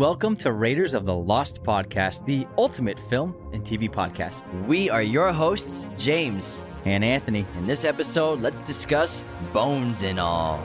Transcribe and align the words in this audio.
Welcome 0.00 0.34
to 0.36 0.52
Raiders 0.52 0.94
of 0.94 1.04
the 1.04 1.14
Lost 1.14 1.62
Podcast, 1.62 2.24
the 2.24 2.46
ultimate 2.56 2.98
film 2.98 3.36
and 3.52 3.62
TV 3.62 3.86
podcast. 3.86 4.48
We 4.66 4.88
are 4.88 5.02
your 5.02 5.30
hosts, 5.30 5.88
James. 5.98 6.62
And 6.86 7.04
Anthony. 7.04 7.44
In 7.58 7.66
this 7.66 7.84
episode, 7.84 8.40
let's 8.40 8.62
discuss 8.62 9.26
Bones 9.52 10.02
and 10.02 10.18
All. 10.18 10.58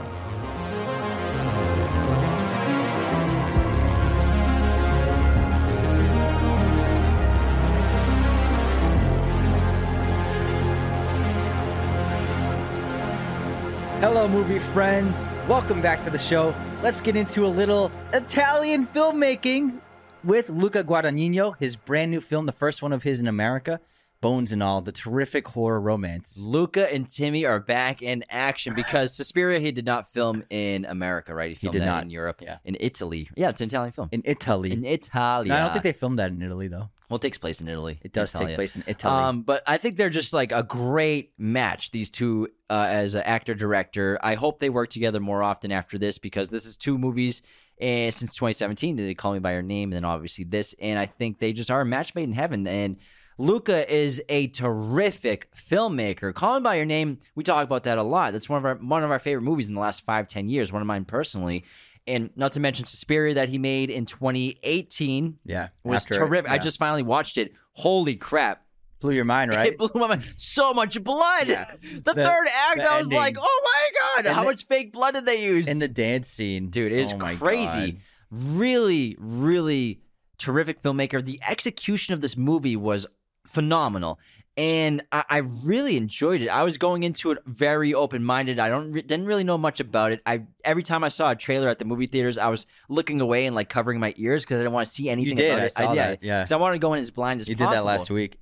Hello, 14.05 14.27
movie 14.27 14.59
friends. 14.59 15.25
Welcome 15.47 15.81
back 15.81 16.03
to 16.03 16.11
the 16.11 16.17
show. 16.19 16.53
Let's 16.83 17.01
get 17.01 17.15
into 17.15 17.43
a 17.43 17.47
little 17.47 17.91
Italian 18.13 18.85
filmmaking 18.85 19.79
with 20.23 20.47
Luca 20.51 20.83
Guadagnino, 20.83 21.55
his 21.57 21.75
brand 21.75 22.11
new 22.11 22.21
film, 22.21 22.45
the 22.45 22.51
first 22.51 22.83
one 22.83 22.93
of 22.93 23.01
his 23.01 23.19
in 23.19 23.27
America, 23.27 23.79
Bones 24.21 24.51
and 24.51 24.61
All, 24.61 24.81
the 24.81 24.91
terrific 24.91 25.47
horror 25.47 25.81
romance. 25.81 26.39
Luca 26.39 26.93
and 26.93 27.09
Timmy 27.09 27.47
are 27.47 27.59
back 27.59 28.03
in 28.03 28.23
action 28.29 28.75
because 28.75 29.11
Suspiria 29.15 29.59
he 29.59 29.71
did 29.71 29.87
not 29.87 30.07
film 30.13 30.43
in 30.51 30.85
America, 30.85 31.33
right? 31.33 31.49
He 31.49 31.55
filmed 31.55 31.73
did 31.73 31.81
that 31.81 31.85
not. 31.87 32.03
in 32.03 32.11
Europe, 32.11 32.41
Yeah. 32.43 32.59
in 32.63 32.77
Italy. 32.79 33.27
Yeah, 33.35 33.49
it's 33.49 33.61
an 33.61 33.69
Italian 33.69 33.91
film. 33.91 34.09
In 34.11 34.21
Italy. 34.23 34.71
In 34.71 34.85
Italy. 34.85 35.49
No, 35.49 35.55
I 35.55 35.59
don't 35.61 35.71
think 35.71 35.83
they 35.83 35.93
filmed 35.93 36.19
that 36.19 36.29
in 36.29 36.43
Italy, 36.43 36.67
though. 36.67 36.89
Well, 37.09 37.17
it 37.17 37.21
takes 37.21 37.37
place 37.37 37.61
in 37.61 37.67
Italy. 37.67 37.99
It 38.01 38.13
does 38.13 38.31
take 38.33 38.55
place 38.55 38.75
in 38.75 38.83
Italy. 38.87 39.13
Um, 39.13 39.41
but 39.41 39.61
I 39.67 39.77
think 39.77 39.95
they're 39.95 40.09
just 40.09 40.33
like 40.33 40.51
a 40.51 40.63
great 40.63 41.33
match. 41.37 41.91
These 41.91 42.09
two 42.09 42.49
uh, 42.69 42.87
as 42.89 43.15
an 43.15 43.21
actor 43.23 43.53
director. 43.53 44.17
I 44.23 44.35
hope 44.35 44.59
they 44.59 44.69
work 44.69 44.89
together 44.89 45.19
more 45.19 45.43
often 45.43 45.71
after 45.71 45.97
this 45.97 46.17
because 46.17 46.49
this 46.49 46.65
is 46.65 46.77
two 46.77 46.97
movies 46.97 47.41
and 47.79 48.13
since 48.13 48.33
2017 48.33 48.95
that 48.95 49.03
they 49.03 49.13
call 49.13 49.33
me 49.33 49.39
by 49.39 49.53
your 49.53 49.61
name, 49.61 49.89
and 49.89 49.97
then 49.97 50.05
obviously 50.05 50.45
this, 50.45 50.73
and 50.79 50.97
I 50.97 51.05
think 51.05 51.39
they 51.39 51.53
just 51.53 51.69
are 51.69 51.81
a 51.81 51.85
match 51.85 52.15
made 52.15 52.23
in 52.23 52.33
heaven. 52.33 52.65
And 52.67 52.97
Luca 53.37 53.91
is 53.93 54.21
a 54.29 54.47
terrific 54.47 55.53
filmmaker. 55.55 56.33
Call 56.33 56.59
Me 56.59 56.63
by 56.63 56.75
Your 56.75 56.85
Name, 56.85 57.19
we 57.35 57.43
talk 57.43 57.65
about 57.65 57.83
that 57.83 57.97
a 57.97 58.03
lot. 58.03 58.31
That's 58.31 58.47
one 58.47 58.59
of 58.59 58.65
our 58.65 58.75
one 58.75 59.03
of 59.03 59.11
our 59.11 59.19
favorite 59.19 59.41
movies 59.41 59.67
in 59.67 59.73
the 59.73 59.81
last 59.81 60.05
five 60.05 60.27
ten 60.27 60.47
years. 60.47 60.71
One 60.71 60.81
of 60.81 60.87
mine 60.87 61.05
personally. 61.05 61.65
And 62.07 62.29
not 62.35 62.51
to 62.51 62.59
mention 62.59 62.85
Suspiria 62.85 63.33
that 63.33 63.49
he 63.49 63.57
made 63.57 63.89
in 63.89 64.05
2018 64.05 65.39
yeah. 65.45 65.69
was 65.83 66.05
terrific. 66.05 66.49
I 66.49 66.55
yeah. 66.55 66.61
just 66.61 66.77
finally 66.77 67.01
watched 67.03 67.37
it. 67.37 67.53
Holy 67.73 68.15
crap. 68.15 68.63
blew 69.01 69.11
your 69.11 69.25
mind, 69.25 69.51
right? 69.53 69.67
It 69.73 69.77
blew 69.77 69.89
my 69.95 70.07
mind. 70.07 70.23
So 70.37 70.73
much 70.73 71.03
blood. 71.03 71.47
Yeah. 71.47 71.71
The, 71.81 72.13
The- 72.13 72.13
third 72.13 72.47
act, 72.69 72.77
the 72.81 72.89
I 72.89 72.97
was 72.99 73.07
ending. 73.07 73.17
like, 73.17 73.37
oh 73.39 73.61
my 73.63 73.89
God, 73.99 74.25
And 74.27 74.35
how 74.35 74.41
the- 74.43 74.49
much 74.51 74.65
fake 74.67 74.93
blood 74.93 75.15
did 75.15 75.25
they 75.25 75.43
use? 75.43 75.67
In 75.67 75.79
the 75.79 75.87
dance 75.87 76.27
scene. 76.27 76.69
Dude, 76.69 76.91
it 76.91 76.99
is 76.99 77.13
Oh 77.13 77.17
crazy. 77.17 77.91
God. 77.93 78.01
Really, 78.31 79.15
really 79.19 80.01
terrific 80.37 80.81
filmmaker. 80.81 81.23
The 81.23 81.39
execution 81.47 82.13
of 82.13 82.21
this 82.21 82.35
movie 82.37 82.75
was 82.75 83.07
phenomenal. 83.47 84.19
And 84.57 85.03
I, 85.11 85.23
I 85.29 85.37
really 85.63 85.97
enjoyed 85.97 86.41
it. 86.41 86.47
I 86.47 86.63
was 86.63 86.77
going 86.77 87.03
into 87.03 87.31
it 87.31 87.39
very 87.45 87.93
open 87.93 88.23
minded. 88.23 88.57
I 88.57 88.69
don't 88.69 88.93
didn't 88.93 89.25
really 89.25 89.43
know 89.43 89.57
much 89.57 89.81
about 89.81 90.13
it. 90.13 90.21
I 90.25 90.43
every 90.63 90.83
time 90.83 91.03
I 91.03 91.09
saw 91.09 91.31
a 91.31 91.35
trailer 91.35 91.67
at 91.67 91.77
the 91.79 91.83
movie 91.85 92.07
theaters, 92.07 92.37
I 92.37 92.47
was 92.47 92.65
looking 92.87 93.19
away 93.19 93.47
and 93.47 93.55
like 93.55 93.67
covering 93.67 93.99
my 93.99 94.13
ears 94.17 94.43
because 94.43 94.55
I 94.55 94.59
didn't 94.59 94.71
want 94.71 94.87
to 94.87 94.93
see 94.93 95.09
anything. 95.09 95.31
You 95.31 95.35
did, 95.35 95.51
About 95.51 95.61
I 95.61 95.65
it. 95.65 95.71
saw 95.73 95.87
did. 95.89 95.97
that, 95.97 96.23
yeah. 96.23 96.43
'Cause 96.43 96.53
I 96.53 96.55
wanted 96.55 96.75
to 96.75 96.79
go 96.79 96.93
in 96.93 97.01
as 97.01 97.11
blind 97.11 97.41
as 97.41 97.49
You 97.49 97.55
did 97.55 97.67
that 97.69 97.83
last 97.83 98.09
week. 98.09 98.37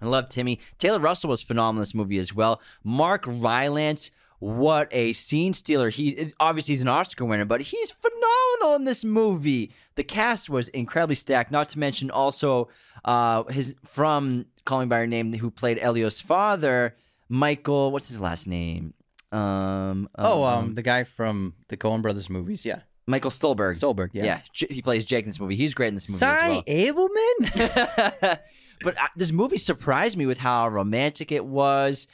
I 0.00 0.06
love 0.06 0.30
Timmy. 0.30 0.60
Taylor 0.78 0.98
Russell 0.98 1.28
was 1.28 1.42
phenomenal 1.42 1.80
in 1.80 1.82
this 1.82 1.94
movie 1.94 2.16
as 2.18 2.34
well. 2.34 2.62
Mark 2.82 3.24
Rylance, 3.26 4.10
what 4.38 4.88
a 4.92 5.12
scene 5.12 5.52
stealer. 5.52 5.90
He 5.90 6.32
obviously 6.40 6.72
he's 6.72 6.80
an 6.80 6.88
Oscar 6.88 7.26
winner, 7.26 7.44
but 7.44 7.60
he's 7.60 7.90
phenomenal 7.90 8.76
in 8.76 8.84
this 8.84 9.04
movie. 9.04 9.72
The 9.96 10.04
cast 10.04 10.48
was 10.48 10.68
incredibly 10.68 11.16
stacked. 11.16 11.50
Not 11.50 11.68
to 11.70 11.78
mention 11.78 12.10
also 12.10 12.68
uh, 13.04 13.42
his 13.44 13.74
from 13.84 14.46
Calling 14.70 14.88
by 14.88 14.98
Your 14.98 15.08
Name, 15.08 15.32
who 15.32 15.50
played 15.50 15.80
Elio's 15.80 16.20
father, 16.20 16.94
Michael. 17.28 17.90
What's 17.90 18.06
his 18.06 18.20
last 18.20 18.46
name? 18.46 18.94
Um, 19.32 20.08
Oh, 20.16 20.44
um, 20.44 20.74
the 20.74 20.82
guy 20.82 21.02
from 21.02 21.54
the 21.66 21.76
Coen 21.76 22.02
Brothers 22.02 22.30
movies. 22.30 22.64
Yeah. 22.64 22.82
Michael 23.04 23.32
Stuhlbarg. 23.32 23.80
Stuhlbarg. 23.80 24.10
Yeah. 24.12 24.24
Yeah, 24.24 24.40
J- 24.52 24.68
he 24.70 24.80
plays 24.80 25.04
Jake 25.04 25.24
in 25.24 25.30
this 25.30 25.40
movie. 25.40 25.56
He's 25.56 25.74
great 25.74 25.88
in 25.88 25.94
this 25.94 26.08
movie 26.08 26.18
Sy 26.20 26.62
as 26.68 26.94
well. 26.94 27.08
Ableman? 27.08 28.38
but 28.84 28.96
uh, 28.96 29.08
this 29.16 29.32
movie 29.32 29.56
surprised 29.58 30.16
me 30.16 30.26
with 30.26 30.38
how 30.38 30.68
romantic 30.68 31.32
it 31.32 31.44
was. 31.44 32.06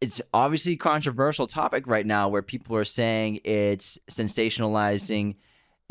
It's 0.00 0.22
obviously 0.32 0.72
a 0.72 0.76
controversial 0.76 1.46
topic 1.46 1.86
right 1.86 2.06
now 2.06 2.30
where 2.30 2.40
people 2.40 2.76
are 2.76 2.84
saying 2.84 3.40
it's 3.44 3.98
sensationalizing 4.10 5.34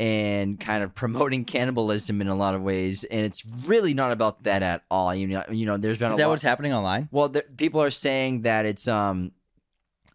and 0.00 0.58
kind 0.58 0.82
of 0.82 0.94
promoting 0.94 1.44
cannibalism 1.44 2.20
in 2.22 2.26
a 2.28 2.34
lot 2.34 2.54
of 2.54 2.62
ways, 2.62 3.04
and 3.04 3.20
it's 3.20 3.44
really 3.66 3.92
not 3.92 4.12
about 4.12 4.44
that 4.44 4.62
at 4.62 4.82
all. 4.90 5.14
You 5.14 5.28
know, 5.28 5.44
you 5.50 5.66
know, 5.66 5.76
there's 5.76 5.98
been 5.98 6.08
Is 6.08 6.14
a 6.14 6.16
that 6.16 6.24
lot. 6.24 6.30
what's 6.30 6.42
happening 6.42 6.72
online? 6.72 7.08
well, 7.12 7.28
the, 7.28 7.42
people 7.42 7.82
are 7.82 7.90
saying 7.90 8.42
that 8.42 8.64
it's 8.64 8.88
um 8.88 9.32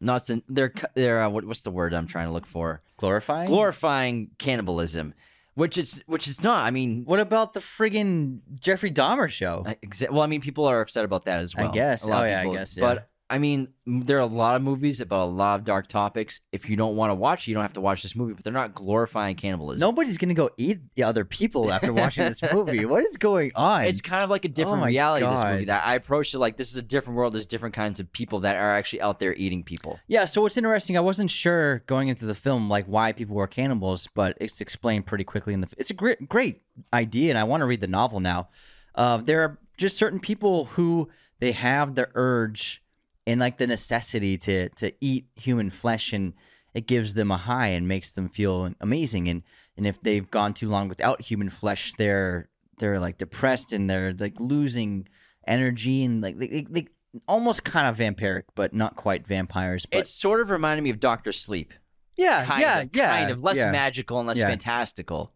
not 0.02 0.28
they're 0.50 0.74
they're 0.96 1.22
uh, 1.24 1.30
what, 1.30 1.46
what's 1.46 1.62
the 1.62 1.72
word 1.72 1.94
I'm 1.94 2.08
trying 2.08 2.28
to 2.28 2.34
look 2.34 2.48
for 2.48 2.82
Glorifying? 2.98 3.48
glorifying 3.48 4.32
cannibalism, 4.40 5.14
which 5.54 5.78
it's 5.78 6.00
which 6.08 6.28
it's 6.28 6.42
not. 6.42 6.66
I 6.66 6.72
mean, 6.72 7.04
what 7.06 7.20
about 7.20 7.54
the 7.54 7.60
friggin' 7.60 8.40
Jeffrey 8.60 8.92
Dahmer 8.92 9.30
show? 9.30 9.64
I- 9.68 9.76
exa- 9.86 10.10
well, 10.10 10.22
I 10.24 10.28
mean, 10.28 10.42
people 10.42 10.66
are 10.66 10.82
upset 10.82 11.06
about 11.06 11.26
that 11.26 11.40
as 11.40 11.56
well. 11.56 11.70
I 11.70 11.74
guess. 11.74 12.04
A 12.04 12.08
lot 12.10 12.22
Oh, 12.22 12.26
of 12.26 12.32
yeah, 12.32 12.40
I 12.40 12.42
people- 12.42 12.56
guess, 12.56 12.76
yeah. 12.78 12.82
But 12.84 13.10
I 13.28 13.40
mean, 13.40 13.70
there 13.88 14.18
are 14.18 14.22
a 14.22 14.26
lot 14.28 14.56
of 14.56 14.62
movies 14.62 15.02
about 15.02 15.24
a 15.24 15.32
lot 15.32 15.60
of 15.60 15.66
dark 15.66 15.88
topics. 15.88 16.42
If 16.52 16.70
you 16.70 16.76
don't 16.76 16.96
want 16.96 17.10
to 17.10 17.16
watch, 17.16 17.44
it, 17.48 17.52
you 17.52 17.56
don't 17.56 17.64
have 17.64 17.74
to 17.74 17.82
watch 17.82 18.04
this 18.04 18.16
movie. 18.16 18.34
But 18.34 18.44
they're 18.44 18.54
not 18.54 18.76
glorifying 18.76 19.36
cannibalism. 19.36 19.80
Nobody's 19.80 20.20
gonna 20.20 20.36
go 20.36 20.52
eat 20.58 20.80
the 20.96 21.04
other 21.04 21.26
people 21.26 21.72
after 21.72 21.92
watching 21.92 22.26
this 22.26 22.42
movie. 22.54 22.86
What 22.86 23.04
is 23.04 23.18
going 23.18 23.52
on? 23.56 23.86
It's 23.86 24.02
kind 24.02 24.24
of 24.24 24.30
like 24.30 24.46
a 24.46 24.48
different 24.48 24.84
Oh 24.84 24.86
reality. 24.86 25.26
This 25.26 25.44
movie 25.44 25.66
that 25.66 25.86
I 25.88 25.96
approached 25.96 26.36
it 26.36 26.40
like 26.40 26.58
this 26.58 26.70
is 26.70 26.76
a 26.78 26.84
different 26.84 27.18
world. 27.18 27.34
There's 27.34 27.48
different 27.48 27.74
kinds 27.74 28.00
of 28.00 28.12
people 28.12 28.42
that 28.42 28.58
are 28.58 28.72
actually 28.76 29.02
out 29.02 29.20
there 29.20 29.34
eating 29.34 29.64
people. 29.64 30.00
yeah. 30.08 30.26
So 30.26 30.42
what's 30.42 30.56
interesting? 30.58 30.96
I 30.96 31.02
wasn't 31.02 31.32
sure 31.32 31.80
going 31.88 32.10
into 32.10 32.28
the 32.28 32.36
film 32.36 32.70
like 32.70 32.86
why 32.86 33.12
people 33.12 33.36
were 33.36 33.48
cannibals, 33.48 34.08
but 34.14 34.38
it's 34.40 34.62
explained 34.62 35.08
pretty 35.08 35.24
quickly 35.24 35.54
in 35.56 35.62
the. 35.62 35.74
It's 35.78 35.90
a 35.90 35.96
great, 35.96 36.30
great 36.30 36.62
idea, 36.94 37.32
and 37.32 37.40
I 37.40 37.44
want 37.44 37.62
to 37.62 37.66
read 37.66 37.82
the 37.82 37.88
novel 37.88 38.20
now. 38.20 38.50
Uh, 38.94 39.18
there 39.18 39.42
are 39.42 39.58
just 39.78 39.98
certain 39.98 40.20
people 40.20 40.66
who 40.66 41.10
they 41.40 41.52
have 41.52 41.96
the 41.96 42.08
urge 42.14 42.82
and 43.28 43.40
like 43.40 43.58
the 43.58 43.68
necessity 43.68 44.38
to 44.40 44.70
to 44.70 44.92
eat 45.02 45.28
human 45.36 45.70
flesh, 45.70 46.14
and 46.14 46.34
it 46.74 46.88
gives 46.88 47.14
them 47.14 47.32
a 47.32 47.38
high 47.38 47.68
and 47.70 47.88
makes 47.88 48.12
them 48.12 48.30
feel 48.30 48.72
amazing. 48.82 49.28
And 49.28 49.44
and 49.78 49.86
if 49.88 50.02
they've 50.02 50.30
gone 50.30 50.54
too 50.54 50.70
long 50.70 50.88
without 50.88 51.22
human 51.22 51.50
flesh, 51.50 51.94
they're 51.98 52.50
they're 52.78 53.00
like 53.00 53.18
depressed 53.18 53.72
and 53.74 53.90
they're 53.90 54.14
like 54.18 54.40
losing 54.40 55.08
energy 55.48 56.04
and 56.04 56.22
like 56.22 56.38
they, 56.38 56.48
they, 56.48 56.62
they 56.70 56.88
almost 57.28 57.64
kind 57.64 57.88
of 57.88 57.96
vampiric, 57.98 58.44
but 58.56 58.74
not 58.74 58.96
quite 58.98 59.26
vampires. 59.26 59.86
But 59.86 60.00
It 60.00 60.08
sort 60.08 60.42
of 60.42 60.50
reminded 60.50 60.82
me 60.84 60.90
of 60.90 61.00
Doctor 61.00 61.32
Sleep. 61.32 61.74
yeah, 62.18 62.44
Kind 62.46 62.62
yeah, 62.62 62.80
of, 62.80 62.90
yeah, 62.94 63.18
kind 63.20 63.32
of 63.32 63.44
less 63.44 63.56
yeah. 63.58 63.72
magical 63.72 64.20
and 64.20 64.28
less 64.28 64.38
Yeah. 64.38 64.48
fantastical. 64.50 65.32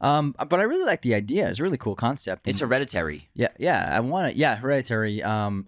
Um, 0.00 0.34
but 0.48 0.58
I 0.58 0.62
really 0.62 0.84
like 0.86 1.02
the 1.02 1.14
idea. 1.14 1.48
It's 1.48 1.60
a 1.60 1.62
really 1.62 1.76
cool 1.76 1.94
concept. 1.94 2.48
It's 2.48 2.60
hereditary. 2.60 3.28
yeah, 3.34 3.48
yeah. 3.58 3.94
I 3.94 4.00
want 4.00 4.32
to. 4.32 4.38
Yeah, 4.38 4.56
Hereditary. 4.56 5.22
Um, 5.22 5.66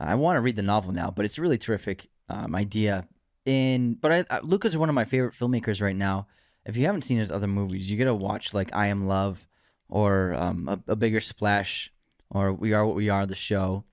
I 0.00 0.14
want 0.14 0.36
to 0.36 0.40
read 0.40 0.56
the 0.56 0.62
novel 0.62 0.92
now, 0.92 1.10
but 1.10 1.24
it's 1.24 1.38
a 1.38 1.42
really 1.42 1.58
terrific 1.58 2.08
um, 2.28 2.54
idea. 2.54 3.06
In 3.44 3.94
but 3.94 4.12
I, 4.12 4.24
uh, 4.30 4.40
Luca's 4.42 4.76
one 4.76 4.88
of 4.88 4.94
my 4.94 5.04
favorite 5.04 5.34
filmmakers 5.34 5.82
right 5.82 5.96
now. 5.96 6.26
If 6.64 6.76
you 6.76 6.86
haven't 6.86 7.02
seen 7.02 7.18
his 7.18 7.30
other 7.30 7.46
movies, 7.46 7.90
you 7.90 7.96
gotta 7.96 8.14
watch 8.14 8.54
like 8.54 8.74
I 8.74 8.86
Am 8.88 9.06
Love, 9.06 9.46
or 9.88 10.34
um, 10.34 10.68
a, 10.68 10.92
a 10.92 10.96
Bigger 10.96 11.20
Splash, 11.20 11.92
or 12.30 12.52
We 12.52 12.72
Are 12.72 12.86
What 12.86 12.96
We 12.96 13.08
Are, 13.08 13.26
the 13.26 13.34
show. 13.34 13.84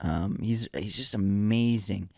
Um, 0.00 0.38
he's 0.42 0.68
he's 0.76 0.96
just 0.96 1.14
amazing. 1.14 2.10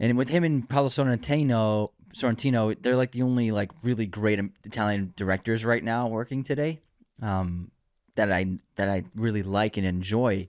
And 0.00 0.16
with 0.18 0.28
him 0.28 0.42
and 0.42 0.68
Paolo 0.68 0.88
Sorrentino, 0.88 1.90
Sorrentino, 2.14 2.76
they're 2.80 2.96
like 2.96 3.12
the 3.12 3.22
only 3.22 3.50
like 3.50 3.70
really 3.82 4.06
great 4.06 4.40
Italian 4.64 5.12
directors 5.16 5.64
right 5.64 5.84
now 5.84 6.08
working 6.08 6.44
today. 6.44 6.80
Um, 7.22 7.70
that 8.16 8.32
I 8.32 8.58
that 8.76 8.88
I 8.88 9.04
really 9.14 9.42
like 9.42 9.76
and 9.76 9.86
enjoy 9.86 10.48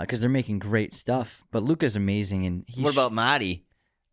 because 0.00 0.20
they're 0.20 0.30
making 0.30 0.58
great 0.58 0.92
stuff. 0.94 1.42
But 1.50 1.62
Luca's 1.62 1.96
amazing, 1.96 2.46
and 2.46 2.64
he's 2.66 2.84
what 2.84 2.92
about 2.94 3.12
Marty? 3.12 3.64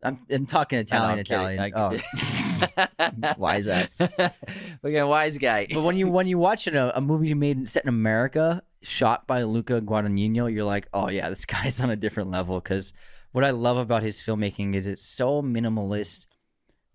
I'm, 0.02 0.18
I'm 0.30 0.44
talking 0.46 0.78
Italian. 0.78 1.18
Italian. 1.18 1.60
I- 1.60 1.72
Oh, 1.74 3.34
wise 3.38 3.66
ass. 3.68 4.00
Look 4.82 4.92
at 4.92 5.02
wise 5.08 5.38
guy. 5.38 5.66
But 5.72 5.82
when 5.82 5.96
you 5.96 6.08
when 6.08 6.26
you 6.26 6.38
watch 6.38 6.66
it, 6.66 6.74
a, 6.74 6.96
a 6.96 7.00
movie 7.00 7.32
made 7.34 7.68
set 7.70 7.84
in 7.84 7.88
America, 7.88 8.62
shot 8.82 9.26
by 9.26 9.42
Luca 9.42 9.80
Guadagnino, 9.80 10.52
you're 10.52 10.64
like, 10.64 10.88
oh 10.92 11.08
yeah, 11.08 11.28
this 11.28 11.44
guy's 11.46 11.80
on 11.80 11.90
a 11.90 11.96
different 11.96 12.30
level. 12.30 12.60
Because 12.60 12.92
what 13.32 13.44
I 13.44 13.50
love 13.50 13.76
about 13.76 14.02
his 14.02 14.20
filmmaking 14.20 14.74
is 14.74 14.86
it's 14.86 15.02
so 15.06 15.42
minimalist, 15.42 16.26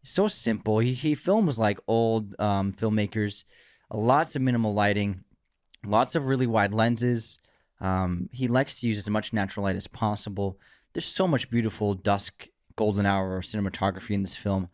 so 0.03 0.27
simple. 0.27 0.79
He 0.79 0.93
he 0.93 1.15
films 1.15 1.57
like 1.59 1.79
old 1.87 2.35
um, 2.39 2.73
filmmakers, 2.73 3.43
lots 3.93 4.35
of 4.35 4.41
minimal 4.41 4.73
lighting, 4.73 5.23
lots 5.85 6.15
of 6.15 6.25
really 6.25 6.47
wide 6.47 6.73
lenses. 6.73 7.39
Um, 7.81 8.29
he 8.31 8.47
likes 8.47 8.79
to 8.79 8.87
use 8.87 8.97
as 8.97 9.09
much 9.09 9.33
natural 9.33 9.63
light 9.63 9.75
as 9.75 9.87
possible. 9.87 10.59
There's 10.93 11.05
so 11.05 11.27
much 11.27 11.49
beautiful 11.49 11.93
dusk, 11.93 12.47
golden 12.75 13.05
hour 13.05 13.41
cinematography 13.41 14.11
in 14.11 14.21
this 14.21 14.35
film. 14.35 14.69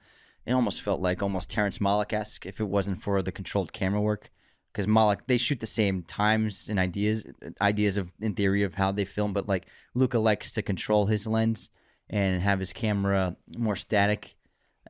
It 0.46 0.54
almost 0.54 0.82
felt 0.82 1.02
like 1.02 1.22
almost 1.22 1.50
Terrence 1.50 1.80
Malick 1.80 2.14
esque 2.14 2.46
if 2.46 2.60
it 2.60 2.66
wasn't 2.66 3.02
for 3.02 3.22
the 3.22 3.32
controlled 3.32 3.74
camera 3.74 4.02
work. 4.02 4.32
because 4.76 4.88
Malick, 4.88 5.20
they 5.28 5.38
shoot 5.38 5.62
the 5.62 5.66
same 5.66 6.04
times 6.04 6.68
and 6.68 6.80
ideas 6.80 7.24
ideas 7.62 7.96
of 7.96 8.12
in 8.20 8.34
theory 8.34 8.64
of 8.64 8.76
how 8.76 8.92
they 8.92 9.06
film, 9.06 9.32
but 9.32 9.48
like 9.48 9.68
Luca 9.94 10.20
likes 10.20 10.52
to 10.52 10.62
control 10.62 11.06
his 11.06 11.26
lens 11.26 11.70
and 12.10 12.42
have 12.42 12.60
his 12.60 12.74
camera 12.74 13.38
more 13.58 13.78
static, 13.78 14.36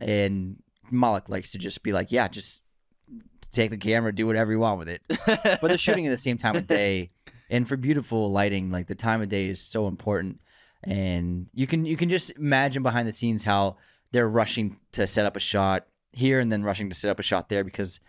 and 0.01 0.57
Malick 0.91 1.29
likes 1.29 1.51
to 1.51 1.59
just 1.59 1.83
be 1.83 1.93
like, 1.93 2.11
yeah, 2.11 2.27
just 2.27 2.61
take 3.51 3.69
the 3.69 3.77
camera, 3.77 4.13
do 4.13 4.25
whatever 4.25 4.51
you 4.51 4.59
want 4.59 4.79
with 4.79 4.89
it. 4.89 5.01
but 5.27 5.61
they're 5.61 5.77
shooting 5.77 6.07
at 6.07 6.09
the 6.09 6.17
same 6.17 6.37
time 6.37 6.55
of 6.55 6.65
day, 6.67 7.11
and 7.49 7.67
for 7.67 7.77
beautiful 7.77 8.31
lighting, 8.31 8.71
like 8.71 8.87
the 8.87 8.95
time 8.95 9.21
of 9.21 9.29
day 9.29 9.47
is 9.47 9.59
so 9.59 9.87
important, 9.87 10.41
and 10.83 11.47
you 11.53 11.67
can 11.67 11.85
you 11.85 11.97
can 11.97 12.09
just 12.09 12.31
imagine 12.31 12.83
behind 12.83 13.07
the 13.07 13.13
scenes 13.13 13.43
how 13.43 13.77
they're 14.11 14.29
rushing 14.29 14.77
to 14.93 15.05
set 15.07 15.25
up 15.25 15.35
a 15.35 15.39
shot 15.39 15.87
here 16.11 16.39
and 16.39 16.51
then 16.51 16.63
rushing 16.63 16.89
to 16.89 16.95
set 16.95 17.09
up 17.09 17.19
a 17.19 17.23
shot 17.23 17.49
there 17.49 17.63
because 17.63 17.99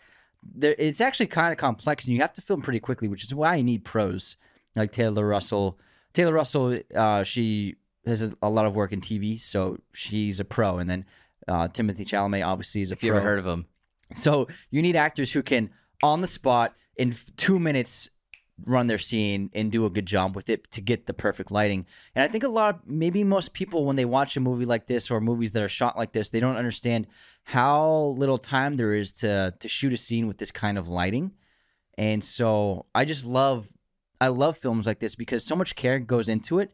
there, 0.42 0.74
it's 0.78 1.00
actually 1.00 1.26
kind 1.26 1.50
of 1.52 1.58
complex 1.58 2.04
and 2.06 2.14
you 2.14 2.20
have 2.20 2.32
to 2.34 2.40
film 2.42 2.62
pretty 2.62 2.78
quickly, 2.80 3.08
which 3.08 3.24
is 3.24 3.34
why 3.34 3.56
you 3.56 3.64
need 3.64 3.84
pros 3.84 4.36
like 4.76 4.92
Taylor 4.92 5.26
Russell. 5.26 5.78
Taylor 6.12 6.32
Russell, 6.32 6.78
uh, 6.94 7.22
she 7.24 7.76
has 8.06 8.22
a, 8.22 8.32
a 8.42 8.48
lot 8.48 8.64
of 8.66 8.76
work 8.76 8.92
in 8.92 9.00
TV, 9.00 9.40
so 9.40 9.78
she's 9.92 10.38
a 10.38 10.44
pro, 10.44 10.78
and 10.78 10.88
then 10.88 11.04
uh, 11.48 11.68
Timothée 11.68 12.06
Chalamet 12.06 12.46
obviously 12.46 12.82
is 12.82 12.90
a 12.90 12.94
If 12.94 13.02
you 13.02 13.10
pro. 13.10 13.18
ever 13.18 13.26
heard 13.26 13.38
of 13.38 13.46
him, 13.46 13.66
So 14.12 14.46
you 14.70 14.82
need 14.82 14.96
actors 14.96 15.32
who 15.32 15.42
can, 15.42 15.70
on 16.02 16.20
the 16.20 16.26
spot, 16.26 16.74
in 16.96 17.14
two 17.36 17.58
minutes, 17.58 18.08
run 18.64 18.86
their 18.86 18.98
scene 18.98 19.50
and 19.52 19.70
do 19.70 19.84
a 19.84 19.90
good 19.90 20.06
job 20.06 20.34
with 20.34 20.48
it 20.48 20.70
to 20.70 20.80
get 20.80 21.06
the 21.06 21.12
perfect 21.12 21.50
lighting. 21.50 21.86
And 22.14 22.24
I 22.24 22.28
think 22.28 22.42
a 22.42 22.48
lot, 22.48 22.76
of, 22.76 22.80
maybe 22.86 23.22
most 23.22 23.52
people, 23.52 23.84
when 23.84 23.96
they 23.96 24.06
watch 24.06 24.36
a 24.36 24.40
movie 24.40 24.64
like 24.64 24.86
this 24.86 25.10
or 25.10 25.20
movies 25.20 25.52
that 25.52 25.62
are 25.62 25.68
shot 25.68 25.98
like 25.98 26.12
this, 26.12 26.30
they 26.30 26.40
don't 26.40 26.56
understand 26.56 27.06
how 27.44 28.14
little 28.16 28.38
time 28.38 28.76
there 28.76 28.94
is 28.94 29.12
to 29.12 29.54
to 29.60 29.68
shoot 29.68 29.92
a 29.92 29.96
scene 29.96 30.26
with 30.26 30.38
this 30.38 30.50
kind 30.50 30.78
of 30.78 30.88
lighting. 30.88 31.32
And 31.98 32.24
so 32.24 32.86
I 32.94 33.04
just 33.04 33.24
love, 33.24 33.68
I 34.20 34.28
love 34.28 34.56
films 34.56 34.86
like 34.86 35.00
this 35.00 35.14
because 35.14 35.44
so 35.44 35.56
much 35.56 35.76
care 35.76 35.98
goes 35.98 36.28
into 36.28 36.58
it, 36.58 36.72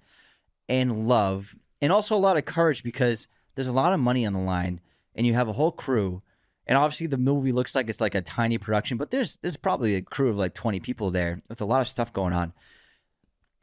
and 0.69 1.08
love, 1.08 1.56
and 1.81 1.93
also 1.93 2.17
a 2.17 2.19
lot 2.19 2.37
of 2.37 2.44
courage 2.44 2.82
because 2.82 3.29
there's 3.55 3.69
a 3.69 3.73
lot 3.73 3.93
of 3.93 4.00
money 4.00 4.25
on 4.25 4.32
the 4.32 4.38
line, 4.38 4.81
and 5.14 5.26
you 5.26 5.34
have 5.34 5.49
a 5.49 5.52
whole 5.52 5.73
crew 5.73 6.23
and 6.67 6.79
obviously 6.79 7.06
the 7.06 7.19
movie 7.19 7.53
looks 7.53 7.75
like 7.75 7.88
it's 7.88 8.00
like 8.00 8.14
a 8.14 8.23
tiny 8.23 8.59
production, 8.59 8.97
but 8.97 9.11
there's 9.11 9.37
there's 9.38 9.56
probably 9.56 9.97
a 9.97 10.03
crew 10.03 10.31
of 10.31 10.37
like 10.37 10.55
20 10.55 10.81
people 10.81 11.11
there 11.11 11.43
with 11.49 11.61
a 11.61 11.64
lot 11.64 11.81
of 11.81 11.88
stuff 11.88 12.12
going 12.12 12.32
on. 12.32 12.53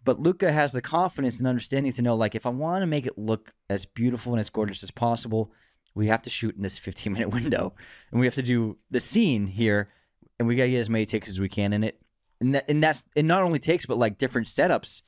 But 0.04 0.19
Luca 0.19 0.51
has 0.51 0.72
the 0.72 0.81
confidence 0.81 1.40
and 1.40 1.48
understanding 1.48 1.94
to 1.94 2.01
know 2.01 2.16
like 2.16 2.36
if 2.36 2.46
I 2.46 2.50
want 2.50 2.81
to 2.81 2.88
make 2.88 3.06
it 3.06 3.18
look 3.18 3.54
as 3.69 3.86
beautiful 3.86 4.34
and 4.34 4.40
as 4.40 4.50
gorgeous 4.50 4.84
as 4.84 4.92
possible, 4.92 5.51
we 5.96 6.07
have 6.07 6.22
to 6.24 6.30
shoot 6.30 6.56
in 6.56 6.62
this 6.62 6.78
15 6.78 7.13
minute 7.13 7.30
window. 7.34 7.74
And 8.12 8.19
we 8.19 8.25
have 8.25 8.36
to 8.36 8.44
do 8.44 8.78
the 8.92 9.00
scene 9.00 9.48
here 9.48 9.90
and 10.38 10.48
we 10.48 10.56
got 10.56 10.63
to 10.63 10.72
get 10.72 10.80
as 10.80 10.90
many 10.90 11.06
takes 11.06 11.30
as 11.30 11.40
we 11.40 11.50
can 11.50 11.74
in 11.74 11.84
it. 11.84 12.02
And 12.42 12.56
that 12.56 12.69
and 12.69 12.81
that's 12.81 13.04
it 13.16 13.25
not 13.25 13.44
only 13.44 13.60
takes 13.60 13.86
but 13.86 13.98
like 13.98 14.18
different 14.18 14.48
setups. 14.48 15.04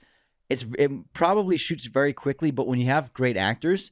It's 0.49 0.65
it 0.77 0.91
probably 1.13 1.57
shoots 1.57 1.85
very 1.85 2.13
quickly, 2.13 2.51
but 2.51 2.67
when 2.67 2.79
you 2.79 2.87
have 2.87 3.13
great 3.13 3.37
actors, 3.37 3.91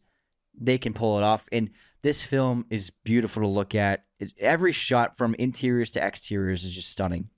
they 0.59 0.77
can 0.77 0.93
pull 0.93 1.17
it 1.17 1.23
off. 1.23 1.47
And 1.51 1.69
this 2.01 2.23
film 2.23 2.65
is 2.69 2.91
beautiful 3.03 3.41
to 3.41 3.47
look 3.47 3.75
at. 3.75 4.05
It's, 4.19 4.33
every 4.39 4.71
shot 4.71 5.17
from 5.17 5.35
interiors 5.35 5.91
to 5.91 6.03
exteriors 6.03 6.63
is 6.63 6.73
just 6.73 6.89
stunning. 6.89 7.29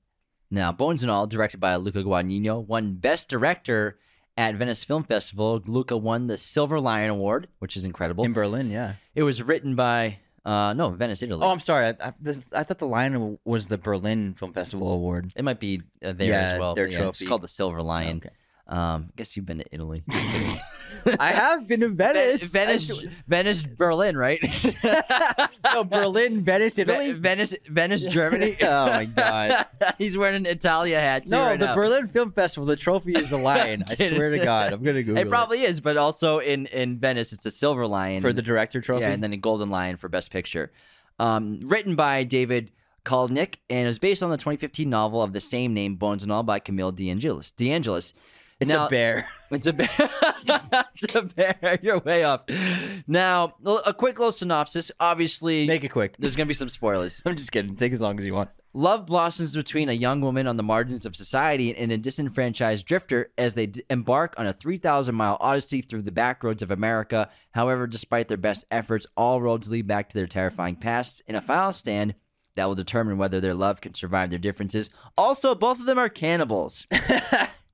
Now, 0.49 0.71
Bones 0.71 1.01
and 1.03 1.11
All, 1.11 1.27
directed 1.27 1.59
by 1.59 1.75
Luca 1.77 2.03
Guadagnino, 2.03 2.65
won 2.65 2.95
Best 2.95 3.29
Director 3.29 3.97
at 4.35 4.55
Venice 4.55 4.83
Film 4.83 5.03
Festival. 5.03 5.61
Luca 5.65 5.95
won 5.95 6.27
the 6.27 6.37
Silver 6.37 6.79
Lion 6.79 7.09
Award, 7.09 7.47
which 7.59 7.77
is 7.77 7.85
incredible. 7.85 8.25
In 8.25 8.33
Berlin, 8.33 8.69
yeah. 8.69 8.95
It 9.15 9.23
was 9.23 9.41
written 9.41 9.75
by, 9.75 10.17
uh, 10.43 10.73
no, 10.73 10.89
Venice, 10.89 11.23
Italy. 11.23 11.41
Oh, 11.41 11.49
I'm 11.51 11.59
sorry. 11.61 11.87
I, 11.87 12.07
I, 12.09 12.13
this, 12.19 12.47
I 12.51 12.63
thought 12.63 12.79
the 12.79 12.87
Lion 12.87 13.39
was 13.45 13.67
the 13.69 13.77
Berlin 13.77 14.33
Film 14.33 14.51
Festival 14.51 14.91
award. 14.91 15.31
it 15.37 15.43
might 15.43 15.59
be 15.59 15.83
uh, 16.03 16.11
there 16.11 16.31
Yeah, 16.31 16.41
as 16.53 16.59
well. 16.59 16.73
their 16.75 16.87
yeah, 16.87 16.97
trophy. 16.97 17.23
It's 17.23 17.29
called 17.29 17.43
the 17.43 17.47
Silver 17.47 17.81
Lion. 17.81 18.17
Okay. 18.17 18.29
Um, 18.67 19.07
I 19.09 19.13
guess 19.15 19.35
you've 19.37 19.45
been 19.45 19.59
to 19.59 19.65
Italy. 19.71 20.03
I 21.19 21.31
have 21.31 21.67
been 21.67 21.79
to 21.81 21.89
Venice, 21.89 22.51
Venice, 22.51 23.03
Venice, 23.27 23.63
Berlin, 23.63 24.17
right? 24.17 24.39
no, 25.73 25.83
Berlin, 25.83 26.43
Venice, 26.43 26.75
Ve- 26.75 26.81
Italy. 26.83 27.11
Venice, 27.13 27.55
Venice, 27.67 28.05
Germany. 28.05 28.55
oh 28.61 28.85
my 28.87 29.05
god. 29.05 29.65
He's 29.97 30.17
wearing 30.17 30.35
an 30.35 30.45
Italia 30.45 30.99
hat 30.99 31.25
too. 31.25 31.31
No, 31.31 31.45
right 31.45 31.59
the 31.59 31.67
now. 31.67 31.75
Berlin 31.75 32.07
Film 32.07 32.31
Festival. 32.31 32.65
The 32.65 32.75
trophy 32.75 33.13
is 33.13 33.29
the 33.29 33.37
lion. 33.51 33.83
I 33.87 33.95
swear 33.95 34.29
to 34.31 34.39
God, 34.39 34.73
I'm 34.73 34.83
gonna 34.83 35.03
Google 35.03 35.21
It 35.21 35.29
probably 35.29 35.63
is, 35.63 35.79
but 35.79 35.97
also 35.97 36.39
in 36.39 36.65
in 36.67 36.99
Venice, 36.99 37.33
it's 37.33 37.45
a 37.45 37.51
silver 37.51 37.87
lion 37.87 38.21
for 38.21 38.33
the 38.33 38.41
director 38.41 38.81
trophy. 38.81 39.01
Yeah, 39.01 39.11
and 39.11 39.23
then 39.23 39.33
a 39.33 39.37
golden 39.37 39.69
lion 39.69 39.97
for 39.97 40.09
best 40.09 40.31
picture. 40.31 40.71
Um, 41.19 41.59
written 41.63 41.95
by 41.95 42.23
David 42.23 42.71
Kajganich 43.05 43.55
and 43.69 43.87
is 43.87 43.99
based 43.99 44.23
on 44.23 44.29
the 44.29 44.37
2015 44.37 44.89
novel 44.89 45.21
of 45.21 45.33
the 45.33 45.39
same 45.39 45.73
name, 45.73 45.95
Bones 45.95 46.23
and 46.23 46.31
All, 46.31 46.43
by 46.43 46.59
Camille 46.59 46.93
DeAngelis. 46.93 47.53
DeAngelis. 47.53 48.13
It's 48.61 48.69
Now- 48.69 48.85
a 48.87 48.89
bear. 48.89 49.25
It's 49.51 49.67
a 49.67 49.73
bear. 49.73 49.89
it's 50.95 51.13
a 51.13 51.23
bear. 51.23 51.77
You're 51.81 51.99
way 51.99 52.23
off. 52.23 52.43
Now, 53.05 53.55
a 53.85 53.93
quick 53.93 54.17
little 54.17 54.31
synopsis. 54.31 54.89
Obviously, 54.97 55.67
Make 55.67 55.83
it 55.83 55.89
quick. 55.89 56.15
there's 56.17 56.37
gonna 56.37 56.47
be 56.47 56.53
some 56.53 56.69
spoilers. 56.69 57.21
I'm 57.25 57.35
just 57.35 57.51
kidding. 57.51 57.75
Take 57.75 57.91
as 57.91 57.99
long 57.99 58.17
as 58.17 58.25
you 58.25 58.33
want. 58.33 58.49
Love 58.73 59.05
blossoms 59.05 59.53
between 59.53 59.89
a 59.89 59.91
young 59.91 60.21
woman 60.21 60.47
on 60.47 60.55
the 60.55 60.63
margins 60.63 61.05
of 61.05 61.17
society 61.17 61.75
and 61.75 61.91
a 61.91 61.97
disenfranchised 61.97 62.85
drifter 62.85 63.29
as 63.37 63.53
they 63.55 63.65
d- 63.65 63.83
embark 63.89 64.33
on 64.37 64.47
a 64.47 64.53
3,000 64.53 65.13
mile 65.13 65.35
odyssey 65.41 65.81
through 65.81 66.03
the 66.03 66.11
back 66.13 66.41
roads 66.41 66.61
of 66.61 66.71
America. 66.71 67.29
However, 67.51 67.85
despite 67.87 68.29
their 68.29 68.37
best 68.37 68.63
efforts, 68.71 69.05
all 69.17 69.41
roads 69.41 69.69
lead 69.69 69.85
back 69.87 70.07
to 70.07 70.17
their 70.17 70.27
terrifying 70.27 70.77
pasts 70.77 71.21
in 71.27 71.35
a 71.35 71.41
final 71.41 71.73
stand 71.73 72.15
that 72.55 72.65
will 72.65 72.75
determine 72.75 73.17
whether 73.17 73.41
their 73.41 73.53
love 73.53 73.81
can 73.81 73.93
survive 73.93 74.29
their 74.29 74.39
differences. 74.39 74.89
Also, 75.17 75.53
both 75.53 75.81
of 75.81 75.85
them 75.85 75.99
are 75.99 76.07
cannibals. 76.07 76.87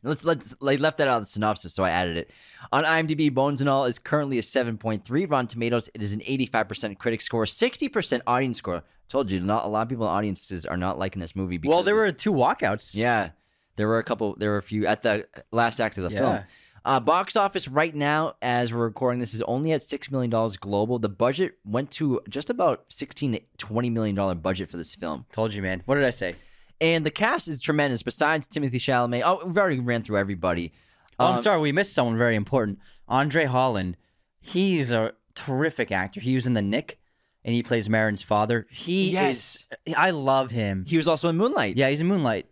Let's 0.04 0.24
let's 0.24 0.56
they 0.62 0.78
left 0.78 0.98
that 1.00 1.08
out 1.08 1.18
of 1.18 1.24
the 1.24 1.28
synopsis, 1.30 1.74
so 1.74 1.84
I 1.84 1.90
added 1.90 2.18
it. 2.18 2.32
On 2.72 2.84
IMDb, 2.84 3.34
Bones 3.34 3.62
and 3.62 3.70
All 3.70 3.86
is 3.86 3.98
currently 4.00 4.38
a 4.38 4.42
7.3. 4.42 5.30
Rotten 5.30 5.48
Tomatoes, 5.48 5.90
it 5.94 6.02
is 6.02 6.14
an 6.14 6.20
85% 6.22 6.98
critic 6.98 7.22
score, 7.22 7.46
60% 7.46 8.22
audience 8.28 8.58
score. 8.60 8.84
Told 9.10 9.32
you, 9.32 9.40
not 9.40 9.66
a 9.66 9.68
lot 9.68 9.82
of 9.84 9.90
people 9.90 10.06
in 10.06 10.12
audiences 10.12 10.66
are 10.66 10.78
not 10.78 11.00
liking 11.00 11.20
this 11.20 11.36
movie. 11.36 11.58
Because 11.58 11.74
Well, 11.74 11.84
there 11.84 11.96
were 11.96 12.12
two 12.12 12.32
walkouts. 12.34 12.96
yeah, 12.96 13.32
there 13.76 13.88
were 13.88 13.98
a 14.00 14.04
couple. 14.04 14.36
There 14.38 14.52
were 14.52 14.58
a 14.58 14.62
few 14.62 14.86
at 14.86 15.02
the 15.02 15.28
last 15.52 15.80
act 15.80 15.98
of 15.98 16.04
the 16.04 16.10
film. 16.12 16.40
Uh, 16.86 17.02
box 17.02 17.36
office 17.36 17.68
right 17.68 17.94
now, 17.94 18.36
as 18.42 18.72
we're 18.74 18.84
recording 18.86 19.20
this, 19.20 19.34
is 19.34 19.42
only 19.42 19.74
at 19.74 19.84
six 19.84 20.10
million 20.10 20.30
dollars 20.30 20.56
global. 20.56 21.00
The 21.00 21.10
budget 21.10 21.56
went 21.66 21.92
to 21.92 22.22
just 22.30 22.50
about 22.50 22.86
sixteen 22.88 23.34
to 23.34 23.42
twenty 23.58 23.90
million 23.90 24.16
dollar 24.16 24.36
budget 24.36 24.70
for 24.70 24.78
this 24.78 24.96
film. 24.96 25.26
Told 25.34 25.54
you, 25.54 25.62
man. 25.62 25.84
What 25.86 25.96
did 25.96 26.06
I 26.06 26.12
say? 26.12 26.36
And 26.80 27.06
the 27.06 27.12
cast 27.12 27.48
is 27.48 27.62
tremendous. 27.62 28.04
Besides 28.04 28.48
Timothée 28.48 28.74
Chalamet, 28.76 29.22
oh, 29.26 29.46
we've 29.46 29.58
already 29.58 29.80
ran 29.80 30.04
through 30.04 30.18
everybody. 30.18 30.74
Oh, 31.20 31.26
Um, 31.26 31.36
I'm 31.36 31.42
sorry, 31.42 31.60
we 31.60 31.72
missed 31.72 31.94
someone 31.94 32.18
very 32.18 32.36
important. 32.36 32.80
Andre 33.08 33.46
Holland. 33.46 33.98
He's 34.40 34.92
a 34.92 35.14
terrific 35.34 35.92
actor. 35.92 36.20
He 36.20 36.36
was 36.36 36.46
in 36.46 36.54
The 36.54 36.62
Knick, 36.62 37.00
and 37.44 37.56
he 37.56 37.64
plays 37.64 37.90
Marin's 37.90 38.22
father. 38.22 38.68
He 38.70 39.12
Yes. 39.12 39.66
is. 39.88 39.96
I 39.98 40.12
love 40.12 40.52
him. 40.52 40.86
He 40.88 40.98
was 40.98 41.08
also 41.08 41.30
in 41.30 41.38
Moonlight. 41.38 41.78
yeah, 41.78 41.90
he's 41.90 42.02
in 42.02 42.08
Moonlight. 42.08 42.46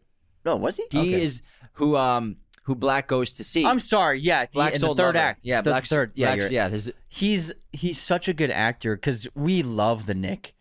No, 0.43 0.55
was 0.55 0.77
he? 0.77 0.85
he 0.91 0.99
Okay. 0.99 1.21
is 1.23 1.41
who 1.73 1.95
um 1.97 2.37
who 2.63 2.73
Black 2.73 3.07
goes 3.07 3.33
to 3.33 3.43
see. 3.43 3.63
I'm 3.63 3.79
sorry. 3.79 4.19
Yeah, 4.19 4.45
Black 4.51 4.73
in 4.73 4.81
the 4.81 4.87
third 4.95 5.13
Lover. 5.15 5.17
act. 5.19 5.41
Yeah, 5.43 5.61
the 5.61 5.69
Black 5.69 5.85
third. 5.85 6.11
Yeah, 6.15 6.29
Black- 6.29 6.37
you're- 6.39 6.55
yeah. 6.55 6.69
His, 6.69 6.91
he's 7.07 7.53
he's 7.71 7.99
such 8.01 8.27
a 8.27 8.33
good 8.33 8.49
actor 8.49 8.95
because 8.95 9.27
we 9.35 9.61
love 9.61 10.07
the 10.07 10.15
Knick, 10.15 10.55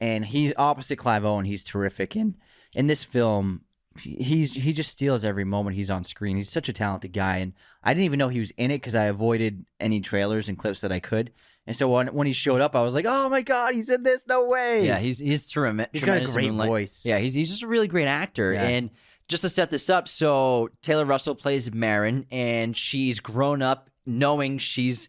and 0.00 0.24
he's 0.24 0.52
opposite 0.56 0.96
Clive 0.96 1.24
Owen. 1.26 1.44
He's 1.44 1.62
terrific, 1.62 2.14
and 2.16 2.34
in 2.74 2.86
this 2.86 3.04
film, 3.04 3.62
he- 3.98 4.16
he's 4.16 4.52
he 4.54 4.72
just 4.72 4.90
steals 4.90 5.24
every 5.24 5.44
moment 5.44 5.76
he's 5.76 5.90
on 5.90 6.04
screen. 6.04 6.36
He's 6.36 6.50
such 6.50 6.68
a 6.68 6.72
talented 6.72 7.12
guy, 7.12 7.38
and 7.38 7.52
I 7.82 7.92
didn't 7.94 8.04
even 8.06 8.18
know 8.18 8.28
he 8.28 8.40
was 8.40 8.50
in 8.52 8.70
it 8.70 8.76
because 8.78 8.94
I 8.94 9.04
avoided 9.04 9.64
any 9.80 10.00
trailers 10.00 10.48
and 10.48 10.58
clips 10.58 10.80
that 10.80 10.92
I 10.92 11.00
could. 11.00 11.32
And 11.66 11.76
so 11.76 11.88
when 11.88 12.08
when 12.08 12.26
he 12.26 12.32
showed 12.32 12.60
up, 12.60 12.74
I 12.74 12.82
was 12.82 12.94
like, 12.94 13.04
"Oh 13.06 13.28
my 13.28 13.42
god, 13.42 13.74
he's 13.74 13.88
in 13.90 14.02
this! 14.02 14.24
No 14.26 14.46
way!" 14.46 14.86
yeah, 14.86 14.98
he's 14.98 15.18
he's 15.18 15.48
trem- 15.48 15.84
he's 15.92 16.02
got 16.04 16.16
a 16.16 16.24
great 16.24 16.52
voice. 16.52 17.04
Yeah, 17.06 17.18
he's 17.18 17.34
he's 17.34 17.50
just 17.50 17.62
a 17.62 17.66
really 17.68 17.86
great 17.88 18.08
actor. 18.08 18.52
Yeah. 18.52 18.64
And 18.66 18.90
just 19.28 19.42
to 19.42 19.48
set 19.48 19.70
this 19.70 19.88
up, 19.88 20.08
so 20.08 20.70
Taylor 20.82 21.04
Russell 21.04 21.34
plays 21.34 21.72
Marin, 21.72 22.26
and 22.30 22.76
she's 22.76 23.20
grown 23.20 23.62
up 23.62 23.88
knowing 24.04 24.58
she's 24.58 25.08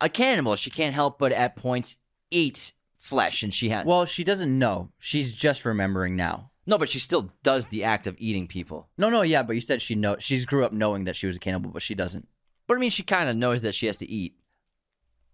a 0.00 0.08
cannibal. 0.08 0.56
She 0.56 0.70
can't 0.70 0.94
help 0.94 1.18
but 1.18 1.30
at 1.32 1.54
points 1.54 1.96
eat 2.30 2.72
flesh, 2.96 3.42
and 3.42 3.52
she 3.54 3.68
has 3.68 3.86
Well, 3.86 4.04
she 4.04 4.24
doesn't 4.24 4.58
know. 4.58 4.90
She's 4.98 5.34
just 5.36 5.64
remembering 5.64 6.16
now. 6.16 6.50
No, 6.66 6.78
but 6.78 6.88
she 6.88 6.98
still 6.98 7.32
does 7.42 7.66
the 7.66 7.84
act 7.84 8.06
of 8.06 8.14
eating 8.18 8.46
people. 8.46 8.88
No, 8.96 9.10
no, 9.10 9.22
yeah, 9.22 9.42
but 9.42 9.54
you 9.54 9.60
said 9.60 9.82
she 9.82 9.94
know 9.94 10.16
she's 10.18 10.44
grew 10.46 10.64
up 10.64 10.72
knowing 10.72 11.04
that 11.04 11.16
she 11.16 11.26
was 11.26 11.36
a 11.36 11.40
cannibal, 11.40 11.70
but 11.70 11.82
she 11.82 11.94
doesn't. 11.94 12.28
But 12.66 12.76
I 12.76 12.80
mean, 12.80 12.90
she 12.90 13.02
kind 13.02 13.28
of 13.28 13.36
knows 13.36 13.62
that 13.62 13.74
she 13.74 13.86
has 13.86 13.98
to 13.98 14.08
eat. 14.10 14.36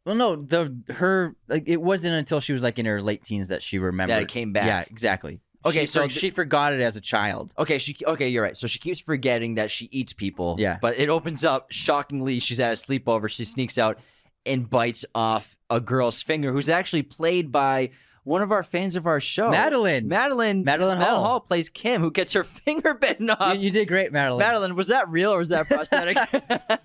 Well, 0.07 0.15
no, 0.15 0.37
the 0.37 0.75
her 0.95 1.37
like 1.49 1.65
it 1.67 1.83
wasn't 1.83 2.15
until 2.15 2.41
she 2.41 2.53
was 2.53 2.63
like 2.63 2.79
in 2.79 2.87
her 2.87 3.03
late 3.03 3.25
teens 3.25 3.49
that 3.49 3.63
she 3.63 3.79
remembered 3.79 4.15
That 4.17 4.23
it 4.23 4.29
came 4.29 4.53
back. 4.53 4.67
Yeah, 4.67 4.85
exactly. 4.91 5.41
Okay, 5.67 5.81
She 5.81 5.87
so 5.87 6.03
for- 6.03 6.09
th- 6.09 6.19
she 6.21 6.31
forgot 6.31 6.73
it 6.73 6.81
as 6.81 6.97
a 6.97 7.01
child. 7.01 7.53
Okay, 7.59 7.79
she 7.79 7.95
okay, 8.07 8.29
you're 8.29 8.43
right. 8.43 8.57
So 8.57 8.67
she 8.67 8.79
keeps 8.79 9.01
forgetting 9.01 9.57
that 9.57 9.71
she 9.71 9.89
eats 9.93 10.13
people. 10.15 10.57
Yeah. 10.59 10.79
But 10.81 10.99
it 10.99 11.11
opens 11.11 11.45
up 11.45 11.67
shockingly. 11.71 12.39
She's 12.39 12.61
at 12.61 12.71
a 12.71 12.75
sleepover. 12.75 13.29
She 13.29 13.45
sneaks 13.45 13.77
out 13.77 13.99
and 14.47 14.71
bites 14.71 15.05
off 15.15 15.59
a 15.69 15.81
girl's 15.81 16.23
finger, 16.23 16.53
who's 16.53 16.69
actually 16.71 17.03
played 17.03 17.53
by 17.53 17.91
one 18.29 18.43
of 18.43 18.53
our 18.53 18.63
fans 18.63 18.95
of 18.97 19.07
our 19.07 19.19
show, 19.21 19.51
Madeline. 19.51 20.07
Madeline, 20.07 20.63
Madeline 20.65 20.99
Hall. 21.01 21.41
plays 21.41 21.69
Kim, 21.69 22.03
who 22.03 22.11
gets 22.11 22.35
her 22.35 22.45
finger 22.45 22.95
bitten 22.95 23.31
off. 23.31 23.55
you, 23.55 23.61
you 23.63 23.71
did 23.71 23.89
great, 23.89 24.13
Madeline. 24.13 24.39
Madeline, 24.39 24.75
was 24.77 24.89
that 24.89 25.09
real 25.09 25.33
or 25.33 25.39
was 25.39 25.49
that 25.49 25.67
prosthetic? 25.67 26.17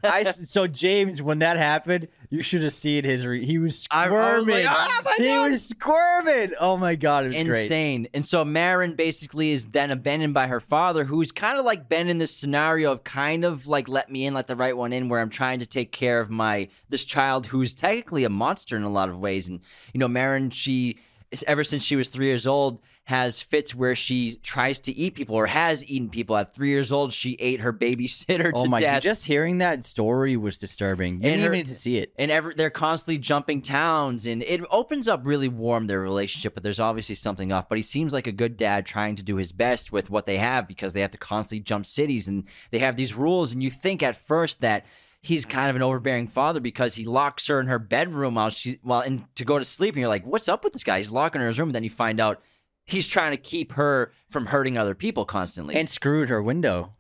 I 0.04 0.24
so 0.24 0.68
James, 0.68 1.22
when 1.22 1.40
that 1.40 1.58
happened, 1.58 2.08
you 2.30 2.42
should 2.42 2.64
have 2.64 2.74
seen 2.74 3.04
his. 3.04 3.26
Re- 3.28 3.46
he 3.46 3.58
was 3.60 3.88
I- 3.92 4.06
I 4.08 4.10
was 4.10 4.20
squirming. 4.46 4.66
like, 4.66 4.76
"Ah, 4.76 5.02
my 5.06 5.14
he 5.18 5.26
God." 5.26 5.52
was 5.52 5.66
squirming. 5.66 6.52
Oh 6.60 6.78
my 6.78 6.96
god, 6.96 7.26
it 7.26 7.28
was 7.28 7.44
great. 7.44 7.64
insane. 7.64 8.08
And 8.14 8.26
so 8.26 8.44
Marin 8.46 8.96
basically 8.96 9.52
is 9.52 9.68
then 9.68 9.92
abandoned 9.92 10.34
by 10.34 10.48
her 10.48 10.60
father, 10.60 11.04
who's 11.04 11.32
kind 11.32 11.60
of 11.60 11.66
like 11.66 11.90
been 11.90 12.08
in 12.10 12.18
this 12.18 12.36
scenario 12.36 12.92
of 12.92 13.04
kind 13.04 13.44
of 13.46 13.68
like 13.68 13.88
let 13.88 14.10
me 14.12 14.26
in, 14.26 14.34
let 14.34 14.48
the 14.48 14.56
right 14.56 14.76
one 14.76 14.94
in, 14.94 15.10
where 15.10 15.20
I'm 15.20 15.30
trying 15.30 15.60
to 15.60 15.66
take 15.66 15.92
care 15.92 16.20
of 16.20 16.30
my 16.30 16.70
this 16.90 17.06
child 17.06 17.48
who's 17.48 17.76
technically 17.76 18.24
a 18.24 18.30
monster 18.30 18.76
in 18.78 18.84
a 18.84 18.90
lot 18.90 19.10
of 19.10 19.20
ways. 19.20 19.48
And 19.48 19.60
you 19.94 20.00
know, 20.00 20.08
Marin, 20.08 20.50
she 20.50 20.98
ever 21.48 21.64
since 21.64 21.84
she 21.84 21.96
was 21.96 22.08
three 22.10 22.28
years 22.28 22.46
old 22.46 22.80
has 23.06 23.42
fits 23.42 23.76
where 23.76 23.96
she 23.96 24.36
tries 24.44 24.80
to 24.80 24.94
eat 24.96 25.14
people 25.14 25.36
or 25.36 25.48
has 25.48 25.84
eaten 25.90 26.08
people. 26.10 26.38
At 26.38 26.56
three 26.56 26.70
years 26.70 26.90
old, 26.90 27.12
she 27.12 27.34
ate 27.38 27.60
her 27.60 27.74
babysitter 27.74 28.54
Oh 28.56 28.64
to 28.64 28.70
my! 28.70 28.80
death. 28.80 29.04
Just 29.04 29.26
hearing 29.26 29.58
that 29.58 29.84
story 29.84 30.38
was 30.38 30.58
disturbing. 30.58 31.16
You 31.16 31.24
And 31.24 31.24
didn't 31.24 31.40
her- 31.42 31.46
even 31.48 31.58
need 31.58 31.66
to 31.66 31.76
see 31.76 31.98
it. 31.98 32.14
and 32.18 32.32
ever 32.32 32.54
they're 32.56 32.70
constantly 32.70 33.18
jumping 33.18 33.62
towns 33.62 34.26
and 34.26 34.42
it 34.44 34.62
opens 34.72 35.10
up 35.10 35.22
really 35.26 35.50
warm 35.50 35.88
their 35.88 36.00
relationship 36.00 36.54
but 36.54 36.64
there's 36.64 36.80
obviously 36.80 37.16
something 37.16 37.52
off 37.52 37.68
but 37.68 37.78
he 37.78 37.82
seems 37.82 38.14
like 38.14 38.28
a 38.28 38.32
good 38.32 38.56
dad 38.56 38.86
trying 38.86 39.16
to 39.18 39.24
do 39.24 39.36
his 39.36 39.52
best 39.52 39.92
with 39.92 40.10
what 40.10 40.26
they 40.26 40.38
have 40.38 40.66
because 40.68 40.94
they 40.94 41.02
have 41.02 41.12
to 41.12 41.18
constantly 41.18 41.60
jump 41.62 41.86
cities 41.86 42.28
and 42.30 42.46
they 42.72 42.80
have 42.80 42.96
these 42.96 43.14
rules 43.16 43.52
and 43.52 43.62
you 43.62 43.70
think 43.70 44.02
at 44.02 44.16
first 44.16 44.62
that 44.62 44.86
he's 45.24 45.46
kind 45.46 45.70
of 45.72 45.76
an 45.76 45.82
overbearing 45.82 46.28
father 46.28 46.60
because 46.60 46.94
he 46.94 47.06
locks 47.06 47.48
her 47.48 47.60
in 47.60 47.66
her 47.68 47.80
bedroom 47.80 48.36
while 48.36 48.50
she 48.52 48.78
while 48.84 49.00
and 49.00 49.26
to 49.36 49.44
go 49.44 49.58
to 49.58 49.66
sleep 49.66 49.96
and 49.96 50.02
you're 50.02 50.10
like 50.10 50.26
what's 50.26 50.48
up 50.48 50.64
with 50.64 50.74
this 50.74 50.84
guy 50.84 51.00
he's 51.00 51.10
locking 51.10 51.40
her 51.42 51.48
in 51.48 51.50
his 51.52 51.58
room 51.58 51.70
and 51.70 51.76
then 51.76 51.84
you 51.84 51.90
find 51.90 52.20
out 52.20 52.42
he's 52.86 53.08
trying 53.08 53.32
to 53.32 53.38
keep 53.38 53.72
her 53.72 54.12
from 54.30 54.46
hurting 54.48 54.78
other 54.78 54.94
people 54.94 55.26
constantly 55.26 55.74
And 55.76 55.88
screwed 55.90 56.30
her 56.30 56.44
window. 56.44 56.94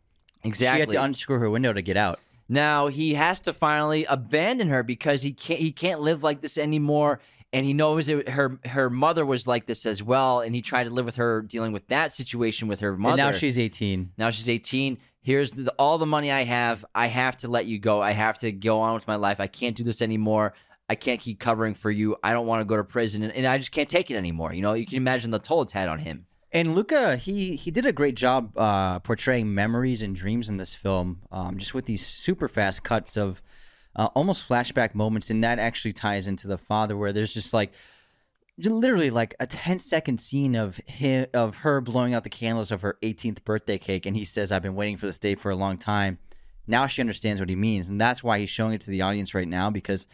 exactly 0.43 0.77
She 0.77 0.79
had 0.79 0.89
to 0.91 1.03
unscrew 1.03 1.37
her 1.39 1.49
window 1.49 1.73
to 1.73 1.81
get 1.81 1.97
out. 1.97 2.19
now 2.49 2.87
he 2.87 3.13
has 3.13 3.39
to 3.41 3.53
finally 3.53 4.05
abandon 4.05 4.69
her 4.69 4.81
because 4.83 5.21
he 5.21 5.33
can't 5.33 5.59
he 5.59 5.71
can't 5.71 6.01
live 6.01 6.23
like 6.23 6.41
this 6.41 6.57
anymore. 6.57 7.19
And 7.51 7.67
he 7.67 7.73
knows 7.73 8.09
it, 8.09 8.29
her 8.29 8.57
her 8.65 8.89
mother 8.89 9.23
was 9.27 9.45
like 9.45 9.67
this 9.67 9.85
as 9.85 10.01
well, 10.01 10.39
and 10.41 10.55
he 10.55 10.63
tried 10.63 10.85
to 10.85 10.89
live 10.89 11.05
with 11.05 11.17
her, 11.17 11.43
dealing 11.43 11.71
with 11.71 11.85
that 11.89 12.11
situation 12.11 12.67
with 12.67 12.79
her 12.79 12.97
mother. 12.97 13.21
And 13.21 13.31
now 13.31 13.37
she's 13.37 13.59
18. 13.59 14.13
now 14.17 14.31
she's 14.31 14.49
eighteen. 14.49 14.97
Here's 15.23 15.51
the, 15.51 15.73
all 15.79 15.97
the 15.97 16.05
money 16.05 16.31
I 16.31 16.43
have. 16.43 16.85
I 16.93 17.07
have 17.07 17.37
to 17.37 17.47
let 17.47 17.65
you 17.65 17.79
go. 17.79 18.01
I 18.01 18.11
have 18.11 18.37
to 18.39 18.51
go 18.51 18.81
on 18.81 18.93
with 18.93 19.07
my 19.07 19.15
life. 19.15 19.39
I 19.39 19.47
can't 19.47 19.75
do 19.75 19.83
this 19.83 20.01
anymore. 20.01 20.53
I 20.89 20.95
can't 20.95 21.21
keep 21.21 21.39
covering 21.39 21.73
for 21.73 21.89
you. 21.89 22.17
I 22.21 22.33
don't 22.33 22.45
want 22.45 22.59
to 22.59 22.65
go 22.65 22.75
to 22.75 22.83
prison, 22.83 23.23
and, 23.23 23.31
and 23.33 23.47
I 23.47 23.57
just 23.57 23.71
can't 23.71 23.89
take 23.89 24.11
it 24.11 24.15
anymore. 24.15 24.53
You 24.53 24.61
know, 24.61 24.73
you 24.73 24.85
can 24.85 24.97
imagine 24.97 25.31
the 25.31 25.39
toll 25.39 25.61
it's 25.61 25.71
had 25.71 25.87
on 25.87 25.99
him. 25.99 26.25
And 26.51 26.75
Luca, 26.75 27.15
he 27.15 27.55
he 27.55 27.71
did 27.71 27.85
a 27.85 27.93
great 27.93 28.15
job 28.15 28.55
uh, 28.57 28.99
portraying 28.99 29.55
memories 29.55 30.01
and 30.01 30.15
dreams 30.15 30.49
in 30.49 30.57
this 30.57 30.75
film, 30.75 31.21
um, 31.31 31.57
just 31.57 31.73
with 31.73 31.85
these 31.85 32.05
super 32.05 32.47
fast 32.47 32.83
cuts 32.83 33.17
of 33.17 33.41
uh, 33.95 34.09
almost 34.13 34.47
flashback 34.47 34.93
moments, 34.93 35.29
and 35.29 35.43
that 35.43 35.57
actually 35.57 35.93
ties 35.93 36.27
into 36.27 36.47
the 36.47 36.57
father, 36.57 36.97
where 36.97 37.13
there's 37.13 37.33
just 37.33 37.53
like 37.53 37.71
literally 38.57 39.09
like 39.09 39.35
a 39.39 39.47
10 39.47 39.79
second 39.79 40.19
scene 40.19 40.55
of 40.55 40.77
him 40.85 41.25
of 41.33 41.57
her 41.57 41.81
blowing 41.81 42.13
out 42.13 42.23
the 42.23 42.29
candles 42.29 42.71
of 42.71 42.81
her 42.81 42.97
18th 43.01 43.43
birthday 43.43 43.77
cake, 43.77 44.05
and 44.05 44.15
he 44.15 44.25
says, 44.25 44.51
"I've 44.51 44.61
been 44.61 44.75
waiting 44.75 44.97
for 44.97 45.07
this 45.07 45.17
day 45.17 45.35
for 45.35 45.51
a 45.51 45.55
long 45.55 45.77
time." 45.77 46.19
Now 46.67 46.87
she 46.87 47.01
understands 47.01 47.41
what 47.41 47.49
he 47.49 47.55
means, 47.55 47.89
and 47.89 47.99
that's 47.99 48.23
why 48.23 48.39
he's 48.39 48.49
showing 48.49 48.73
it 48.73 48.81
to 48.81 48.91
the 48.91 49.01
audience 49.01 49.33
right 49.33 49.47
now 49.47 49.69
because 49.69 50.05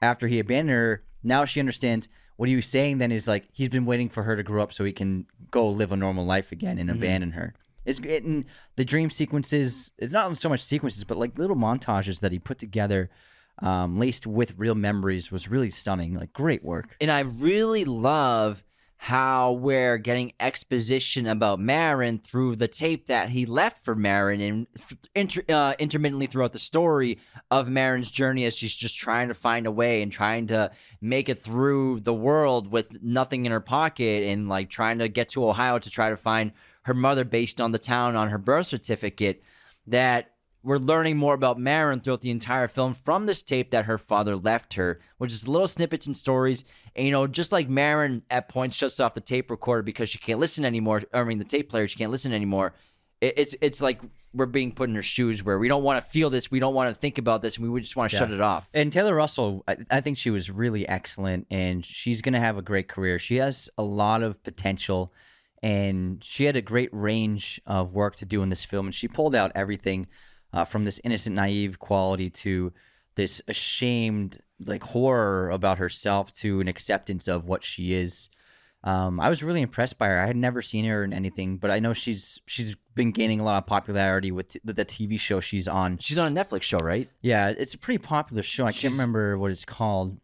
after 0.00 0.28
he 0.28 0.38
abandoned 0.38 0.70
her, 0.70 1.02
now 1.22 1.44
she 1.44 1.60
understands 1.60 2.08
what 2.36 2.48
he 2.48 2.56
was 2.56 2.66
saying. 2.66 2.98
Then 2.98 3.12
is 3.12 3.28
like 3.28 3.48
he's 3.52 3.68
been 3.68 3.86
waiting 3.86 4.08
for 4.08 4.22
her 4.22 4.36
to 4.36 4.42
grow 4.42 4.62
up 4.62 4.72
so 4.72 4.84
he 4.84 4.92
can 4.92 5.26
go 5.50 5.68
live 5.68 5.92
a 5.92 5.96
normal 5.96 6.24
life 6.24 6.52
again 6.52 6.78
and 6.78 6.88
mm-hmm. 6.88 6.98
abandon 6.98 7.32
her. 7.32 7.54
It's 7.84 7.98
and 7.98 8.44
the 8.76 8.84
dream 8.84 9.10
sequences. 9.10 9.92
It's 9.98 10.12
not 10.12 10.36
so 10.38 10.48
much 10.48 10.62
sequences, 10.62 11.04
but 11.04 11.18
like 11.18 11.38
little 11.38 11.56
montages 11.56 12.20
that 12.20 12.32
he 12.32 12.38
put 12.38 12.58
together, 12.58 13.10
um, 13.60 13.98
laced 13.98 14.26
with 14.26 14.58
real 14.58 14.74
memories, 14.74 15.30
was 15.30 15.48
really 15.48 15.70
stunning. 15.70 16.14
Like 16.14 16.32
great 16.32 16.64
work. 16.64 16.96
And 17.00 17.10
I 17.10 17.20
really 17.20 17.84
love 17.84 18.64
how 19.04 19.52
we're 19.52 19.98
getting 19.98 20.32
exposition 20.40 21.26
about 21.26 21.60
Marin 21.60 22.18
through 22.18 22.56
the 22.56 22.66
tape 22.66 23.06
that 23.08 23.28
he 23.28 23.44
left 23.44 23.84
for 23.84 23.94
Marin 23.94 24.40
and 24.40 24.66
inter- 25.14 25.44
uh, 25.46 25.74
intermittently 25.78 26.26
throughout 26.26 26.54
the 26.54 26.58
story 26.58 27.18
of 27.50 27.68
Marin's 27.68 28.10
journey 28.10 28.46
as 28.46 28.56
she's 28.56 28.74
just 28.74 28.96
trying 28.96 29.28
to 29.28 29.34
find 29.34 29.66
a 29.66 29.70
way 29.70 30.00
and 30.00 30.10
trying 30.10 30.46
to 30.46 30.70
make 31.02 31.28
it 31.28 31.38
through 31.38 32.00
the 32.00 32.14
world 32.14 32.72
with 32.72 33.02
nothing 33.02 33.44
in 33.44 33.52
her 33.52 33.60
pocket 33.60 34.22
and 34.22 34.48
like 34.48 34.70
trying 34.70 34.98
to 34.98 35.08
get 35.08 35.28
to 35.28 35.46
Ohio 35.46 35.78
to 35.78 35.90
try 35.90 36.08
to 36.08 36.16
find 36.16 36.52
her 36.84 36.94
mother 36.94 37.24
based 37.24 37.60
on 37.60 37.72
the 37.72 37.78
town 37.78 38.16
on 38.16 38.30
her 38.30 38.38
birth 38.38 38.68
certificate 38.68 39.42
that 39.86 40.30
we're 40.64 40.78
learning 40.78 41.18
more 41.18 41.34
about 41.34 41.58
Marin 41.58 42.00
throughout 42.00 42.22
the 42.22 42.30
entire 42.30 42.66
film 42.66 42.94
from 42.94 43.26
this 43.26 43.42
tape 43.42 43.70
that 43.70 43.84
her 43.84 43.98
father 43.98 44.34
left 44.34 44.74
her, 44.74 44.98
which 45.18 45.30
is 45.30 45.46
little 45.46 45.68
snippets 45.68 46.06
and 46.06 46.16
stories. 46.16 46.64
And, 46.96 47.04
you 47.04 47.12
know, 47.12 47.26
just 47.26 47.52
like 47.52 47.68
Marin 47.68 48.22
at 48.30 48.48
points 48.48 48.74
shuts 48.74 48.98
off 48.98 49.12
the 49.12 49.20
tape 49.20 49.50
recorder 49.50 49.82
because 49.82 50.08
she 50.08 50.18
can't 50.18 50.40
listen 50.40 50.64
anymore. 50.64 51.02
I 51.12 51.22
mean, 51.24 51.38
the 51.38 51.44
tape 51.44 51.68
player, 51.68 51.86
she 51.86 51.96
can't 51.96 52.10
listen 52.10 52.32
anymore. 52.32 52.72
It, 53.20 53.34
it's 53.36 53.54
it's 53.60 53.82
like 53.82 54.00
we're 54.32 54.46
being 54.46 54.72
put 54.72 54.88
in 54.88 54.94
her 54.94 55.02
shoes 55.02 55.44
where 55.44 55.58
we 55.58 55.68
don't 55.68 55.84
want 55.84 56.02
to 56.02 56.10
feel 56.10 56.30
this, 56.30 56.50
we 56.50 56.60
don't 56.60 56.74
want 56.74 56.92
to 56.92 56.98
think 56.98 57.18
about 57.18 57.42
this, 57.42 57.58
and 57.58 57.70
we 57.70 57.80
just 57.80 57.94
want 57.94 58.10
to 58.10 58.16
shut 58.16 58.32
it 58.32 58.40
off. 58.40 58.70
And 58.74 58.92
Taylor 58.92 59.14
Russell, 59.14 59.62
I, 59.68 59.76
I 59.90 60.00
think 60.00 60.18
she 60.18 60.30
was 60.30 60.50
really 60.50 60.88
excellent, 60.88 61.46
and 61.50 61.84
she's 61.84 62.20
going 62.20 62.32
to 62.32 62.40
have 62.40 62.58
a 62.58 62.62
great 62.62 62.88
career. 62.88 63.18
She 63.18 63.36
has 63.36 63.68
a 63.78 63.84
lot 63.84 64.22
of 64.22 64.42
potential, 64.42 65.12
and 65.62 66.24
she 66.24 66.46
had 66.46 66.56
a 66.56 66.62
great 66.62 66.88
range 66.92 67.60
of 67.64 67.92
work 67.92 68.16
to 68.16 68.26
do 68.26 68.42
in 68.42 68.48
this 68.48 68.64
film, 68.64 68.86
and 68.86 68.94
she 68.94 69.06
pulled 69.06 69.34
out 69.34 69.52
everything 69.54 70.08
uh, 70.54 70.64
from 70.64 70.84
this 70.84 71.00
innocent, 71.04 71.36
naive 71.36 71.78
quality 71.78 72.30
to 72.30 72.72
this 73.16 73.42
ashamed, 73.48 74.38
like 74.64 74.82
horror 74.82 75.50
about 75.50 75.78
herself 75.78 76.32
to 76.36 76.60
an 76.60 76.68
acceptance 76.68 77.28
of 77.28 77.44
what 77.46 77.62
she 77.64 77.92
is. 77.92 78.30
Um, 78.82 79.18
I 79.18 79.28
was 79.30 79.42
really 79.42 79.62
impressed 79.62 79.96
by 79.98 80.08
her. 80.08 80.20
I 80.20 80.26
had 80.26 80.36
never 80.36 80.60
seen 80.62 80.84
her 80.84 81.04
in 81.04 81.12
anything, 81.14 81.56
but 81.56 81.70
I 81.70 81.78
know 81.78 81.92
she's 81.94 82.40
she's 82.46 82.76
been 82.94 83.12
gaining 83.12 83.40
a 83.40 83.44
lot 83.44 83.56
of 83.58 83.66
popularity 83.66 84.30
with 84.30 84.48
t- 84.48 84.60
the 84.64 84.84
TV 84.84 85.18
show 85.18 85.40
she's 85.40 85.66
on. 85.66 85.98
She's 85.98 86.18
on 86.18 86.36
a 86.36 86.40
Netflix 86.44 86.62
show, 86.62 86.78
right? 86.78 87.08
Yeah, 87.22 87.48
it's 87.48 87.74
a 87.74 87.78
pretty 87.78 87.98
popular 87.98 88.42
show. 88.42 88.66
I 88.66 88.70
She's- 88.72 88.82
can't 88.82 88.92
remember 88.94 89.38
what 89.38 89.50
it's 89.50 89.64
called. 89.64 90.18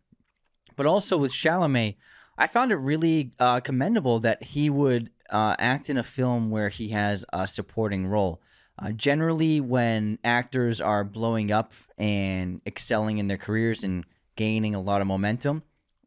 But 0.77 0.87
also 0.87 1.17
with 1.19 1.33
Chalamet, 1.33 1.97
I 2.39 2.47
found 2.47 2.71
it 2.73 2.77
really 2.77 3.33
uh, 3.39 3.61
commendable 3.61 4.21
that 4.21 4.43
he 4.43 4.71
would 4.71 5.11
uh, 5.31 5.57
act 5.59 5.89
in 5.91 5.97
a 5.99 6.03
film 6.03 6.51
where 6.51 6.69
he 6.69 6.89
has 6.91 7.25
a 7.33 7.47
supporting 7.47 8.07
role. 8.07 8.41
Uh, 8.83 8.93
generally, 8.93 9.61
when 9.61 10.19
actors 10.25 10.81
are 10.81 11.05
blowing 11.05 11.53
up 11.53 11.73
and 11.99 12.61
excelling 12.67 13.19
in 13.19 13.29
their 13.29 13.37
careers 13.37 13.85
and 13.85 14.05
gaining 14.37 14.75
a 14.75 14.81
lot 14.81 15.01
of 15.01 15.07
momentum, 15.07 15.63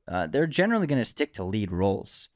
uh, 0.07 0.27
they're 0.27 0.47
generally 0.47 0.87
going 0.87 1.01
to 1.01 1.05
stick 1.05 1.33
to 1.33 1.43
lead 1.43 1.71
roles. 1.71 2.29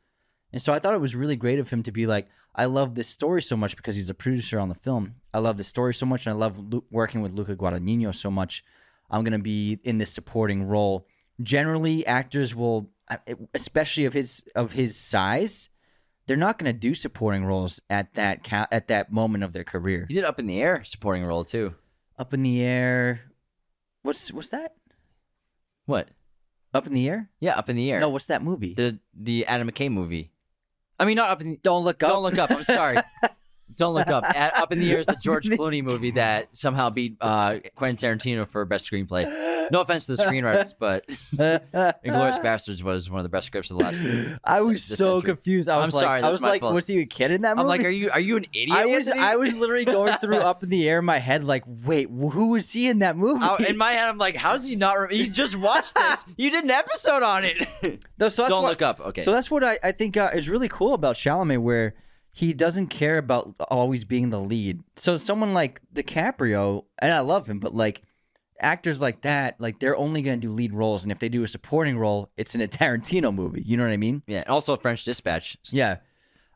And 0.54 0.62
so 0.62 0.74
I 0.74 0.80
thought 0.80 0.94
it 0.94 1.02
was 1.02 1.16
really 1.16 1.36
great 1.36 1.60
of 1.60 1.70
him 1.70 1.84
to 1.84 1.92
be 1.92 2.06
like, 2.06 2.28
I 2.56 2.66
love 2.66 2.96
this 2.96 3.08
story 3.08 3.42
so 3.42 3.58
much 3.58 3.76
because 3.76 3.96
he's 3.96 4.10
a 4.10 4.14
producer 4.14 4.60
on 4.60 4.70
the 4.70 4.76
film. 4.76 5.16
I 5.34 5.40
love 5.40 5.58
the 5.58 5.64
story 5.64 5.94
so 5.94 6.06
much, 6.06 6.26
and 6.26 6.34
I 6.34 6.38
love 6.38 6.60
working 6.90 7.22
with 7.22 7.34
Luca 7.34 7.56
Guadagnino 7.56 8.16
so 8.16 8.32
much. 8.32 8.64
I'm 9.10 9.24
going 9.24 9.34
to 9.34 9.40
be 9.40 9.80
in 9.84 9.98
this 9.98 10.12
supporting 10.12 10.68
role. 10.68 11.06
Generally, 11.42 12.06
actors 12.08 12.56
will, 12.56 12.90
uh, 13.10 13.18
especially 13.54 14.06
of 14.06 14.14
his 14.14 14.44
of 14.56 14.72
his 14.72 14.96
size, 14.96 15.70
they're 16.28 16.38
not 16.38 16.58
going 16.60 16.72
to 16.72 16.78
do 16.78 16.94
supporting 16.94 17.46
roles 17.46 17.82
at 17.90 18.14
that 18.14 18.44
ca- 18.44 18.68
at 18.72 18.90
that 18.90 19.12
moment 19.12 19.44
of 19.44 19.54
their 19.54 19.64
career. 19.64 20.06
He 20.08 20.16
did 20.16 20.24
Up 20.26 20.40
in 20.40 20.46
the 20.48 20.62
Air 20.62 20.84
supporting 20.84 21.24
role 21.24 21.44
too. 21.44 21.74
Up 22.20 22.34
in 22.34 22.44
the 22.44 22.62
air, 22.64 23.22
what's 24.02 24.32
what's 24.32 24.50
that? 24.50 24.76
What? 25.86 26.10
Up 26.74 26.86
in 26.88 26.94
the 26.94 27.08
air? 27.08 27.30
Yeah, 27.40 27.56
Up 27.58 27.70
in 27.70 27.76
the 27.76 27.92
Air. 27.92 28.00
No, 28.00 28.10
what's 28.10 28.26
that 28.28 28.44
movie? 28.44 28.74
the 28.74 29.00
the 29.14 29.46
Adam 29.46 29.70
McKay 29.70 29.90
movie. 29.92 30.32
I 31.00 31.06
mean, 31.06 31.16
not 31.16 31.30
Up 31.30 31.42
in 31.42 31.52
the 31.52 31.58
Don't 31.64 31.84
look 31.84 32.02
up. 32.04 32.10
Don't 32.10 32.24
look 32.24 32.38
up. 32.38 32.52
I'm 32.52 32.64
sorry. 32.64 32.98
Don't 33.76 33.94
look 33.94 34.08
up. 34.08 34.24
At, 34.26 34.58
up 34.58 34.72
in 34.72 34.80
the 34.80 34.92
air 34.92 35.00
is 35.00 35.06
the 35.06 35.18
George 35.22 35.46
Clooney 35.48 35.84
movie 35.84 36.12
that 36.12 36.48
somehow 36.58 36.90
beat 36.90 37.18
uh, 37.22 37.60
Quentin 37.76 38.18
Tarantino 38.18 38.48
for 38.48 38.66
best 38.66 38.90
screenplay. 38.90 39.26
No 39.72 39.82
offense 39.82 40.06
to 40.08 40.16
the 40.16 40.24
screenwriters, 40.24 40.74
but 40.80 41.08
Inglourious 41.36 42.42
Basterds 42.42 42.82
was 42.84 43.10
one 43.10 43.20
of 43.20 43.24
the 43.24 43.30
best 43.30 43.48
scripts 43.48 43.70
of 43.72 43.78
the 43.78 43.84
last. 43.84 44.40
I 44.44 44.62
was 44.62 44.84
so 44.84 45.16
century. 45.20 45.34
confused. 45.34 45.70
I 45.70 45.78
was 45.78 45.94
like, 45.94 46.04
sorry, 46.04 46.22
I 46.24 46.30
was 46.30 46.42
like, 46.42 46.62
fault. 46.62 46.74
was 46.74 46.88
he 46.88 47.00
a 47.02 47.06
kid 47.06 47.32
in 47.32 47.42
that 47.42 47.56
movie? 47.58 47.62
I'm 47.64 47.68
like, 47.68 47.84
are 47.84 47.90
you 47.90 48.10
are 48.12 48.20
you 48.20 48.38
an 48.38 48.46
idiot? 48.54 48.72
I 48.78 48.86
was 48.86 49.08
Anthony? 49.08 49.26
I 49.26 49.36
was 49.36 49.56
literally 49.58 49.86
going 49.86 50.14
through 50.20 50.38
up 50.38 50.64
in 50.64 50.70
the 50.70 50.88
air 50.88 51.00
in 51.00 51.06
my 51.06 51.20
head, 51.20 51.44
like, 51.44 51.64
wait, 51.68 52.10
who 52.10 52.50
was 52.52 52.72
he 52.72 52.88
in 52.88 53.00
that 53.00 53.18
movie? 53.18 53.44
I- 53.44 53.66
in 53.70 53.78
my 53.78 53.92
head, 53.92 54.08
I'm 54.08 54.18
like, 54.18 54.36
how's 54.36 54.66
he 54.66 54.76
not? 54.76 54.94
Re- 55.00 55.16
you 55.16 55.30
just 55.30 55.56
watched 55.56 55.96
this. 55.96 56.26
You 56.38 56.50
did 56.52 56.64
an 56.64 56.72
episode 56.72 57.24
on 57.24 57.44
it. 57.46 58.02
No, 58.20 58.30
so 58.30 58.48
Don't 58.48 58.64
what- 58.64 58.70
look 58.70 58.82
up. 58.82 59.00
Okay. 59.00 59.22
So 59.22 59.32
that's 59.32 59.52
what 59.52 59.64
I, 59.64 59.78
I 59.84 59.92
think 59.92 60.18
uh, 60.18 60.30
is 60.34 60.50
really 60.50 60.68
cool 60.70 60.94
about 60.94 61.16
Chalamet, 61.16 61.62
where 61.62 61.94
he 62.32 62.54
doesn't 62.54 62.88
care 62.88 63.18
about 63.18 63.56
always 63.70 64.06
being 64.06 64.30
the 64.30 64.40
lead. 64.40 64.82
So 64.96 65.18
someone 65.18 65.54
like 65.54 65.82
DiCaprio, 65.94 66.86
and 67.00 67.12
I 67.12 67.20
love 67.20 67.48
him, 67.48 67.60
but 67.60 67.74
like 67.76 68.04
actors 68.60 69.02
like 69.02 69.22
that, 69.22 69.60
like 69.60 69.80
they're 69.80 69.96
only 69.96 70.22
going 70.22 70.40
to 70.40 70.48
do 70.48 70.54
lead 70.54 70.74
roles, 70.74 71.04
and 71.04 71.12
if 71.12 71.20
they 71.20 71.30
do 71.30 71.44
a 71.44 71.48
supporting 71.48 71.98
role, 71.98 72.32
it's 72.38 72.56
in 72.56 72.62
a 72.62 72.68
Tarantino 72.68 73.34
movie. 73.34 73.64
You 73.66 73.78
know 73.78 73.84
what 73.84 73.92
I 73.92 73.98
mean? 73.98 74.24
Yeah. 74.28 74.40
And 74.40 74.50
also 74.50 74.76
French 74.78 75.04
Dispatch. 75.04 75.58
Yeah. 75.72 75.98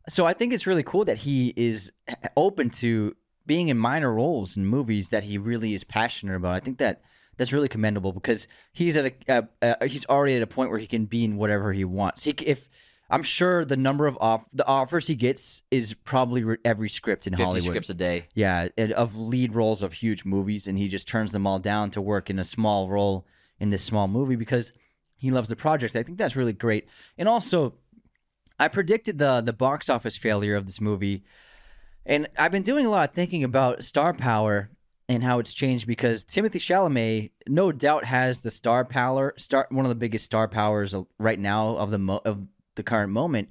So 0.09 0.25
I 0.25 0.33
think 0.33 0.53
it's 0.53 0.65
really 0.65 0.83
cool 0.83 1.05
that 1.05 1.19
he 1.19 1.53
is 1.55 1.91
open 2.37 2.69
to 2.71 3.15
being 3.45 3.67
in 3.67 3.77
minor 3.77 4.13
roles 4.13 4.57
in 4.57 4.65
movies 4.65 5.09
that 5.09 5.23
he 5.23 5.37
really 5.37 5.73
is 5.73 5.83
passionate 5.83 6.35
about. 6.35 6.53
I 6.53 6.59
think 6.59 6.77
that 6.79 7.01
that's 7.37 7.53
really 7.53 7.67
commendable 7.67 8.13
because 8.13 8.47
he's 8.73 8.97
at 8.97 9.13
a 9.27 9.47
uh, 9.61 9.85
he's 9.85 10.05
already 10.05 10.35
at 10.35 10.41
a 10.41 10.47
point 10.47 10.69
where 10.69 10.79
he 10.79 10.87
can 10.87 11.05
be 11.05 11.23
in 11.23 11.37
whatever 11.37 11.73
he 11.73 11.85
wants. 11.85 12.23
He 12.23 12.31
if 12.31 12.69
I'm 13.11 13.23
sure 13.23 13.65
the 13.65 13.75
number 13.75 14.07
of 14.07 14.17
off 14.21 14.45
the 14.53 14.65
offers 14.65 15.07
he 15.07 15.15
gets 15.15 15.61
is 15.69 15.93
probably 15.93 16.43
re- 16.43 16.57
every 16.63 16.89
script 16.89 17.27
in 17.27 17.33
50 17.33 17.43
Hollywood. 17.43 17.69
scripts 17.69 17.89
a 17.89 17.93
day. 17.93 18.27
Yeah, 18.33 18.69
and 18.77 18.93
of 18.93 19.17
lead 19.17 19.53
roles 19.53 19.83
of 19.83 19.93
huge 19.93 20.23
movies, 20.23 20.67
and 20.67 20.77
he 20.77 20.87
just 20.87 21.07
turns 21.07 21.31
them 21.33 21.45
all 21.45 21.59
down 21.59 21.91
to 21.91 22.01
work 22.01 22.29
in 22.29 22.39
a 22.39 22.45
small 22.45 22.89
role 22.89 23.27
in 23.59 23.69
this 23.69 23.83
small 23.83 24.07
movie 24.07 24.37
because 24.37 24.71
he 25.17 25.29
loves 25.29 25.49
the 25.49 25.55
project. 25.55 25.95
I 25.95 26.03
think 26.03 26.17
that's 26.17 26.35
really 26.35 26.53
great. 26.53 26.87
And 27.17 27.27
also, 27.27 27.73
I 28.57 28.69
predicted 28.69 29.17
the 29.17 29.41
the 29.41 29.53
box 29.53 29.89
office 29.89 30.15
failure 30.15 30.55
of 30.55 30.65
this 30.65 30.79
movie, 30.79 31.23
and 32.05 32.27
I've 32.37 32.51
been 32.51 32.63
doing 32.63 32.85
a 32.85 32.89
lot 32.89 33.09
of 33.09 33.15
thinking 33.15 33.43
about 33.43 33.83
star 33.83 34.13
power 34.13 34.69
and 35.09 35.23
how 35.23 35.39
it's 35.39 35.53
changed 35.53 35.85
because 35.85 36.23
Timothée 36.23 36.51
Chalamet, 36.55 37.31
no 37.45 37.73
doubt, 37.73 38.05
has 38.05 38.39
the 38.39 38.51
star 38.51 38.85
power, 38.85 39.33
star 39.35 39.67
one 39.69 39.83
of 39.83 39.89
the 39.89 39.95
biggest 39.95 40.23
star 40.23 40.47
powers 40.47 40.95
right 41.19 41.39
now 41.39 41.75
of 41.75 41.91
the 41.91 41.97
mo- 41.97 42.21
of 42.23 42.47
the 42.75 42.83
current 42.83 43.11
moment, 43.11 43.49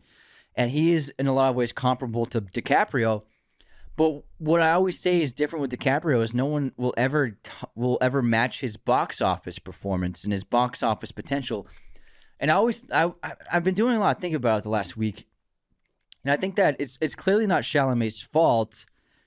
and 0.55 0.71
he 0.71 0.93
is 0.93 1.13
in 1.19 1.27
a 1.27 1.33
lot 1.33 1.51
of 1.51 1.57
ways 1.57 1.73
comparable 1.73 2.27
to 2.27 2.41
DiCaprio. 2.41 3.23
But 3.97 4.23
what 4.39 4.63
I 4.63 4.73
always 4.73 4.99
say 4.99 5.21
is 5.21 5.35
different 5.35 5.61
with 5.61 5.71
DiCaprio 5.73 6.23
is 6.23 6.33
no 6.33 6.47
one 6.47 6.73
will 6.77 6.95
ever 6.97 7.37
will 7.75 7.99
ever 8.01 8.23
match 8.23 8.61
his 8.61 8.77
box 8.77 9.21
office 9.21 9.59
performance 9.59 10.25
and 10.25 10.33
his 10.33 10.45
box 10.45 10.83
office 10.83 11.13
potential. 11.13 11.67
And 12.39 12.51
I 12.51 12.55
always 12.55 12.85
I 12.91 13.13
I- 13.23 13.35
I've 13.53 13.65
been 13.65 13.75
doing 13.75 13.97
a 13.97 14.01
lot 14.01 14.17
of 14.17 14.21
thinking 14.21 14.37
about 14.37 14.61
it 14.61 14.63
the 14.63 14.71
last 14.71 14.97
week, 14.97 15.27
and 16.25 16.33
I 16.33 16.37
think 16.37 16.57
that 16.57 16.77
it's 16.79 16.97
it's 17.01 17.15
clearly 17.15 17.47
not 17.47 17.63
Chalamet's 17.63 18.23
fault, 18.23 18.87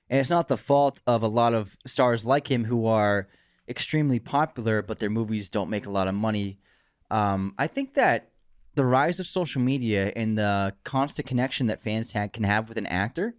and 0.09 0.19
it's 0.19 0.31
not 0.31 0.47
the 0.47 0.57
fault 0.57 1.01
of 1.05 1.21
a 1.21 1.27
lot 1.27 1.53
of 1.53 1.77
stars 1.85 2.25
like 2.25 2.49
him 2.49 2.65
who 2.65 2.87
are 2.87 3.27
extremely 3.69 4.19
popular, 4.19 4.81
but 4.81 4.97
their 4.99 5.09
movies 5.09 5.49
don't 5.49 5.69
make 5.69 5.85
a 5.85 5.91
lot 5.91 6.07
of 6.07 6.15
money. 6.15 6.57
Um, 7.11 7.53
I 7.59 7.67
think 7.67 7.93
that 7.93 8.31
the 8.75 8.85
rise 8.85 9.19
of 9.19 9.27
social 9.27 9.61
media 9.61 10.11
and 10.15 10.37
the 10.37 10.73
constant 10.83 11.27
connection 11.27 11.67
that 11.67 11.81
fans 11.81 12.13
ha- 12.13 12.27
can 12.27 12.43
have 12.43 12.69
with 12.69 12.77
an 12.77 12.87
actor 12.87 13.35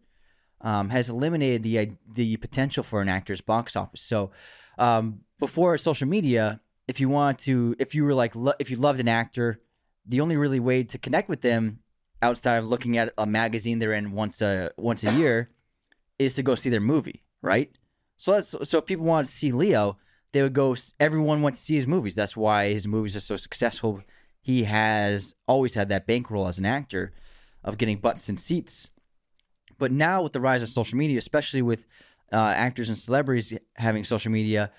um, 0.60 0.88
has 0.90 1.10
eliminated 1.10 1.62
the 1.62 1.92
the 2.12 2.36
potential 2.38 2.82
for 2.82 3.00
an 3.00 3.08
actor's 3.08 3.40
box 3.40 3.76
office. 3.76 4.00
So 4.00 4.30
um, 4.78 5.20
before 5.38 5.76
social 5.78 6.08
media, 6.08 6.60
if 6.88 7.00
you 7.00 7.08
want 7.08 7.38
to, 7.40 7.76
if 7.78 7.94
you 7.94 8.04
were 8.04 8.14
like, 8.14 8.34
lo- 8.34 8.54
if 8.58 8.70
you 8.70 8.76
loved 8.76 9.00
an 9.00 9.08
actor, 9.08 9.60
the 10.06 10.20
only 10.20 10.36
really 10.36 10.60
way 10.60 10.82
to 10.84 10.98
connect 10.98 11.28
with 11.28 11.42
them 11.42 11.80
outside 12.22 12.56
of 12.56 12.68
looking 12.68 12.96
at 12.96 13.12
a 13.18 13.26
magazine 13.26 13.78
they're 13.78 13.92
in 13.92 14.12
once 14.12 14.40
a 14.40 14.70
once 14.76 15.04
a 15.04 15.12
year 15.12 15.50
is 16.18 16.34
to 16.34 16.42
go 16.42 16.54
see 16.54 16.70
their 16.70 16.80
movie, 16.80 17.22
right? 17.42 17.70
So 18.16 18.32
that's 18.32 18.54
so 18.62 18.78
if 18.78 18.86
people 18.86 19.04
wanted 19.04 19.26
to 19.26 19.32
see 19.32 19.52
Leo, 19.52 19.98
they 20.32 20.42
would 20.42 20.54
go. 20.54 20.76
Everyone 20.98 21.42
went 21.42 21.56
to 21.56 21.62
see 21.62 21.74
his 21.74 21.86
movies. 21.86 22.14
That's 22.14 22.36
why 22.36 22.72
his 22.72 22.86
movies 22.86 23.16
are 23.16 23.20
so 23.20 23.36
successful. 23.36 24.02
He 24.44 24.64
has 24.64 25.34
always 25.48 25.74
had 25.74 25.88
that 25.88 26.06
bankroll 26.06 26.46
as 26.46 26.58
an 26.58 26.66
actor 26.66 27.14
of 27.64 27.78
getting 27.78 27.96
butts 27.96 28.28
in 28.28 28.36
seats. 28.36 28.90
But 29.78 29.90
now 29.90 30.22
with 30.22 30.34
the 30.34 30.40
rise 30.40 30.62
of 30.62 30.68
social 30.68 30.98
media, 30.98 31.16
especially 31.16 31.62
with 31.62 31.86
uh, 32.30 32.36
actors 32.36 32.90
and 32.90 32.98
celebrities 32.98 33.56
having 33.76 34.04
social 34.04 34.30
media, 34.30 34.70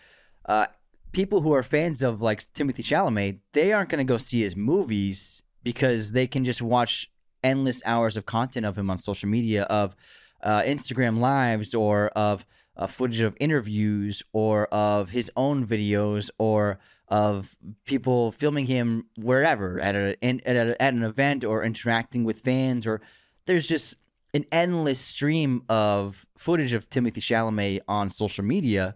uh, 0.45 0.67
people 1.13 1.41
who 1.41 1.51
are 1.51 1.63
fans 1.63 2.03
of 2.03 2.22
like 2.22 2.43
Timothée 2.53 2.86
Chalamet, 2.86 3.39
they 3.53 3.74
aren't 3.74 3.89
going 3.89 4.05
to 4.05 4.13
go 4.13 4.17
see 4.17 4.41
his 4.41 4.55
movies 4.55 5.41
because 5.63 6.12
they 6.12 6.27
can 6.27 6.45
just 6.45 6.62
watch 6.62 7.12
endless 7.43 7.81
hours 7.86 8.15
of 8.15 8.27
content 8.27 8.67
of 8.67 8.77
him 8.77 8.91
on 8.91 9.00
social 9.00 9.27
media 9.27 9.63
of 9.63 9.95
uh, 10.43 10.62
Instagram 10.62 11.17
lives 11.17 11.74
or 11.74 12.10
of 12.10 12.45
uh, 12.77 12.86
footage 12.86 13.22
of 13.22 13.36
interviews 13.39 14.22
or 14.31 14.67
of 14.67 15.10
his 15.10 15.31
own 15.36 15.65
videos 15.65 16.30
or 16.38 16.78
of 17.08 17.56
people 17.86 18.32
filming 18.32 18.65
him 18.65 19.06
wherever 19.18 19.80
at 19.80 19.96
a, 19.96 20.20
in, 20.22 20.41
at, 20.46 20.56
a, 20.56 20.82
at 20.82 20.94
an 20.94 21.04
event 21.04 21.44
or 21.44 21.63
interacting 21.63 22.24
with 22.24 22.39
fans 22.39 22.88
or 22.88 23.02
there's 23.46 23.68
just 23.68 23.96
an 24.34 24.46
endless 24.52 25.00
stream 25.00 25.63
of 25.70 26.26
footage 26.38 26.74
of 26.74 26.89
Timothée 26.89 27.18
Chalamet 27.18 27.82
on 27.88 28.10
social 28.10 28.44
media. 28.44 28.96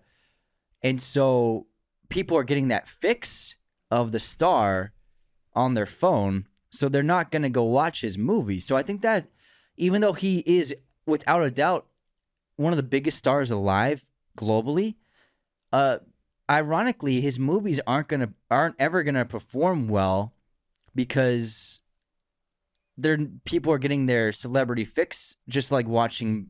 And 0.81 0.99
so 0.99 1.67
people 2.09 2.35
are 2.35 2.43
getting 2.43 2.69
that 2.69 2.87
fix 2.87 3.55
of 3.91 4.11
the 4.11 4.19
star 4.19 4.93
on 5.53 5.75
their 5.75 5.85
phone 5.85 6.47
so 6.71 6.87
they're 6.87 7.03
not 7.03 7.31
going 7.31 7.41
to 7.41 7.49
go 7.49 7.63
watch 7.63 8.01
his 8.01 8.17
movie. 8.17 8.59
So 8.59 8.75
I 8.77 8.83
think 8.83 9.01
that 9.01 9.27
even 9.77 10.01
though 10.01 10.13
he 10.13 10.43
is 10.45 10.75
without 11.05 11.43
a 11.43 11.49
doubt 11.49 11.87
one 12.57 12.73
of 12.73 12.77
the 12.77 12.83
biggest 12.83 13.17
stars 13.17 13.49
alive 13.49 14.05
globally 14.37 14.95
uh 15.73 15.97
ironically 16.49 17.21
his 17.21 17.37
movies 17.39 17.79
aren't 17.85 18.09
to 18.09 18.29
aren't 18.49 18.75
ever 18.79 19.03
going 19.03 19.15
to 19.15 19.25
perform 19.25 19.87
well 19.87 20.33
because 20.95 21.81
they're 22.97 23.17
people 23.45 23.71
are 23.71 23.77
getting 23.77 24.05
their 24.05 24.31
celebrity 24.31 24.83
fix 24.85 25.35
just 25.47 25.71
like 25.71 25.87
watching 25.87 26.47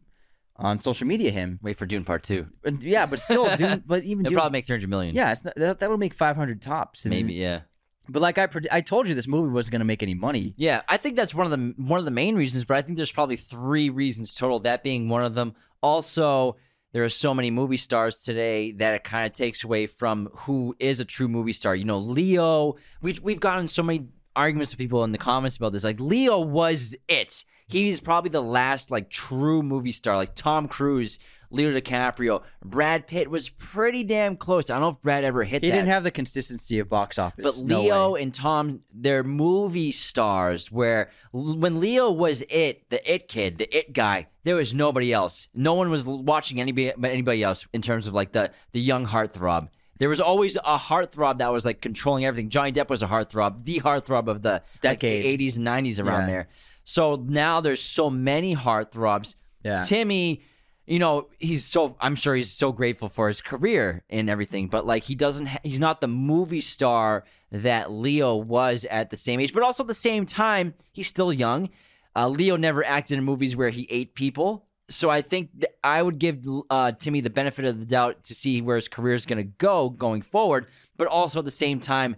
on 0.56 0.78
social 0.80 1.08
media 1.08 1.32
him 1.32 1.60
Wait 1.62 1.78
for 1.78 1.86
Dune 1.86 2.04
Part 2.04 2.24
Two. 2.24 2.48
and 2.64 2.84
yeah 2.84 3.06
but 3.06 3.20
still 3.20 3.56
Dune, 3.58 3.84
but 3.86 4.04
even 4.04 4.26
It'll 4.26 4.32
Dune, 4.32 4.36
probably 4.40 4.58
make 4.58 4.66
three 4.66 4.76
hundred 4.76 4.90
million. 4.90 5.16
yeah 5.16 5.32
it's 5.32 5.44
not, 5.46 5.56
that, 5.56 5.80
that 5.80 5.90
would 5.90 6.00
make 6.00 6.14
500 6.14 6.62
tops 6.62 7.06
and- 7.06 7.12
maybe. 7.12 7.34
Yeah. 7.34 7.62
but 8.08 8.22
like 8.22 8.38
i 8.38 8.48
i 8.72 8.82
told 8.82 9.08
you 9.08 9.16
this 9.16 9.28
movie 9.28 9.52
wasn't 9.52 9.72
going 9.74 9.80
to 9.82 9.86
make 9.86 10.02
any 10.04 10.16
money 10.16 10.54
Yeah, 10.58 10.82
I 10.90 10.98
think 10.98 11.16
that's 11.16 11.34
one 11.36 11.46
of 11.46 11.52
the 11.52 11.74
one 11.78 12.00
of 12.00 12.06
the 12.06 12.12
main 12.12 12.36
reasons, 12.36 12.66
but 12.66 12.78
I 12.78 12.82
think 12.82 12.98
there's 12.98 13.12
probably 13.12 13.36
three 13.38 13.90
reasons 13.90 14.34
total. 14.34 14.60
That 14.62 14.84
being 14.84 15.08
one 15.10 15.24
of 15.24 15.36
them. 15.36 15.54
Also, 15.82 16.58
there 16.92 17.04
are 17.04 17.10
so 17.10 17.34
many 17.34 17.52
movie 17.52 17.78
stars 17.78 18.24
today 18.24 18.72
that 18.74 18.96
it 18.96 19.04
kind 19.04 19.28
of 19.28 19.34
takes 19.34 19.64
away 19.64 19.86
from 19.86 20.30
who 20.34 20.76
is 20.80 21.00
a 21.00 21.06
true 21.06 21.28
movie 21.28 21.54
star. 21.54 21.76
You 21.76 21.86
know, 21.86 22.00
Leo. 22.00 22.76
We 23.02 23.18
we've 23.22 23.40
gotten 23.40 23.68
so 23.68 23.84
many 23.84 24.08
arguments 24.36 24.72
with 24.72 24.80
people 24.80 25.04
in 25.04 25.12
the 25.12 25.18
comments 25.18 25.58
about 25.58 25.74
this. 25.74 25.84
Like 25.84 26.00
Leo 26.00 26.40
was 26.40 26.96
it. 27.08 27.44
He's 27.68 28.00
probably 28.00 28.32
the 28.32 28.42
last 28.42 28.90
like 28.90 29.10
true 29.10 29.62
movie 29.62 29.92
star. 29.92 30.18
Like 30.18 30.34
Tom 30.34 30.68
Cruise, 30.68 31.20
Leo 31.52 31.72
DiCaprio, 31.74 32.44
Brad 32.64 33.08
Pitt 33.08 33.30
was 33.30 33.50
pretty 33.50 34.04
damn 34.04 34.38
close. 34.38 34.70
I 34.70 34.74
don't 34.76 34.82
know 34.82 34.90
if 34.90 35.02
Brad 35.02 35.24
ever 35.24 35.44
hit 35.44 35.64
he 35.64 35.70
that. 35.70 35.76
didn't 35.76 35.90
have 35.90 36.04
the 36.04 36.12
consistency 36.12 36.78
of 36.80 36.90
box 36.90 37.18
office 37.18 37.60
But 37.60 37.66
No 37.68 37.82
Leo 37.82 38.12
way. 38.14 38.22
and 38.24 38.34
Tom, 38.34 38.82
they're 38.94 39.24
movie 39.24 39.92
stars. 39.92 40.72
Where 40.72 41.10
when 41.32 41.80
Leo 41.80 42.12
was 42.12 42.44
it, 42.50 42.90
the 42.90 43.12
it 43.12 43.28
kid, 43.28 43.58
the 43.58 43.78
it 43.78 43.94
guy, 43.94 44.28
there 44.44 44.56
was 44.56 44.74
nobody 44.74 45.12
else. 45.12 45.48
No 45.54 45.74
one 45.74 45.90
was 45.90 46.06
watching 46.06 46.60
anybody, 46.62 46.92
anybody 47.04 47.42
else 47.44 47.66
in 47.74 47.82
terms 47.82 48.06
of 48.08 48.14
like 48.14 48.32
the 48.32 48.52
the 48.72 48.80
young 48.82 49.06
heartthrob. 49.08 49.70
There 49.98 50.08
was 50.10 50.22
always 50.22 50.56
a 50.56 50.78
heartthrob 50.78 51.40
that 51.40 51.52
was 51.52 51.66
like 51.66 51.82
controlling 51.82 52.24
everything. 52.26 52.50
Johnny 52.50 52.72
Depp 52.72 52.90
was 52.90 53.02
a 53.04 53.08
heartthrob, 53.08 53.66
the 53.66 53.80
heartthrob 53.82 54.28
of 54.28 54.42
the 54.44 54.62
Decade. 54.82 55.26
like, 55.26 55.40
80s 55.40 55.58
and 55.58 55.66
90s 55.68 56.00
around 56.00 56.22
Yeah. 56.22 56.28
there. 56.28 56.48
So 56.86 57.16
now 57.28 57.60
there's 57.60 57.82
so 57.82 58.10
many 58.10 58.56
heartthrobs. 58.56 59.36
Yeah. 59.64 59.84
Timmy, 59.86 60.42
you 60.90 60.98
know, 60.98 61.28
he's 61.38 61.64
so 61.66 61.96
I'm 62.02 62.16
sure 62.16 62.36
he's 62.36 62.52
so 62.52 62.72
grateful 62.72 63.10
for 63.10 63.28
his 63.28 63.42
career 63.42 64.04
and 64.10 64.30
everything, 64.30 64.68
but 64.68 64.88
like 64.88 65.04
he 65.04 65.14
doesn't 65.14 65.46
ha- 65.46 65.60
he's 65.64 65.80
not 65.80 66.02
the 66.02 66.08
movie 66.08 66.62
star 66.62 67.26
that 67.52 67.92
Leo 67.92 68.36
was 68.36 68.86
at 68.86 69.12
the 69.12 69.18
same 69.18 69.40
age, 69.40 69.54
but 69.54 69.62
also 69.62 69.84
at 69.84 69.88
the 69.88 69.94
same 69.94 70.26
time, 70.26 70.74
he's 70.92 71.08
still 71.08 71.32
young. 71.32 71.70
Uh, 72.16 72.28
Leo 72.28 72.56
never 72.56 72.84
acted 72.84 73.20
in 73.20 73.24
movies 73.24 73.56
where 73.56 73.70
he 73.70 73.88
ate 73.92 74.16
people. 74.16 74.66
So 74.90 75.12
I 75.12 75.22
think 75.22 75.52
th- 75.54 75.72
I 75.84 76.02
would 76.02 76.18
give 76.18 76.44
uh, 76.72 76.92
Timmy 76.94 77.22
the 77.22 77.30
benefit 77.30 77.66
of 77.66 77.80
the 77.80 77.86
doubt 77.86 78.24
to 78.24 78.34
see 78.34 78.60
where 78.60 78.76
his 78.76 78.88
career 78.88 79.14
is 79.14 79.28
going 79.28 79.38
to 79.38 79.44
go 79.44 79.92
going 79.92 80.24
forward, 80.24 80.66
but 80.98 81.08
also 81.08 81.38
at 81.40 81.46
the 81.46 81.52
same 81.52 81.80
time, 81.80 82.16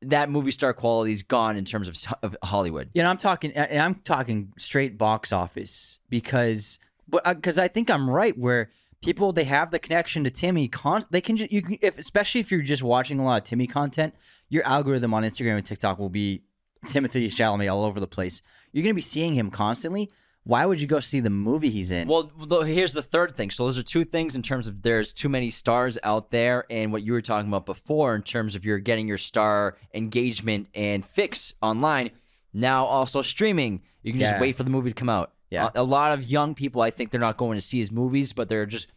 that 0.00 0.30
movie 0.30 0.50
star 0.50 0.72
quality 0.72 1.12
is 1.12 1.22
gone 1.22 1.56
in 1.58 1.66
terms 1.66 1.88
of, 1.88 1.96
of 2.22 2.36
Hollywood. 2.42 2.88
Yeah, 2.94 3.02
and 3.02 3.08
I'm 3.08 3.18
talking, 3.18 3.52
and 3.52 3.80
I'm 3.80 3.96
talking 3.96 4.54
straight 4.58 4.96
box 4.96 5.30
office 5.30 6.00
because, 6.08 6.78
but 7.08 7.26
uh, 7.26 7.34
because 7.34 7.58
I 7.58 7.68
think 7.68 7.90
I'm 7.90 8.08
right 8.08 8.36
where 8.38 8.70
people 9.02 9.32
they 9.32 9.44
have 9.44 9.70
the 9.70 9.78
connection 9.78 10.24
to 10.24 10.30
Timmy. 10.30 10.68
Con- 10.68 11.02
they 11.10 11.20
can 11.20 11.36
just 11.36 11.52
you 11.52 11.62
can 11.62 11.78
if 11.82 11.98
especially 11.98 12.40
if 12.40 12.50
you're 12.50 12.62
just 12.62 12.82
watching 12.82 13.18
a 13.20 13.24
lot 13.24 13.42
of 13.42 13.44
Timmy 13.48 13.66
content, 13.66 14.14
your 14.48 14.64
algorithm 14.64 15.12
on 15.14 15.22
Instagram 15.24 15.56
and 15.56 15.66
TikTok 15.66 15.98
will 15.98 16.08
be 16.10 16.42
Timothée 16.86 17.26
Chalamet 17.26 17.70
all 17.72 17.84
over 17.84 18.00
the 18.00 18.06
place. 18.06 18.42
You're 18.72 18.82
gonna 18.82 18.94
be 18.94 19.00
seeing 19.00 19.34
him 19.34 19.50
constantly. 19.50 20.10
Why 20.46 20.66
would 20.66 20.78
you 20.78 20.86
go 20.86 21.00
see 21.00 21.20
the 21.20 21.30
movie 21.30 21.70
he's 21.70 21.90
in? 21.90 22.06
Well, 22.06 22.30
here's 22.64 22.92
the 22.92 23.02
third 23.02 23.34
thing. 23.34 23.50
So 23.50 23.64
those 23.64 23.78
are 23.78 23.82
two 23.82 24.04
things 24.04 24.36
in 24.36 24.42
terms 24.42 24.66
of 24.66 24.82
there's 24.82 25.10
too 25.14 25.30
many 25.30 25.50
stars 25.50 25.96
out 26.02 26.30
there, 26.30 26.66
and 26.68 26.92
what 26.92 27.02
you 27.02 27.12
were 27.12 27.22
talking 27.22 27.48
about 27.48 27.64
before 27.64 28.14
in 28.14 28.20
terms 28.22 28.54
of 28.54 28.62
you're 28.62 28.78
getting 28.78 29.08
your 29.08 29.16
star 29.16 29.78
engagement 29.94 30.68
and 30.74 31.04
fix 31.04 31.54
online. 31.62 32.10
Now 32.52 32.84
also 32.84 33.22
streaming, 33.22 33.82
you 34.02 34.12
can 34.12 34.20
Yeah. 34.20 34.30
just 34.32 34.40
wait 34.40 34.54
for 34.56 34.64
the 34.64 34.70
movie 34.70 34.90
to 34.90 34.94
come 34.94 35.08
out. 35.08 35.32
Yeah. 35.54 35.70
a, 35.74 35.80
a 35.80 35.82
lot 35.82 36.12
of 36.12 36.24
young 36.26 36.54
people, 36.54 36.82
I 36.82 36.90
think 36.90 37.10
they're 37.10 37.20
not 37.20 37.36
going 37.36 37.56
to 37.56 37.62
see 37.62 37.78
his 37.78 37.90
movies, 37.90 38.32
but 38.32 38.48
they're 38.48 38.66
just 38.66 38.88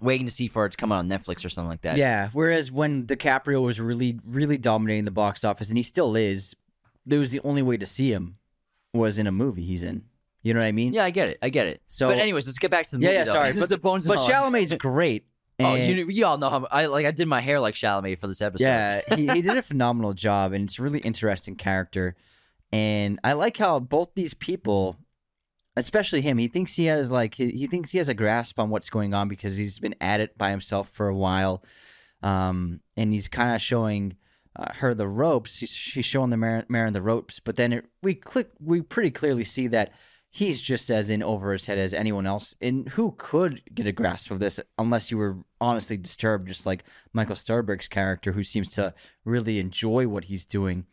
waiting 0.00 0.26
to 0.26 0.32
see 0.32 0.48
for 0.48 0.66
it 0.66 0.70
to 0.70 0.76
come 0.76 0.90
out 0.90 0.98
on 0.98 1.08
Netflix 1.08 1.44
or 1.44 1.48
something 1.48 1.68
like 1.70 1.82
that. 1.82 1.96
Yeah. 1.96 2.28
Whereas 2.32 2.72
when 2.72 3.06
DiCaprio 3.06 3.62
was 3.62 3.80
really, 3.80 4.18
really 4.26 4.58
dominating 4.58 5.04
the 5.04 5.10
box 5.12 5.44
office, 5.44 5.68
and 5.68 5.76
he 5.76 5.82
still 5.84 6.16
is, 6.16 6.56
there 7.06 7.20
was 7.20 7.30
the 7.30 7.40
only 7.44 7.62
way 7.62 7.76
to 7.76 7.86
see 7.86 8.12
him 8.12 8.36
was 8.94 9.18
in 9.18 9.26
a 9.26 9.32
movie 9.32 9.62
he's 9.64 9.82
in. 9.82 10.04
You 10.42 10.54
know 10.54 10.60
what 10.60 10.66
I 10.66 10.72
mean? 10.72 10.92
Yeah, 10.92 11.04
I 11.04 11.10
get 11.10 11.28
it. 11.28 11.38
I 11.40 11.50
get 11.50 11.68
it. 11.68 11.82
So- 11.86 12.08
but 12.08 12.18
anyways, 12.18 12.46
let's 12.48 12.58
get 12.58 12.70
back 12.72 12.86
to 12.88 12.96
the 12.96 13.02
Yeah, 13.02 13.08
movie. 13.08 13.16
yeah, 13.18 13.24
though. 13.24 13.32
sorry. 13.32 13.52
But- 13.52 13.68
the 13.68 13.78
bones. 13.78 14.06
But. 14.06 14.18
Chalamet's 14.18 14.74
great. 14.74 15.26
Oh, 15.60 15.74
you, 15.74 16.06
you 16.08 16.26
all 16.26 16.38
know 16.38 16.50
how 16.50 16.66
I 16.72 16.86
like. 16.86 17.06
I 17.06 17.12
did 17.12 17.28
my 17.28 17.40
hair 17.40 17.60
like 17.60 17.74
Chalamet 17.74 18.18
for 18.18 18.26
this 18.26 18.40
episode. 18.40 18.64
Yeah, 18.64 19.00
he, 19.14 19.28
he 19.28 19.42
did 19.42 19.56
a 19.56 19.62
phenomenal 19.62 20.12
job, 20.12 20.52
and 20.52 20.64
it's 20.64 20.76
a 20.80 20.82
really 20.82 20.98
interesting 20.98 21.54
character. 21.54 22.16
And 22.72 23.20
I 23.22 23.34
like 23.34 23.58
how 23.58 23.78
both 23.78 24.08
these 24.16 24.34
people, 24.34 24.96
especially 25.76 26.20
him, 26.20 26.38
he 26.38 26.48
thinks 26.48 26.74
he 26.74 26.86
has 26.86 27.10
like 27.10 27.34
he, 27.34 27.50
he 27.50 27.66
thinks 27.66 27.90
he 27.90 27.98
has 27.98 28.08
a 28.08 28.14
grasp 28.14 28.58
on 28.58 28.70
what's 28.70 28.90
going 28.90 29.14
on 29.14 29.28
because 29.28 29.56
he's 29.56 29.78
been 29.78 29.94
at 30.00 30.20
it 30.20 30.36
by 30.36 30.50
himself 30.50 30.88
for 30.88 31.08
a 31.08 31.16
while, 31.16 31.62
um, 32.22 32.80
and 32.96 33.12
he's 33.12 33.28
kind 33.28 33.54
of 33.54 33.62
showing 33.62 34.16
uh, 34.56 34.72
her 34.74 34.94
the 34.94 35.08
ropes. 35.08 35.58
He's, 35.58 35.70
she's 35.70 36.04
showing 36.04 36.30
the 36.30 36.36
Marin, 36.36 36.66
Marin 36.68 36.92
the 36.92 37.02
ropes, 37.02 37.40
but 37.40 37.56
then 37.56 37.72
it, 37.72 37.86
we 38.02 38.14
click 38.14 38.50
we 38.60 38.82
pretty 38.82 39.10
clearly 39.10 39.44
see 39.44 39.66
that 39.68 39.92
he's 40.34 40.62
just 40.62 40.90
as 40.90 41.10
in 41.10 41.22
over 41.22 41.52
his 41.52 41.66
head 41.66 41.76
as 41.76 41.92
anyone 41.92 42.26
else. 42.26 42.54
And 42.60 42.88
who 42.88 43.14
could 43.18 43.62
get 43.74 43.86
a 43.86 43.92
grasp 43.92 44.30
of 44.30 44.40
this 44.40 44.58
unless 44.78 45.10
you 45.10 45.18
were 45.18 45.36
honestly 45.60 45.98
disturbed, 45.98 46.48
just 46.48 46.64
like 46.64 46.84
Michael 47.12 47.36
Stuhlbarg's 47.36 47.86
character, 47.86 48.32
who 48.32 48.42
seems 48.42 48.70
to 48.70 48.94
really 49.26 49.58
enjoy 49.58 50.08
what 50.08 50.24
he's 50.24 50.46
doing. 50.46 50.86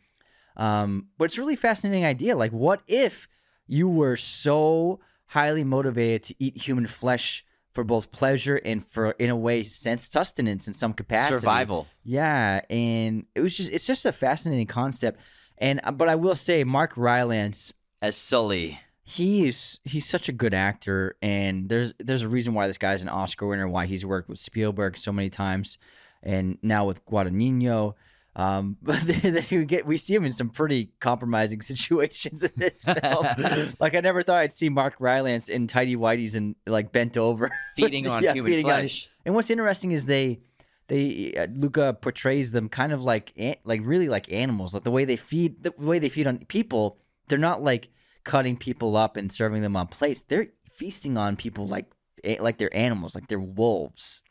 Um, 0.58 1.08
but 1.16 1.24
it's 1.24 1.38
a 1.38 1.40
really 1.40 1.56
fascinating 1.56 2.04
idea. 2.04 2.36
Like, 2.36 2.52
what 2.52 2.82
if 2.86 3.28
you 3.70 3.88
were 3.88 4.16
so 4.16 5.00
highly 5.26 5.64
motivated 5.64 6.22
to 6.24 6.34
eat 6.38 6.56
human 6.56 6.86
flesh 6.86 7.44
for 7.72 7.84
both 7.84 8.10
pleasure 8.10 8.56
and 8.56 8.84
for, 8.84 9.12
in 9.12 9.30
a 9.30 9.36
way, 9.36 9.62
sense 9.62 10.02
sustenance 10.08 10.66
in 10.66 10.74
some 10.74 10.92
capacity? 10.92 11.38
survival. 11.38 11.86
Yeah, 12.02 12.60
and 12.68 13.26
it 13.34 13.40
was 13.40 13.56
just 13.56 13.70
it's 13.70 13.86
just 13.86 14.04
a 14.04 14.12
fascinating 14.12 14.66
concept. 14.66 15.20
And 15.56 15.80
uh, 15.84 15.92
but 15.92 16.08
I 16.08 16.16
will 16.16 16.34
say, 16.34 16.64
Mark 16.64 16.96
Rylance 16.96 17.72
as 18.02 18.16
Sully. 18.16 18.80
he 19.04 19.46
is 19.46 19.78
he's 19.84 20.08
such 20.08 20.28
a 20.28 20.32
good 20.32 20.54
actor 20.54 21.16
and 21.20 21.68
there's 21.68 21.92
there's 21.98 22.22
a 22.22 22.28
reason 22.28 22.54
why 22.54 22.66
this 22.66 22.78
guy's 22.78 23.02
an 23.02 23.08
oscar 23.08 23.46
winner 23.46 23.68
why 23.68 23.84
he's 23.86 24.06
worked 24.06 24.28
with 24.28 24.38
spielberg 24.38 24.96
so 24.96 25.12
many 25.12 25.28
times 25.28 25.76
and 26.22 26.56
now 26.62 26.84
with 26.86 27.04
guadagnino 27.04 27.94
um, 28.36 28.76
but 28.82 29.00
then 29.00 29.44
we 29.50 29.64
get 29.64 29.86
we 29.86 29.96
see 29.96 30.14
him 30.14 30.24
in 30.24 30.32
some 30.32 30.50
pretty 30.50 30.90
compromising 31.00 31.60
situations 31.72 32.42
in 32.44 32.52
this 32.56 32.84
film. 32.84 33.26
like 33.80 33.94
I 33.94 34.00
never 34.00 34.22
thought 34.22 34.38
I'd 34.38 34.52
see 34.52 34.68
Mark 34.68 34.94
Rylance 35.00 35.48
in 35.48 35.66
tidy 35.66 35.96
whities 35.96 36.34
and 36.34 36.54
like 36.66 36.92
bent 36.92 37.16
over, 37.16 37.50
Feeding 37.76 38.06
on 38.06 38.22
Yeah, 38.22 38.32
human 38.34 38.50
feeding 38.52 38.66
on- 38.66 38.72
flesh. 38.80 39.08
and 39.24 39.34
what's 39.34 39.50
interesting 39.50 39.92
is 39.92 40.06
they 40.06 40.40
they 40.88 41.34
uh, 41.36 41.46
Luca 41.54 41.96
portrays 42.00 42.52
them 42.52 42.68
kind 42.68 42.92
of 42.92 43.02
like 43.02 43.32
an- 43.36 43.56
like 43.64 43.80
really 43.84 44.08
like 44.08 44.32
animals. 44.32 44.74
Like 44.74 44.84
the 44.84 44.90
way 44.90 45.04
they 45.04 45.16
feed 45.16 45.62
the 45.62 45.72
way 45.78 45.98
they 45.98 46.08
feed 46.08 46.26
on 46.26 46.38
people, 46.46 46.98
they're 47.28 47.38
not 47.38 47.62
like 47.62 47.90
cutting 48.24 48.56
people 48.56 48.96
up 48.96 49.16
and 49.16 49.30
serving 49.30 49.62
them 49.62 49.76
on 49.76 49.86
plates. 49.88 50.22
They're 50.22 50.48
feasting 50.76 51.16
on 51.16 51.36
people 51.36 51.66
like 51.68 51.86
like 52.38 52.58
they're 52.58 52.76
animals, 52.76 53.14
like 53.14 53.28
they're 53.28 53.40
wolves. 53.40 54.22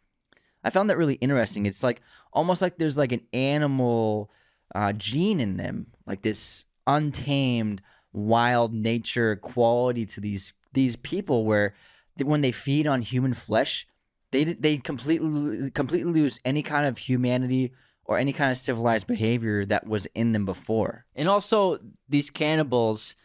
I 0.64 0.70
found 0.70 0.90
that 0.90 0.98
really 0.98 1.16
interesting. 1.16 1.66
It's 1.66 1.84
like 1.84 2.02
almost 2.34 2.62
like 2.62 2.78
there's 2.78 2.98
like 2.98 3.12
an 3.12 3.22
animal 3.34 4.32
uh, 4.76 4.94
gene 4.94 5.40
in 5.40 5.58
them, 5.58 5.88
like 6.06 6.22
this 6.22 6.66
untamed 6.88 7.82
wild 8.12 8.74
nature 8.74 9.36
quality 9.36 10.06
to 10.06 10.20
these 10.20 10.54
these 10.74 10.96
people 10.96 11.46
where 11.46 11.76
when 12.24 12.42
they 12.42 12.52
feed 12.52 12.88
on 12.88 13.02
human 13.04 13.34
flesh 13.34 13.88
they 14.32 14.44
they 14.44 14.78
completely 14.78 15.70
completely 15.72 16.12
lose 16.12 16.40
any 16.46 16.62
kind 16.62 16.86
of 16.86 16.98
humanity 16.98 17.72
or 18.06 18.18
any 18.18 18.34
kind 18.34 18.52
of 18.52 18.58
civilized 18.58 19.08
behavior 19.08 19.66
that 19.66 19.86
was 19.86 20.08
in 20.16 20.32
them 20.32 20.46
before. 20.46 21.06
And 21.16 21.30
also 21.30 21.78
these 22.08 22.32
cannibals, 22.32 23.16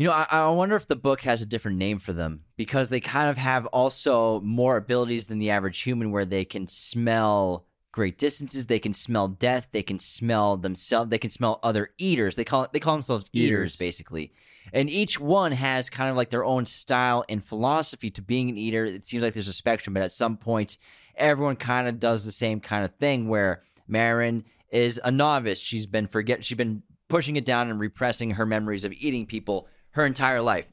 you 0.00 0.06
know, 0.06 0.12
I, 0.12 0.26
I 0.30 0.48
wonder 0.48 0.76
if 0.76 0.88
the 0.88 0.96
book 0.96 1.20
has 1.22 1.42
a 1.42 1.46
different 1.46 1.76
name 1.76 1.98
for 1.98 2.14
them 2.14 2.44
because 2.56 2.88
they 2.88 3.00
kind 3.00 3.28
of 3.28 3.36
have 3.36 3.66
also 3.66 4.40
more 4.40 4.78
abilities 4.78 5.26
than 5.26 5.38
the 5.38 5.50
average 5.50 5.80
human 5.80 6.10
where 6.10 6.24
they 6.24 6.46
can 6.46 6.68
smell 6.68 7.66
great 7.92 8.16
distances, 8.16 8.64
they 8.64 8.78
can 8.78 8.94
smell 8.94 9.28
death, 9.28 9.68
they 9.72 9.82
can 9.82 9.98
smell 9.98 10.56
themselves, 10.56 11.10
they 11.10 11.18
can 11.18 11.28
smell 11.28 11.60
other 11.62 11.90
eaters. 11.98 12.34
They 12.34 12.44
call 12.44 12.62
it 12.62 12.72
they 12.72 12.80
call 12.80 12.94
themselves 12.94 13.28
eaters, 13.34 13.74
Eaters. 13.74 13.76
basically. 13.76 14.32
And 14.72 14.88
each 14.88 15.20
one 15.20 15.52
has 15.52 15.90
kind 15.90 16.08
of 16.08 16.16
like 16.16 16.30
their 16.30 16.46
own 16.46 16.64
style 16.64 17.22
and 17.28 17.44
philosophy 17.44 18.10
to 18.12 18.22
being 18.22 18.48
an 18.48 18.56
eater. 18.56 18.86
It 18.86 19.04
seems 19.04 19.22
like 19.22 19.34
there's 19.34 19.48
a 19.48 19.52
spectrum, 19.52 19.92
but 19.92 20.02
at 20.02 20.12
some 20.12 20.38
point 20.38 20.78
everyone 21.14 21.56
kind 21.56 21.86
of 21.86 21.98
does 21.98 22.24
the 22.24 22.32
same 22.32 22.60
kind 22.60 22.86
of 22.86 22.94
thing 22.94 23.28
where 23.28 23.64
Marin 23.86 24.44
is 24.70 24.98
a 25.04 25.10
novice. 25.10 25.60
She's 25.60 25.84
been 25.84 26.06
forget 26.06 26.42
she's 26.42 26.56
been 26.56 26.84
pushing 27.08 27.36
it 27.36 27.44
down 27.44 27.68
and 27.68 27.78
repressing 27.78 28.30
her 28.30 28.46
memories 28.46 28.86
of 28.86 28.92
eating 28.94 29.26
people 29.26 29.68
her 29.92 30.06
entire 30.06 30.40
life 30.40 30.66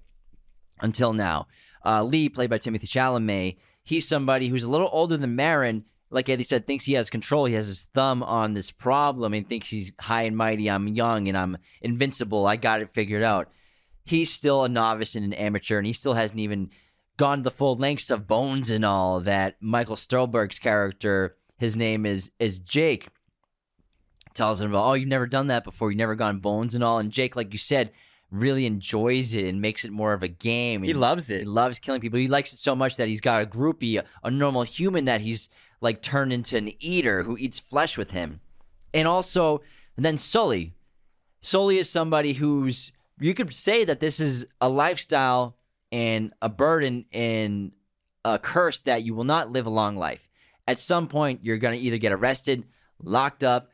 until 0.79 1.13
now. 1.13 1.47
Uh, 1.85 2.03
Lee, 2.03 2.29
played 2.29 2.49
by 2.49 2.57
Timothée 2.57 2.85
Chalamet, 2.85 3.57
he's 3.83 4.07
somebody 4.07 4.47
who's 4.47 4.63
a 4.63 4.69
little 4.69 4.89
older 4.91 5.17
than 5.17 5.35
Marin. 5.35 5.85
Like 6.09 6.29
Eddie 6.29 6.43
said, 6.43 6.65
thinks 6.65 6.85
he 6.85 6.93
has 6.93 7.09
control. 7.09 7.45
He 7.45 7.53
has 7.55 7.67
his 7.67 7.87
thumb 7.93 8.23
on 8.23 8.53
this 8.53 8.71
problem 8.71 9.33
and 9.33 9.47
thinks 9.47 9.69
he's 9.69 9.91
high 9.99 10.23
and 10.23 10.37
mighty. 10.37 10.69
I'm 10.69 10.87
young 10.87 11.27
and 11.27 11.37
I'm 11.37 11.57
invincible. 11.81 12.45
I 12.45 12.55
got 12.55 12.81
it 12.81 12.89
figured 12.89 13.23
out. 13.23 13.49
He's 14.05 14.31
still 14.31 14.63
a 14.63 14.69
novice 14.69 15.15
and 15.15 15.25
an 15.25 15.33
amateur, 15.33 15.77
and 15.77 15.85
he 15.85 15.91
still 15.91 16.13
hasn't 16.13 16.39
even 16.39 16.69
gone 17.17 17.43
the 17.43 17.51
full 17.51 17.75
lengths 17.75 18.09
of 18.09 18.27
bones 18.27 18.69
and 18.69 18.85
all 18.85 19.19
that 19.21 19.57
Michael 19.59 19.95
Stuhlbarg's 19.97 20.59
character, 20.59 21.35
his 21.57 21.75
name 21.75 22.05
is 22.05 22.31
is 22.39 22.59
Jake, 22.59 23.09
tells 24.33 24.61
him 24.61 24.69
about, 24.69 24.85
oh, 24.85 24.93
you've 24.93 25.09
never 25.09 25.27
done 25.27 25.47
that 25.47 25.63
before. 25.63 25.91
You've 25.91 25.97
never 25.97 26.15
gone 26.15 26.39
bones 26.39 26.75
and 26.75 26.83
all. 26.83 26.99
And 26.99 27.11
Jake, 27.11 27.35
like 27.35 27.51
you 27.51 27.59
said, 27.59 27.91
really 28.31 28.65
enjoys 28.65 29.33
it 29.33 29.45
and 29.45 29.61
makes 29.61 29.85
it 29.85 29.91
more 29.91 30.13
of 30.13 30.23
a 30.23 30.27
game. 30.27 30.83
He 30.83 30.91
And 30.91 30.99
loves 30.99 31.31
it. 31.31 31.39
He 31.39 31.45
loves 31.45 31.79
killing 31.79 32.01
people. 32.01 32.19
He 32.19 32.27
likes 32.27 32.53
it 32.53 32.57
so 32.57 32.75
much 32.75 32.97
that 32.97 33.07
he's 33.07 33.21
got 33.21 33.41
a 33.41 33.45
groupie, 33.45 33.99
a, 33.99 34.03
a 34.23 34.31
normal 34.31 34.63
human 34.63 35.05
that 35.05 35.21
he's 35.21 35.49
like 35.79 36.01
turned 36.01 36.33
into 36.33 36.57
an 36.57 36.71
eater 36.79 37.23
who 37.23 37.37
eats 37.37 37.59
flesh 37.59 37.97
with 37.97 38.11
him. 38.11 38.41
And 38.93 39.07
also, 39.07 39.61
and 39.95 40.05
then 40.05 40.17
Sully. 40.17 40.73
Sully 41.41 41.77
is 41.77 41.89
somebody 41.89 42.33
who's, 42.33 42.91
you 43.19 43.33
could 43.33 43.53
say 43.53 43.85
that 43.85 43.99
this 43.99 44.19
is 44.19 44.45
a 44.59 44.69
lifestyle 44.69 45.55
and 45.91 46.33
a 46.41 46.49
burden 46.49 47.05
and 47.13 47.71
a 48.25 48.37
curse 48.37 48.79
that 48.81 49.03
you 49.03 49.15
will 49.15 49.23
not 49.23 49.51
live 49.51 49.65
a 49.65 49.69
long 49.69 49.95
life. 49.95 50.29
At 50.67 50.79
some 50.79 51.07
point, 51.07 51.39
you're 51.43 51.57
going 51.57 51.79
to 51.79 51.85
either 51.85 51.97
get 51.97 52.11
arrested, 52.11 52.65
locked 53.01 53.43
up, 53.43 53.71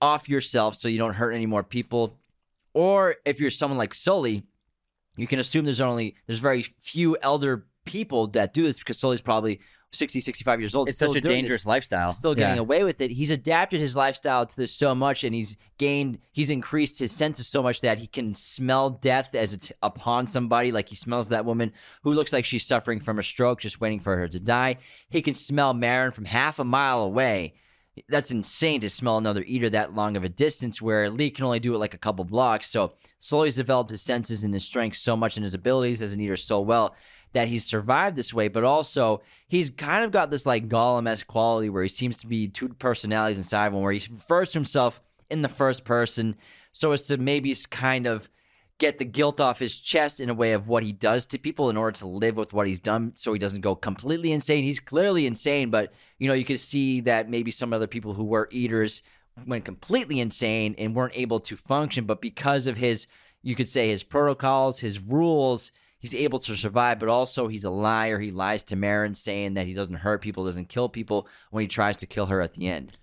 off 0.00 0.28
yourself 0.28 0.80
so 0.80 0.88
you 0.88 0.98
don't 0.98 1.14
hurt 1.14 1.32
any 1.32 1.46
more 1.46 1.62
people. 1.62 2.16
Or 2.76 3.16
if 3.24 3.40
you're 3.40 3.48
someone 3.50 3.78
like 3.78 3.94
Sully, 3.94 4.42
you 5.16 5.26
can 5.26 5.38
assume 5.38 5.64
there's 5.64 5.80
only 5.80 6.14
there's 6.26 6.40
very 6.40 6.62
few 6.62 7.16
elder 7.22 7.66
people 7.86 8.26
that 8.26 8.52
do 8.52 8.64
this 8.64 8.78
because 8.78 8.98
Sully's 8.98 9.22
probably 9.22 9.60
60, 9.92 10.20
65 10.20 10.60
years 10.60 10.74
old. 10.74 10.88
It's 10.90 10.98
still 10.98 11.14
such 11.14 11.24
a 11.24 11.26
dangerous 11.26 11.62
this, 11.62 11.66
lifestyle. 11.66 12.12
still 12.12 12.34
getting 12.34 12.56
Yeah. 12.56 12.60
away 12.60 12.84
with 12.84 13.00
it. 13.00 13.12
He's 13.12 13.30
adapted 13.30 13.80
his 13.80 13.96
lifestyle 13.96 14.44
to 14.44 14.54
this 14.54 14.74
so 14.74 14.94
much 14.94 15.24
and 15.24 15.34
he's 15.34 15.56
gained 15.78 16.18
he's 16.32 16.50
increased 16.50 16.98
his 16.98 17.12
senses 17.12 17.46
so 17.46 17.62
much 17.62 17.80
that 17.80 17.98
he 17.98 18.06
can 18.06 18.34
smell 18.34 18.90
death 18.90 19.34
as 19.34 19.54
it's 19.54 19.72
upon 19.82 20.26
somebody 20.26 20.70
like 20.70 20.90
he 20.90 20.96
smells 20.96 21.28
that 21.28 21.46
woman 21.46 21.72
who 22.02 22.12
looks 22.12 22.30
like 22.34 22.44
she's 22.44 22.66
suffering 22.66 23.00
from 23.00 23.18
a 23.18 23.22
stroke 23.22 23.60
just 23.60 23.80
waiting 23.80 24.00
for 24.00 24.18
her 24.18 24.28
to 24.28 24.38
die. 24.38 24.76
He 25.08 25.22
can 25.22 25.32
smell 25.32 25.72
Marin 25.72 26.10
from 26.12 26.26
half 26.26 26.58
a 26.58 26.64
mile 26.64 27.00
away 27.00 27.54
that's 28.08 28.30
insane 28.30 28.80
to 28.82 28.90
smell 28.90 29.18
another 29.18 29.42
eater 29.46 29.70
that 29.70 29.94
long 29.94 30.16
of 30.16 30.24
a 30.24 30.28
distance 30.28 30.82
where 30.82 31.08
Lee 31.10 31.30
can 31.30 31.44
only 31.44 31.60
do 31.60 31.74
it 31.74 31.78
like 31.78 31.94
a 31.94 31.98
couple 31.98 32.24
blocks. 32.24 32.68
So 32.68 32.92
slowly 33.18 33.50
Sully's 33.50 33.56
developed 33.56 33.90
his 33.90 34.02
senses 34.02 34.44
and 34.44 34.52
his 34.52 34.64
strength 34.64 34.96
so 34.98 35.16
much 35.16 35.36
and 35.36 35.44
his 35.44 35.54
abilities 35.54 36.02
as 36.02 36.12
an 36.12 36.20
eater 36.20 36.36
so 36.36 36.60
well 36.60 36.94
that 37.32 37.48
he's 37.48 37.64
survived 37.64 38.16
this 38.16 38.32
way, 38.32 38.48
but 38.48 38.64
also 38.64 39.20
he's 39.48 39.70
kind 39.70 40.04
of 40.04 40.10
got 40.10 40.30
this 40.30 40.46
like 40.46 40.68
Gollum-esque 40.68 41.26
quality 41.26 41.68
where 41.68 41.82
he 41.82 41.88
seems 41.88 42.16
to 42.18 42.26
be 42.26 42.48
two 42.48 42.68
personalities 42.68 43.38
inside 43.38 43.68
him, 43.68 43.80
where 43.80 43.92
he 43.92 44.06
refers 44.10 44.52
to 44.52 44.58
himself 44.58 45.00
in 45.30 45.42
the 45.42 45.48
first 45.48 45.84
person 45.84 46.36
so 46.72 46.92
as 46.92 47.06
to 47.06 47.16
maybe 47.16 47.54
kind 47.70 48.06
of 48.06 48.28
get 48.78 48.98
the 48.98 49.04
guilt 49.04 49.40
off 49.40 49.58
his 49.58 49.78
chest 49.78 50.20
in 50.20 50.28
a 50.28 50.34
way 50.34 50.52
of 50.52 50.68
what 50.68 50.82
he 50.82 50.92
does 50.92 51.24
to 51.26 51.38
people 51.38 51.70
in 51.70 51.76
order 51.76 51.96
to 51.98 52.06
live 52.06 52.36
with 52.36 52.52
what 52.52 52.66
he's 52.66 52.80
done 52.80 53.12
so 53.14 53.32
he 53.32 53.38
doesn't 53.38 53.62
go 53.62 53.74
completely 53.74 54.32
insane. 54.32 54.64
He's 54.64 54.80
clearly 54.80 55.26
insane, 55.26 55.70
but 55.70 55.92
you 56.18 56.28
know, 56.28 56.34
you 56.34 56.44
can 56.44 56.58
see 56.58 57.00
that 57.02 57.30
maybe 57.30 57.50
some 57.50 57.72
other 57.72 57.86
people 57.86 58.14
who 58.14 58.24
were 58.24 58.48
eaters 58.50 59.02
went 59.46 59.64
completely 59.64 60.20
insane 60.20 60.74
and 60.78 60.94
weren't 60.94 61.16
able 61.16 61.40
to 61.40 61.56
function, 61.56 62.04
but 62.04 62.20
because 62.20 62.66
of 62.66 62.76
his 62.76 63.06
you 63.42 63.54
could 63.54 63.68
say 63.68 63.88
his 63.88 64.02
protocols, 64.02 64.80
his 64.80 64.98
rules, 64.98 65.70
he's 65.98 66.14
able 66.14 66.40
to 66.40 66.56
survive, 66.56 66.98
but 66.98 67.08
also 67.08 67.46
he's 67.46 67.64
a 67.64 67.70
liar. 67.70 68.18
He 68.18 68.32
lies 68.32 68.64
to 68.64 68.76
Marin 68.76 69.14
saying 69.14 69.54
that 69.54 69.66
he 69.66 69.72
doesn't 69.72 69.94
hurt 69.94 70.20
people, 70.20 70.44
doesn't 70.44 70.68
kill 70.68 70.88
people 70.88 71.28
when 71.50 71.62
he 71.62 71.68
tries 71.68 71.96
to 71.98 72.06
kill 72.06 72.26
her 72.26 72.40
at 72.40 72.54
the 72.54 72.66
end. 72.66 72.98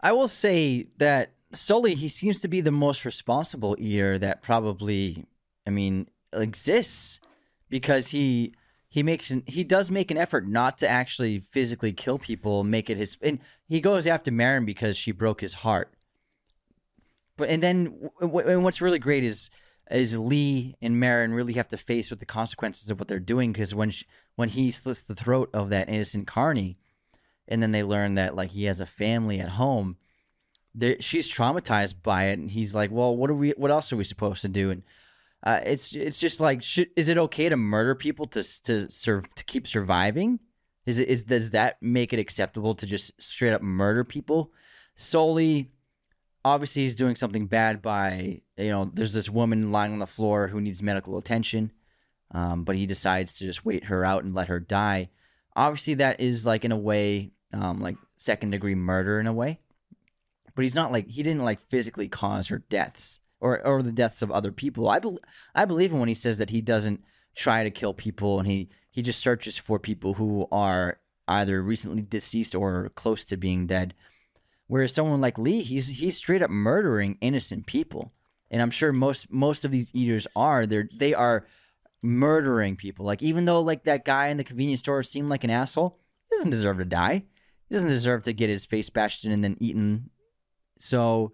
I 0.00 0.12
will 0.12 0.28
say 0.28 0.86
that 0.98 1.32
Sully, 1.54 1.94
he 1.94 2.08
seems 2.08 2.40
to 2.40 2.48
be 2.48 2.60
the 2.60 2.70
most 2.70 3.04
responsible 3.04 3.76
eater 3.78 4.18
that 4.18 4.42
probably, 4.42 5.26
I 5.66 5.70
mean, 5.70 6.08
exists 6.32 7.20
because 7.68 8.08
he 8.08 8.54
he 8.88 9.02
makes 9.02 9.30
an, 9.30 9.42
he 9.46 9.64
does 9.64 9.90
make 9.90 10.10
an 10.10 10.18
effort 10.18 10.46
not 10.46 10.76
to 10.78 10.88
actually 10.88 11.38
physically 11.38 11.92
kill 11.92 12.18
people, 12.18 12.62
make 12.62 12.90
it 12.90 12.98
his 12.98 13.16
and 13.22 13.38
he 13.66 13.80
goes 13.80 14.06
after 14.06 14.30
Marin 14.30 14.64
because 14.64 14.96
she 14.96 15.12
broke 15.12 15.40
his 15.40 15.54
heart. 15.54 15.94
But 17.36 17.48
and 17.48 17.62
then 17.62 18.10
and 18.20 18.64
what's 18.64 18.82
really 18.82 18.98
great 18.98 19.24
is 19.24 19.50
is 19.90 20.18
Lee 20.18 20.76
and 20.80 20.98
Marin 20.98 21.34
really 21.34 21.54
have 21.54 21.68
to 21.68 21.76
face 21.76 22.10
with 22.10 22.18
the 22.18 22.26
consequences 22.26 22.90
of 22.90 22.98
what 22.98 23.08
they're 23.08 23.18
doing 23.18 23.52
because 23.52 23.74
when 23.74 23.90
she, 23.90 24.06
when 24.36 24.48
he 24.48 24.70
slits 24.70 25.02
the 25.02 25.14
throat 25.14 25.50
of 25.52 25.70
that 25.70 25.88
innocent 25.88 26.26
Carney, 26.26 26.78
and 27.48 27.62
then 27.62 27.72
they 27.72 27.82
learn 27.82 28.14
that 28.14 28.34
like 28.34 28.50
he 28.50 28.64
has 28.64 28.80
a 28.80 28.86
family 28.86 29.40
at 29.40 29.50
home, 29.50 29.96
she's 31.00 31.32
traumatized 31.32 31.96
by 32.02 32.26
it, 32.26 32.38
and 32.38 32.50
he's 32.50 32.74
like, 32.74 32.90
"Well, 32.90 33.16
what 33.16 33.30
are 33.30 33.34
we? 33.34 33.50
What 33.56 33.70
else 33.70 33.92
are 33.92 33.96
we 33.96 34.04
supposed 34.04 34.42
to 34.42 34.48
do?" 34.48 34.70
And 34.70 34.82
uh, 35.44 35.60
it's 35.64 35.94
it's 35.94 36.18
just 36.18 36.40
like, 36.40 36.62
should, 36.62 36.88
is 36.96 37.08
it 37.08 37.18
okay 37.18 37.48
to 37.48 37.56
murder 37.56 37.94
people 37.94 38.26
to 38.28 38.62
to 38.62 38.90
serve 38.90 39.32
to 39.34 39.44
keep 39.44 39.66
surviving? 39.66 40.38
Is 40.86 40.98
it 40.98 41.08
is 41.08 41.24
does 41.24 41.50
that 41.50 41.82
make 41.82 42.12
it 42.12 42.18
acceptable 42.18 42.74
to 42.76 42.86
just 42.86 43.20
straight 43.20 43.52
up 43.52 43.62
murder 43.62 44.04
people 44.04 44.52
solely? 44.94 45.70
Obviously, 46.44 46.82
he's 46.82 46.96
doing 46.96 47.16
something 47.16 47.46
bad 47.46 47.82
by 47.82 48.40
you 48.56 48.70
know. 48.70 48.90
There's 48.92 49.12
this 49.12 49.30
woman 49.30 49.72
lying 49.72 49.92
on 49.92 49.98
the 49.98 50.06
floor 50.06 50.48
who 50.48 50.60
needs 50.60 50.82
medical 50.82 51.18
attention, 51.18 51.72
um, 52.32 52.64
but 52.64 52.76
he 52.76 52.86
decides 52.86 53.32
to 53.34 53.44
just 53.44 53.64
wait 53.64 53.84
her 53.84 54.04
out 54.04 54.24
and 54.24 54.34
let 54.34 54.48
her 54.48 54.60
die. 54.60 55.10
Obviously, 55.54 55.94
that 55.94 56.20
is 56.20 56.46
like 56.46 56.64
in 56.64 56.72
a 56.72 56.76
way, 56.76 57.32
um, 57.52 57.80
like 57.80 57.96
second 58.16 58.50
degree 58.50 58.74
murder 58.74 59.20
in 59.20 59.26
a 59.26 59.32
way. 59.32 59.60
But 60.54 60.62
he's 60.62 60.74
not 60.74 60.92
like 60.92 61.08
he 61.08 61.22
didn't 61.22 61.44
like 61.44 61.60
physically 61.60 62.08
cause 62.08 62.48
her 62.48 62.58
deaths 62.58 63.20
or 63.40 63.64
or 63.66 63.82
the 63.82 63.92
deaths 63.92 64.22
of 64.22 64.30
other 64.30 64.52
people. 64.52 64.88
I 64.88 64.98
bel 64.98 65.18
I 65.54 65.64
believe 65.64 65.92
him 65.92 66.00
when 66.00 66.08
he 66.08 66.14
says 66.14 66.38
that 66.38 66.50
he 66.50 66.60
doesn't 66.60 67.02
try 67.34 67.64
to 67.64 67.70
kill 67.70 67.94
people 67.94 68.38
and 68.38 68.46
he 68.46 68.68
he 68.90 69.02
just 69.02 69.20
searches 69.20 69.56
for 69.56 69.78
people 69.78 70.14
who 70.14 70.46
are 70.52 70.98
either 71.26 71.62
recently 71.62 72.02
deceased 72.02 72.54
or 72.54 72.90
close 72.94 73.24
to 73.24 73.36
being 73.36 73.66
dead. 73.66 73.94
Whereas 74.66 74.94
someone 74.94 75.20
like 75.20 75.38
Lee, 75.38 75.62
he's 75.62 75.88
he's 75.88 76.16
straight 76.16 76.42
up 76.42 76.50
murdering 76.50 77.18
innocent 77.20 77.66
people, 77.66 78.12
and 78.50 78.62
I'm 78.62 78.70
sure 78.70 78.92
most 78.92 79.30
most 79.30 79.64
of 79.64 79.70
these 79.70 79.90
eaters 79.94 80.26
are 80.36 80.66
they're 80.66 80.88
they 80.94 81.14
are 81.14 81.46
murdering 82.02 82.76
people. 82.76 83.04
Like 83.04 83.22
even 83.22 83.44
though 83.44 83.60
like 83.60 83.84
that 83.84 84.04
guy 84.04 84.28
in 84.28 84.36
the 84.36 84.44
convenience 84.44 84.80
store 84.80 85.02
seemed 85.02 85.28
like 85.28 85.44
an 85.44 85.50
asshole, 85.50 85.98
he 86.30 86.36
doesn't 86.36 86.50
deserve 86.50 86.78
to 86.78 86.84
die. 86.84 87.24
He 87.68 87.74
doesn't 87.74 87.88
deserve 87.88 88.22
to 88.22 88.32
get 88.32 88.50
his 88.50 88.66
face 88.66 88.90
bashed 88.90 89.24
in 89.24 89.32
and 89.32 89.42
then 89.42 89.56
eaten. 89.60 90.10
So, 90.82 91.32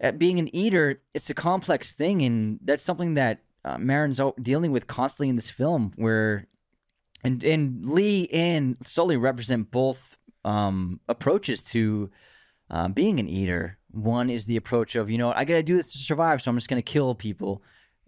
at 0.00 0.18
being 0.18 0.38
an 0.38 0.54
eater, 0.54 1.00
it's 1.14 1.30
a 1.30 1.34
complex 1.34 1.94
thing, 1.94 2.22
and 2.22 2.58
that's 2.62 2.82
something 2.82 3.14
that 3.14 3.40
uh, 3.64 3.78
Marin's 3.78 4.20
dealing 4.40 4.72
with 4.72 4.86
constantly 4.86 5.28
in 5.28 5.36
this 5.36 5.50
film. 5.50 5.92
Where, 5.96 6.46
and 7.24 7.42
and 7.42 7.88
Lee 7.88 8.28
and 8.32 8.76
Sully 8.82 9.16
represent 9.16 9.70
both 9.70 10.18
um, 10.44 11.00
approaches 11.08 11.62
to 11.62 12.10
uh, 12.70 12.88
being 12.88 13.20
an 13.20 13.28
eater. 13.28 13.78
One 13.90 14.28
is 14.28 14.46
the 14.46 14.56
approach 14.56 14.96
of 14.96 15.08
you 15.08 15.18
know 15.18 15.32
I 15.32 15.44
got 15.44 15.54
to 15.54 15.62
do 15.62 15.76
this 15.76 15.92
to 15.92 15.98
survive, 15.98 16.42
so 16.42 16.50
I'm 16.50 16.56
just 16.56 16.68
going 16.68 16.82
to 16.82 16.92
kill 16.92 17.14
people, 17.14 17.62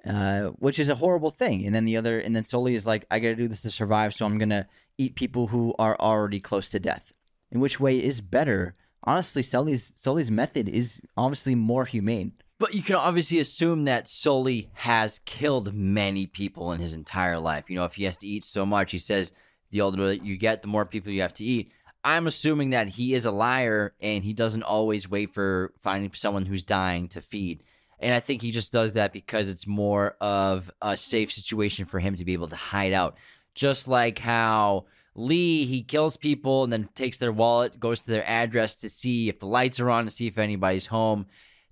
uh, 0.05 0.49
which 0.59 0.79
is 0.79 0.91
a 0.91 0.97
horrible 0.97 1.31
thing. 1.31 1.65
And 1.65 1.75
then 1.75 1.85
the 1.85 1.97
other, 1.97 2.19
and 2.19 2.35
then 2.35 2.45
Sully 2.45 2.75
is 2.75 2.87
like 2.87 3.07
I 3.11 3.19
got 3.19 3.29
to 3.29 3.37
do 3.37 3.49
this 3.49 3.63
to 3.63 3.71
survive, 3.71 4.13
so 4.15 4.27
I'm 4.27 4.39
going 4.39 4.51
to 4.51 4.67
eat 4.99 5.15
people 5.15 5.49
who 5.49 5.75
are 5.79 5.97
already 5.99 6.41
close 6.41 6.69
to 6.71 6.81
death. 6.81 7.13
In 7.51 7.61
which 7.61 7.79
way 7.79 7.97
is 7.97 8.21
better? 8.21 8.75
Honestly, 9.05 9.43
Sully's 9.43 9.93
Sully's 9.97 10.31
method 10.31 10.69
is 10.69 11.01
obviously 11.17 11.55
more 11.55 11.85
humane. 11.85 12.33
But 12.59 12.75
you 12.75 12.83
can 12.83 12.97
obviously 12.97 13.39
assume 13.41 13.85
that 13.85 14.09
Sully 14.09 14.71
has 14.75 15.21
killed 15.27 15.75
many 15.75 16.27
people 16.27 16.73
in 16.73 16.81
his 16.81 16.95
entire 16.95 17.39
life. 17.39 17.69
You 17.69 17.77
know, 17.77 17.85
if 17.85 17.95
he 17.95 18.05
has 18.05 18.17
to 18.19 18.27
eat 18.27 18.45
so 18.45 18.65
much, 18.65 18.93
he 18.93 18.99
says 18.99 19.33
the 19.71 19.81
older 19.81 20.13
you 20.13 20.37
get, 20.37 20.63
the 20.63 20.69
more 20.69 20.87
people 20.87 21.13
you 21.13 21.23
have 21.23 21.35
to 21.35 21.45
eat. 21.45 21.71
I'm 22.05 22.27
assuming 22.27 22.71
that 22.71 22.89
he 22.89 23.15
is 23.15 23.25
a 23.25 23.31
liar 23.31 23.95
and 24.01 24.23
he 24.23 24.33
doesn't 24.33 24.63
always 24.63 25.11
wait 25.11 25.33
for 25.35 25.73
finding 25.81 26.13
someone 26.13 26.47
who's 26.47 26.63
dying 26.63 27.09
to 27.09 27.21
feed. 27.21 27.63
And 27.99 28.15
I 28.15 28.21
think 28.21 28.43
he 28.43 28.51
just 28.51 28.73
does 28.73 28.93
that 28.93 29.13
because 29.13 29.49
it's 29.49 29.67
more 29.67 30.17
of 30.21 30.71
a 30.83 30.97
safe 30.97 31.33
situation 31.33 31.87
for 31.87 32.01
him 32.01 32.15
to 32.17 32.25
be 32.25 32.35
able 32.35 32.49
to 32.49 32.57
hide 32.57 32.93
out. 32.93 33.17
Just 33.55 33.89
like 33.89 34.19
how 34.19 34.85
Lee, 35.15 35.65
he 35.67 35.83
kills 35.83 36.17
people 36.17 36.65
and 36.65 36.73
then 36.73 36.89
takes 36.95 37.19
their 37.19 37.33
wallet, 37.33 37.79
goes 37.79 38.03
to 38.03 38.11
their 38.11 38.29
address 38.29 38.75
to 38.77 38.89
see 38.89 39.29
if 39.29 39.39
the 39.39 39.47
lights 39.47 39.79
are 39.79 39.91
on, 39.91 40.05
to 40.05 40.11
see 40.11 40.27
if 40.27 40.39
anybody's 40.39 40.87
home, 40.87 41.27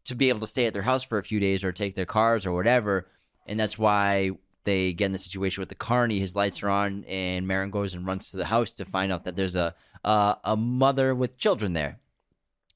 to 0.05 0.15
be 0.15 0.29
able 0.29 0.41
to 0.41 0.47
stay 0.47 0.67
at 0.67 0.73
their 0.73 0.83
house 0.83 1.03
for 1.03 1.19
a 1.19 1.23
few 1.23 1.41
days 1.41 1.65
or 1.65 1.73
take 1.73 1.95
their 1.95 2.07
cars 2.07 2.47
or 2.47 2.53
whatever. 2.53 3.09
And 3.47 3.59
that's 3.59 3.79
why 3.79 4.31
they 4.65 4.93
get 4.93 5.07
in 5.07 5.13
the 5.13 5.19
situation 5.19 5.61
with 5.61 5.71
the 5.71 5.75
Carney. 5.75 6.21
His 6.21 6.37
lights 6.37 6.63
are 6.63 6.71
on, 6.71 7.05
and 7.05 7.49
Marin 7.49 7.71
goes 7.71 7.95
and 7.95 8.07
runs 8.07 8.31
to 8.31 8.37
the 8.37 8.45
house 8.45 8.73
to 8.75 8.85
find 8.85 9.11
out 9.11 9.25
that 9.25 9.35
there's 9.35 9.57
a 9.57 9.75
a, 10.05 10.37
a 10.45 10.57
mother 10.57 11.15
with 11.15 11.39
children 11.39 11.73
there. 11.73 11.99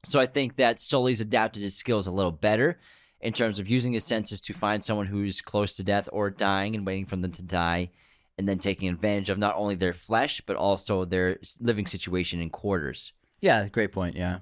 So 0.05 0.21
I 0.21 0.27
think 0.27 0.57
that 0.57 0.81
Sully's 0.81 1.21
adapted 1.21 1.63
his 1.63 1.77
skills 1.77 2.07
a 2.07 2.13
little 2.13 2.33
better 2.33 2.79
in 3.21 3.33
terms 3.33 3.59
of 3.59 3.69
using 3.69 3.93
his 3.93 4.05
senses 4.05 4.41
to 4.43 4.53
find 4.53 4.85
someone 4.85 5.07
who's 5.07 5.41
close 5.41 5.75
to 5.77 5.83
death 5.83 6.09
or 6.13 6.31
dying 6.31 6.77
and 6.77 6.87
waiting 6.87 7.07
for 7.07 7.17
them 7.17 7.33
to 7.33 7.43
die, 7.43 7.91
and 8.39 8.49
then 8.49 8.59
taking 8.59 8.89
advantage 8.89 9.31
of 9.31 9.39
not 9.39 9.57
only 9.57 9.75
their 9.75 9.95
flesh 9.95 10.41
but 10.45 10.57
also 10.57 11.05
their 11.05 11.39
living 11.61 11.87
situation 11.87 12.41
in 12.41 12.51
quarters. 12.51 13.13
Yeah, 13.41 13.69
great 13.69 13.93
point. 13.93 14.17
Yeah, 14.17 14.41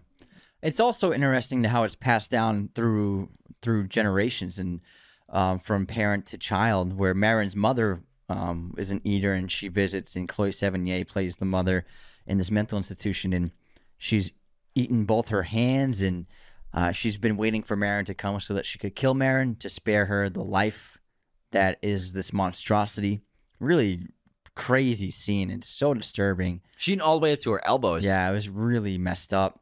it's 0.62 0.80
also 0.80 1.12
interesting 1.12 1.62
to 1.62 1.68
how 1.68 1.84
it's 1.84 1.94
passed 1.94 2.30
down 2.30 2.70
through 2.74 3.30
through 3.62 3.88
generations 3.88 4.58
and 4.58 4.80
um, 5.28 5.58
from 5.58 5.86
parent 5.86 6.26
to 6.26 6.38
child. 6.38 6.98
Where 6.98 7.14
Marin's 7.14 7.56
mother 7.56 8.02
um, 8.28 8.74
is 8.78 8.90
an 8.90 9.00
eater 9.04 9.32
and 9.34 9.50
she 9.50 9.68
visits, 9.68 10.16
and 10.16 10.28
Chloe 10.28 10.50
Sevigny 10.50 11.06
plays 11.06 11.36
the 11.36 11.44
mother 11.44 11.84
in 12.26 12.38
this 12.38 12.50
mental 12.50 12.78
institution, 12.78 13.32
and 13.32 13.50
she's 13.98 14.32
eaten 14.74 15.04
both 15.04 15.28
her 15.28 15.44
hands, 15.44 16.02
and 16.02 16.26
uh, 16.72 16.92
she's 16.92 17.16
been 17.16 17.36
waiting 17.36 17.62
for 17.62 17.76
Marin 17.76 18.04
to 18.06 18.14
come 18.14 18.40
so 18.40 18.54
that 18.54 18.66
she 18.66 18.78
could 18.78 18.96
kill 18.96 19.14
Marin 19.14 19.56
to 19.56 19.68
spare 19.68 20.06
her 20.06 20.28
the 20.28 20.42
life 20.42 20.98
that 21.52 21.78
is 21.82 22.12
this 22.12 22.32
monstrosity. 22.32 23.20
Really 23.60 24.08
crazy 24.54 25.10
scene. 25.10 25.50
It's 25.50 25.68
so 25.68 25.94
disturbing. 25.94 26.62
She 26.76 26.92
eaten 26.92 27.02
all 27.02 27.18
the 27.18 27.24
way 27.24 27.32
up 27.32 27.40
to 27.40 27.50
her 27.52 27.66
elbows. 27.66 28.04
Yeah, 28.04 28.28
it 28.30 28.32
was 28.32 28.48
really 28.48 28.98
messed 28.98 29.32
up. 29.32 29.60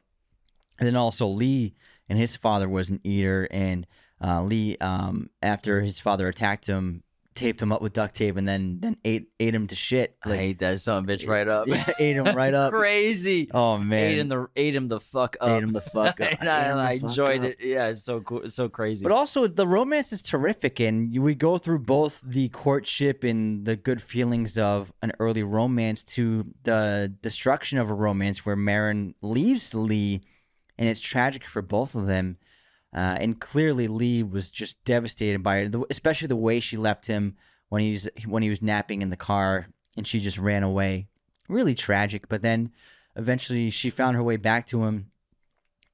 And 0.79 0.87
then 0.87 0.95
also 0.95 1.27
Lee 1.27 1.73
and 2.09 2.17
his 2.17 2.35
father 2.35 2.67
was 2.67 2.89
an 2.89 2.99
eater, 3.03 3.47
and 3.51 3.87
uh, 4.21 4.41
Lee, 4.43 4.77
um, 4.77 5.29
after 5.41 5.81
his 5.81 5.99
father 5.99 6.27
attacked 6.27 6.67
him, 6.67 7.03
taped 7.35 7.61
him 7.61 7.71
up 7.71 7.81
with 7.81 7.93
duct 7.93 8.15
tape, 8.15 8.37
and 8.37 8.47
then 8.47 8.79
then 8.79 8.97
ate 9.03 9.27
ate 9.39 9.55
him 9.55 9.67
to 9.67 9.75
shit. 9.75 10.15
I 10.25 10.35
hate 10.35 10.59
that 10.59 10.79
son 10.79 10.99
of 10.99 11.09
a 11.09 11.13
bitch 11.13 11.27
right 11.27 11.47
up. 11.47 11.67
yeah, 11.67 11.85
ate 11.99 12.15
him 12.15 12.35
right 12.35 12.53
up. 12.53 12.71
Crazy. 12.71 13.49
Oh 13.53 13.77
man, 13.77 13.99
Ate 14.05 14.17
him 14.19 14.29
the 14.29 14.47
ate 14.55 14.75
him 14.75 14.87
the 14.87 14.99
fuck 14.99 15.35
up. 15.41 15.49
ate 15.49 15.63
him 15.63 15.73
the 15.73 15.81
fuck 15.81 16.19
up. 16.21 16.29
and 16.39 16.49
I, 16.49 16.93
Ate 16.93 17.03
I 17.03 17.07
enjoyed 17.07 17.39
up. 17.41 17.45
it. 17.45 17.59
Yeah, 17.61 17.87
it's 17.87 18.03
so 18.03 18.21
cool. 18.21 18.41
It's 18.43 18.55
so 18.55 18.69
crazy. 18.69 19.03
But 19.03 19.11
also, 19.11 19.47
the 19.47 19.67
romance 19.67 20.11
is 20.13 20.21
terrific, 20.21 20.79
and 20.79 21.17
we 21.21 21.35
go 21.35 21.57
through 21.57 21.79
both 21.79 22.21
the 22.21 22.49
courtship 22.49 23.23
and 23.23 23.65
the 23.65 23.75
good 23.75 24.01
feelings 24.01 24.57
of 24.57 24.93
an 25.01 25.11
early 25.19 25.43
romance 25.43 26.03
to 26.03 26.45
the 26.63 27.13
destruction 27.21 27.77
of 27.79 27.89
a 27.89 27.93
romance 27.93 28.45
where 28.45 28.55
Marin 28.55 29.15
leaves 29.21 29.73
Lee, 29.73 30.21
and 30.77 30.87
it's 30.89 31.01
tragic 31.01 31.45
for 31.45 31.61
both 31.61 31.95
of 31.95 32.07
them. 32.07 32.37
Uh, 32.93 33.17
and 33.19 33.39
clearly, 33.39 33.87
Lee 33.87 34.21
was 34.21 34.51
just 34.51 34.83
devastated 34.85 35.41
by 35.41 35.57
it, 35.59 35.75
especially 35.89 36.27
the 36.27 36.35
way 36.35 36.59
she 36.59 36.77
left 36.77 37.07
him 37.07 37.35
when 37.69 37.81
he's 37.81 38.07
when 38.27 38.43
he 38.43 38.49
was 38.49 38.61
napping 38.61 39.01
in 39.01 39.09
the 39.09 39.17
car, 39.17 39.67
and 39.97 40.05
she 40.05 40.19
just 40.19 40.37
ran 40.37 40.61
away. 40.63 41.07
Really 41.49 41.73
tragic. 41.73 42.29
But 42.29 42.43
then, 42.43 42.71
eventually, 43.15 43.69
she 43.71 43.89
found 43.89 44.15
her 44.15 44.23
way 44.23 44.37
back 44.37 44.67
to 44.67 44.83
him, 44.83 45.07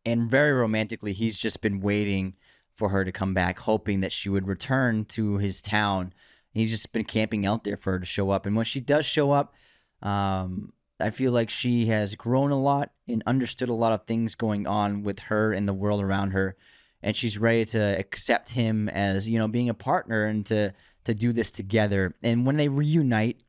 and 0.06 0.30
very 0.30 0.52
romantically, 0.52 1.14
he's 1.14 1.40
just 1.40 1.62
been 1.62 1.80
waiting 1.80 2.36
for 2.76 2.90
her 2.90 3.06
to 3.06 3.12
come 3.12 3.34
back, 3.34 3.60
hoping 3.60 4.02
that 4.02 4.12
she 4.12 4.30
would 4.30 4.48
return 4.48 5.06
to 5.06 5.38
his 5.38 5.62
town. 5.62 6.14
He's 6.52 6.72
just 6.72 6.92
been 6.92 7.06
camping 7.06 7.46
out 7.46 7.64
there 7.64 7.78
for 7.78 7.92
her 7.92 8.00
to 8.00 8.06
show 8.06 8.32
up. 8.32 8.46
And 8.46 8.56
when 8.56 8.66
she 8.66 8.80
does 8.80 9.06
show 9.06 9.32
up, 9.32 9.54
um, 10.02 10.74
I 11.00 11.12
feel 11.12 11.32
like 11.32 11.50
she 11.50 11.88
has 11.88 12.16
grown 12.16 12.52
a 12.52 12.60
lot 12.60 12.92
and 13.08 13.24
understood 13.26 13.70
a 13.70 13.74
lot 13.74 13.94
of 13.94 14.06
things 14.06 14.36
going 14.36 14.66
on 14.66 15.04
with 15.04 15.20
her 15.20 15.54
and 15.54 15.68
the 15.68 15.74
world 15.74 16.02
around 16.02 16.32
her. 16.32 16.56
And 17.02 17.16
she's 17.16 17.38
ready 17.38 17.66
to 17.66 17.98
accept 17.98 18.50
him 18.50 18.90
as, 18.90 19.28
you 19.30 19.40
know, 19.40 19.48
being 19.48 19.70
a 19.70 19.74
partner 19.74 20.26
and 20.26 20.46
to, 20.48 20.74
to 21.06 21.14
do 21.14 21.32
this 21.32 21.50
together. 21.52 22.14
And 22.22 22.46
when 22.46 22.58
they 22.58 22.68
reunite 22.68 23.42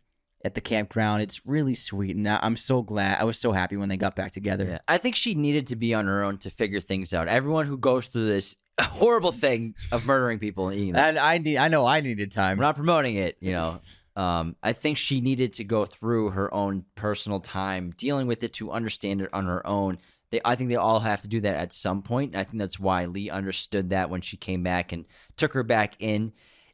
at 0.45 0.55
the 0.55 0.61
campground, 0.61 1.23
it's 1.23 1.47
really 1.47 1.75
sweet. 1.75 2.17
And 2.17 2.29
I'm 2.29 2.57
so 2.57 2.83
glad. 2.83 3.21
I 3.21 3.25
was 3.25 3.39
so 3.39 3.53
happy 3.53 3.77
when 3.77 3.89
they 3.89 3.97
got 3.97 4.17
back 4.17 4.33
together. 4.33 4.65
Yeah. 4.65 4.79
I 4.89 4.99
think 4.99 5.17
she 5.17 5.35
needed 5.35 5.67
to 5.69 5.77
be 5.77 5.93
on 5.95 6.07
her 6.07 6.23
own 6.23 6.39
to 6.39 6.51
figure 6.51 6.81
things 6.81 7.13
out. 7.13 7.29
Everyone 7.29 7.67
who 7.67 7.77
goes 7.77 8.07
through 8.07 8.29
this 8.29 8.57
horrible 8.81 9.33
thing 9.33 9.75
of 9.93 10.07
murdering 10.07 10.39
people 10.39 10.69
and 10.69 10.79
eating 10.79 10.93
them. 10.95 11.05
And 11.05 11.19
I 11.19 11.39
need, 11.39 11.59
I 11.59 11.69
know 11.69 11.87
I 11.87 12.01
needed 12.01 12.33
time. 12.33 12.53
I'm 12.53 12.63
not 12.63 12.77
promoting 12.77 13.17
it, 13.17 13.37
you 13.41 13.53
know. 13.53 13.81
Um, 14.17 14.57
I 14.63 14.73
think 14.73 14.97
she 14.97 15.21
needed 15.21 15.55
to 15.55 15.65
go 15.65 15.85
through 15.85 16.31
her 16.31 16.53
own 16.53 16.85
personal 16.95 17.41
time 17.41 17.95
dealing 17.97 18.27
with 18.27 18.43
it 18.43 18.53
to 18.55 18.71
understand 18.71 19.23
it 19.23 19.31
on 19.33 19.47
her 19.47 19.67
own. 19.67 19.99
They, 20.31 20.41
I 20.45 20.55
think 20.55 20.71
they 20.71 20.77
all 20.77 21.01
have 21.01 21.23
to 21.23 21.29
do 21.29 21.41
that 21.41 21.57
at 21.57 21.73
some 21.73 22.03
point. 22.03 22.37
I 22.37 22.45
think 22.45 22.59
that's 22.59 22.79
why 22.79 23.05
Lee 23.07 23.31
understood 23.31 23.91
that 23.91 24.11
when 24.11 24.21
she 24.21 24.37
came 24.37 24.63
back 24.63 24.93
and 24.93 25.07
took 25.37 25.53
her 25.55 25.63
back 25.63 25.95
in. 25.99 26.33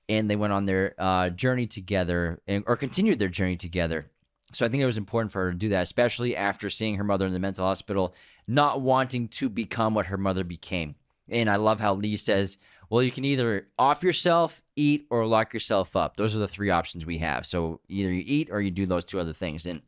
and 0.08 0.30
they 0.30 0.36
went 0.36 0.52
on 0.52 0.66
their 0.66 0.94
uh, 0.98 1.30
journey 1.30 1.66
together, 1.66 2.40
and, 2.46 2.64
or 2.66 2.76
continued 2.76 3.18
their 3.18 3.28
journey 3.28 3.56
together. 3.56 4.06
So 4.52 4.64
I 4.64 4.68
think 4.68 4.82
it 4.82 4.86
was 4.86 4.96
important 4.96 5.32
for 5.32 5.44
her 5.44 5.50
to 5.50 5.58
do 5.58 5.70
that, 5.70 5.82
especially 5.82 6.36
after 6.36 6.70
seeing 6.70 6.94
her 6.96 7.04
mother 7.04 7.26
in 7.26 7.32
the 7.32 7.40
mental 7.40 7.66
hospital, 7.66 8.14
not 8.46 8.80
wanting 8.80 9.28
to 9.28 9.48
become 9.48 9.94
what 9.94 10.06
her 10.06 10.16
mother 10.16 10.44
became. 10.44 10.94
And 11.28 11.50
I 11.50 11.56
love 11.56 11.80
how 11.80 11.94
Lee 11.94 12.16
says, 12.16 12.56
"Well, 12.88 13.02
you 13.02 13.10
can 13.10 13.24
either 13.24 13.66
off 13.76 14.04
yourself, 14.04 14.62
eat, 14.76 15.06
or 15.10 15.26
lock 15.26 15.52
yourself 15.52 15.96
up. 15.96 16.16
Those 16.16 16.36
are 16.36 16.38
the 16.38 16.46
three 16.46 16.70
options 16.70 17.04
we 17.04 17.18
have. 17.18 17.44
So 17.44 17.80
either 17.88 18.12
you 18.12 18.22
eat 18.24 18.48
or 18.52 18.60
you 18.60 18.70
do 18.70 18.86
those 18.86 19.04
two 19.04 19.18
other 19.18 19.32
things." 19.32 19.66
And 19.66 19.82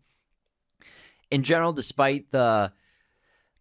in 1.31 1.45
general, 1.45 1.73
despite 1.73 2.33
the 2.33 2.73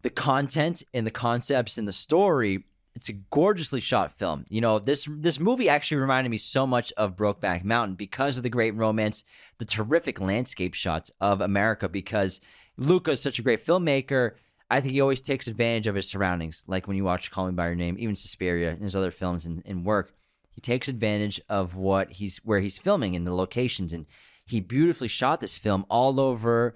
the 0.02 0.10
content 0.10 0.82
and 0.94 1.06
the 1.06 1.10
concepts 1.10 1.78
and 1.78 1.88
the 1.88 1.92
story, 1.92 2.64
it's 2.94 3.08
a 3.08 3.12
gorgeously 3.12 3.80
shot 3.80 4.12
film. 4.12 4.44
You 4.48 4.60
know, 4.60 4.78
this 4.78 5.08
this 5.08 5.38
movie 5.38 5.68
actually 5.68 6.00
reminded 6.00 6.30
me 6.30 6.36
so 6.36 6.66
much 6.66 6.92
of 6.96 7.16
Brokeback 7.16 7.64
Mountain 7.64 7.96
because 7.96 8.36
of 8.36 8.42
the 8.42 8.50
great 8.50 8.74
romance, 8.74 9.24
the 9.58 9.64
terrific 9.64 10.20
landscape 10.20 10.74
shots 10.74 11.10
of 11.20 11.40
America. 11.40 11.88
Because 11.88 12.40
Luca 12.76 13.12
is 13.12 13.22
such 13.22 13.38
a 13.38 13.42
great 13.42 13.64
filmmaker, 13.64 14.32
I 14.70 14.80
think 14.80 14.94
he 14.94 15.00
always 15.00 15.20
takes 15.20 15.46
advantage 15.46 15.86
of 15.86 15.94
his 15.94 16.08
surroundings. 16.08 16.64
Like 16.66 16.86
when 16.86 16.96
you 16.96 17.04
watch 17.04 17.30
Call 17.30 17.46
Me 17.46 17.52
by 17.52 17.66
Your 17.66 17.74
Name, 17.74 17.96
even 17.98 18.16
Suspiria 18.16 18.70
and 18.70 18.82
his 18.82 18.96
other 18.96 19.10
films 19.10 19.46
and, 19.46 19.62
and 19.64 19.84
work, 19.84 20.12
he 20.50 20.60
takes 20.60 20.88
advantage 20.88 21.40
of 21.48 21.76
what 21.76 22.12
he's 22.12 22.38
where 22.38 22.60
he's 22.60 22.78
filming 22.78 23.14
and 23.14 23.26
the 23.26 23.34
locations, 23.34 23.92
and 23.92 24.06
he 24.44 24.60
beautifully 24.60 25.08
shot 25.08 25.40
this 25.40 25.56
film 25.56 25.86
all 25.88 26.18
over 26.18 26.74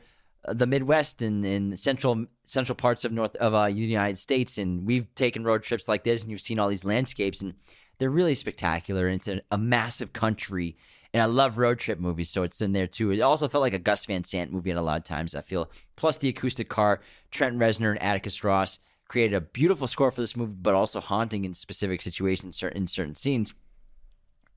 the 0.49 0.67
Midwest 0.67 1.23
and, 1.23 1.45
and 1.45 1.79
central 1.79 2.27
central 2.45 2.75
parts 2.75 3.05
of 3.05 3.13
North 3.13 3.37
of 3.37 3.55
uh, 3.55 3.67
the 3.67 3.73
United 3.73 4.19
States, 4.19 4.59
and 4.59 4.87
we've 4.87 5.13
taken 5.15 5.45
road 5.45 5.63
trips 5.63 5.87
like 5.87 6.05
this, 6.05 6.23
and 6.23 6.31
you've 6.31 6.41
seen 6.41 6.59
all 6.59 6.69
these 6.69 6.85
landscapes, 6.85 7.41
and 7.41 7.55
they're 7.99 8.11
really 8.11 8.35
spectacular. 8.35 9.07
And 9.07 9.17
it's 9.17 9.29
a, 9.29 9.41
a 9.53 9.59
massive 9.59 10.13
country, 10.13 10.77
and 11.15 11.23
I 11.23 11.27
love 11.27 11.59
road 11.59 11.79
trip 11.79 12.01
movies, 12.01 12.29
so 12.31 12.43
it's 12.43 12.61
in 12.61 12.73
there 12.73 12.89
too. 12.89 13.13
It 13.13 13.21
also 13.21 13.47
felt 13.47 13.63
like 13.63 13.75
a 13.75 13.79
Gus 13.79 14.05
Van 14.07 14.25
Sant 14.25 14.53
movie 14.53 14.73
at 14.73 14.77
a 14.77 14.83
lot 14.83 14.99
of 14.99 15.05
times. 15.05 15.35
I 15.35 15.43
feel. 15.43 15.71
Plus 15.95 16.17
the 16.17 16.29
acoustic 16.29 16.69
car, 16.69 17.01
Trent 17.31 17.57
Reznor 17.57 17.91
and 17.91 18.03
Atticus 18.03 18.43
Ross 18.43 18.81
created 19.07 19.37
a 19.37 19.41
beautiful 19.41 19.87
score 19.87 20.11
for 20.11 20.23
this 20.23 20.37
movie, 20.37 20.55
but 20.61 20.75
also 20.75 21.01
haunting 21.01 21.45
in 21.45 21.55
specific 21.55 22.03
situations, 22.03 22.61
in 22.63 22.87
certain 22.89 23.15
scenes. 23.15 23.55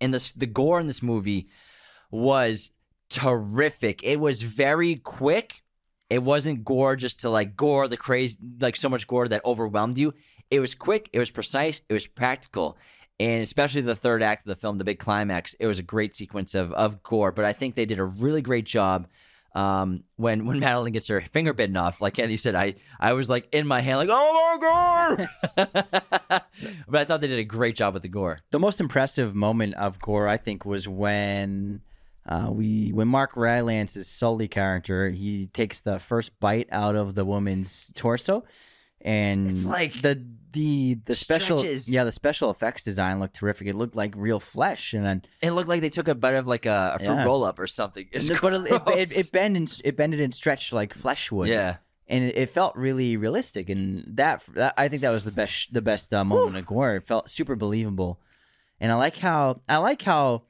And 0.01 0.13
the 0.13 0.33
the 0.35 0.47
gore 0.47 0.79
in 0.79 0.87
this 0.87 1.03
movie 1.03 1.47
was 2.09 2.71
terrific. 3.09 4.01
It 4.03 4.19
was 4.19 4.41
very 4.41 4.95
quick 4.95 5.61
it 6.09 6.23
wasn't 6.23 6.63
gore 6.63 6.95
just 6.95 7.19
to 7.21 7.29
like 7.29 7.55
gore 7.55 7.87
the 7.87 7.97
crazy, 7.97 8.37
like 8.59 8.75
so 8.75 8.89
much 8.89 9.07
gore 9.07 9.27
that 9.27 9.43
overwhelmed 9.45 9.97
you. 9.97 10.13
It 10.51 10.59
was 10.59 10.75
quick, 10.75 11.09
it 11.13 11.19
was 11.19 11.31
precise, 11.31 11.81
it 11.89 11.93
was 11.93 12.07
practical. 12.07 12.77
And 13.19 13.41
especially 13.41 13.81
the 13.81 13.95
third 13.95 14.21
act 14.21 14.45
of 14.45 14.49
the 14.49 14.55
film, 14.55 14.77
the 14.77 14.83
big 14.83 14.99
climax, 14.99 15.55
it 15.59 15.67
was 15.67 15.79
a 15.79 15.83
great 15.83 16.15
sequence 16.15 16.53
of, 16.53 16.73
of 16.73 17.01
gore. 17.01 17.31
But 17.31 17.45
I 17.45 17.53
think 17.53 17.75
they 17.75 17.85
did 17.85 17.99
a 17.99 18.05
really 18.05 18.41
great 18.41 18.65
job 18.65 19.07
um, 19.55 20.03
when 20.17 20.45
when 20.45 20.59
Madeline 20.65 20.91
gets 20.91 21.07
her 21.07 21.21
finger 21.21 21.53
bitten 21.53 21.77
off, 21.77 22.01
like 22.01 22.19
Andy 22.19 22.37
said, 22.37 22.55
I 22.55 22.75
I 22.99 23.13
was 23.13 23.29
like 23.29 23.47
in 23.51 23.65
my 23.65 23.81
hand, 23.81 23.97
like 23.97 24.09
oh 24.11 24.57
my 24.59 25.25
god! 25.57 25.71
but 26.87 27.01
I 27.01 27.05
thought 27.05 27.21
they 27.21 27.27
did 27.27 27.39
a 27.39 27.43
great 27.43 27.75
job 27.75 27.93
with 27.93 28.03
the 28.03 28.09
gore. 28.09 28.39
The 28.51 28.59
most 28.59 28.79
impressive 28.79 29.33
moment 29.33 29.75
of 29.75 29.99
gore, 29.99 30.27
I 30.27 30.37
think, 30.37 30.65
was 30.65 30.87
when 30.87 31.81
uh, 32.27 32.49
we 32.51 32.89
when 32.91 33.07
Mark 33.07 33.33
Rylance's 33.35 34.07
Sully 34.07 34.47
character, 34.47 35.09
he 35.09 35.47
takes 35.47 35.79
the 35.81 35.99
first 35.99 36.39
bite 36.39 36.67
out 36.71 36.95
of 36.95 37.15
the 37.15 37.23
woman's 37.25 37.91
torso, 37.95 38.43
and 39.01 39.51
It's 39.51 39.65
like 39.65 40.01
the 40.01 40.25
the 40.51 40.95
the 41.05 41.15
special 41.15 41.57
stretches. 41.57 41.91
yeah 41.91 42.05
the 42.05 42.11
special 42.13 42.49
effects 42.49 42.83
design 42.83 43.19
looked 43.19 43.35
terrific. 43.35 43.67
It 43.67 43.75
looked 43.75 43.95
like 43.95 44.13
real 44.17 44.39
flesh, 44.39 44.93
and 44.93 45.05
then 45.05 45.23
It 45.41 45.51
looked 45.51 45.67
like 45.69 45.81
they 45.81 45.89
took 45.89 46.07
a 46.07 46.15
bite 46.15 46.35
of 46.35 46.47
like 46.47 46.65
a, 46.65 46.93
a 46.95 46.99
fruit 46.99 47.15
Yeah. 47.15 47.25
roll 47.25 47.43
up 47.43 47.59
or 47.59 47.67
something. 47.67 48.07
It's 48.11 48.29
but 48.39 48.53
it, 48.53 48.71
it, 48.71 48.85
gross. 48.85 48.97
it, 48.97 49.17
it 49.17 49.31
bend 49.31 49.57
and 49.57 49.81
it 49.83 49.95
bended 49.97 50.21
and 50.21 50.33
stretched 50.33 50.71
like 50.73 50.93
flesh 50.93 51.31
would. 51.31 51.49
yeah. 51.49 51.77
and 52.07 52.23
it, 52.23 52.37
it 52.37 52.49
felt 52.49 52.75
really 52.75 53.17
realistic 53.17 53.69
and 53.69 54.05
that, 54.17 54.43
that 54.55 54.73
i 54.77 54.87
think 54.87 55.01
that 55.01 55.09
was 55.11 55.25
the 55.25 55.31
best 55.31 55.73
the 55.73 55.81
best 55.81 56.13
uh, 56.13 56.23
moment 56.23 56.55
of 56.55 56.65
gore 56.65 56.95
it 56.97 57.03
felt 57.07 57.29
super 57.31 57.55
believable 57.55 58.19
and 58.79 58.91
i 58.91 58.95
like 58.95 59.17
how 59.17 59.59
i 59.67 59.77
like 59.77 60.01
how 60.03 60.43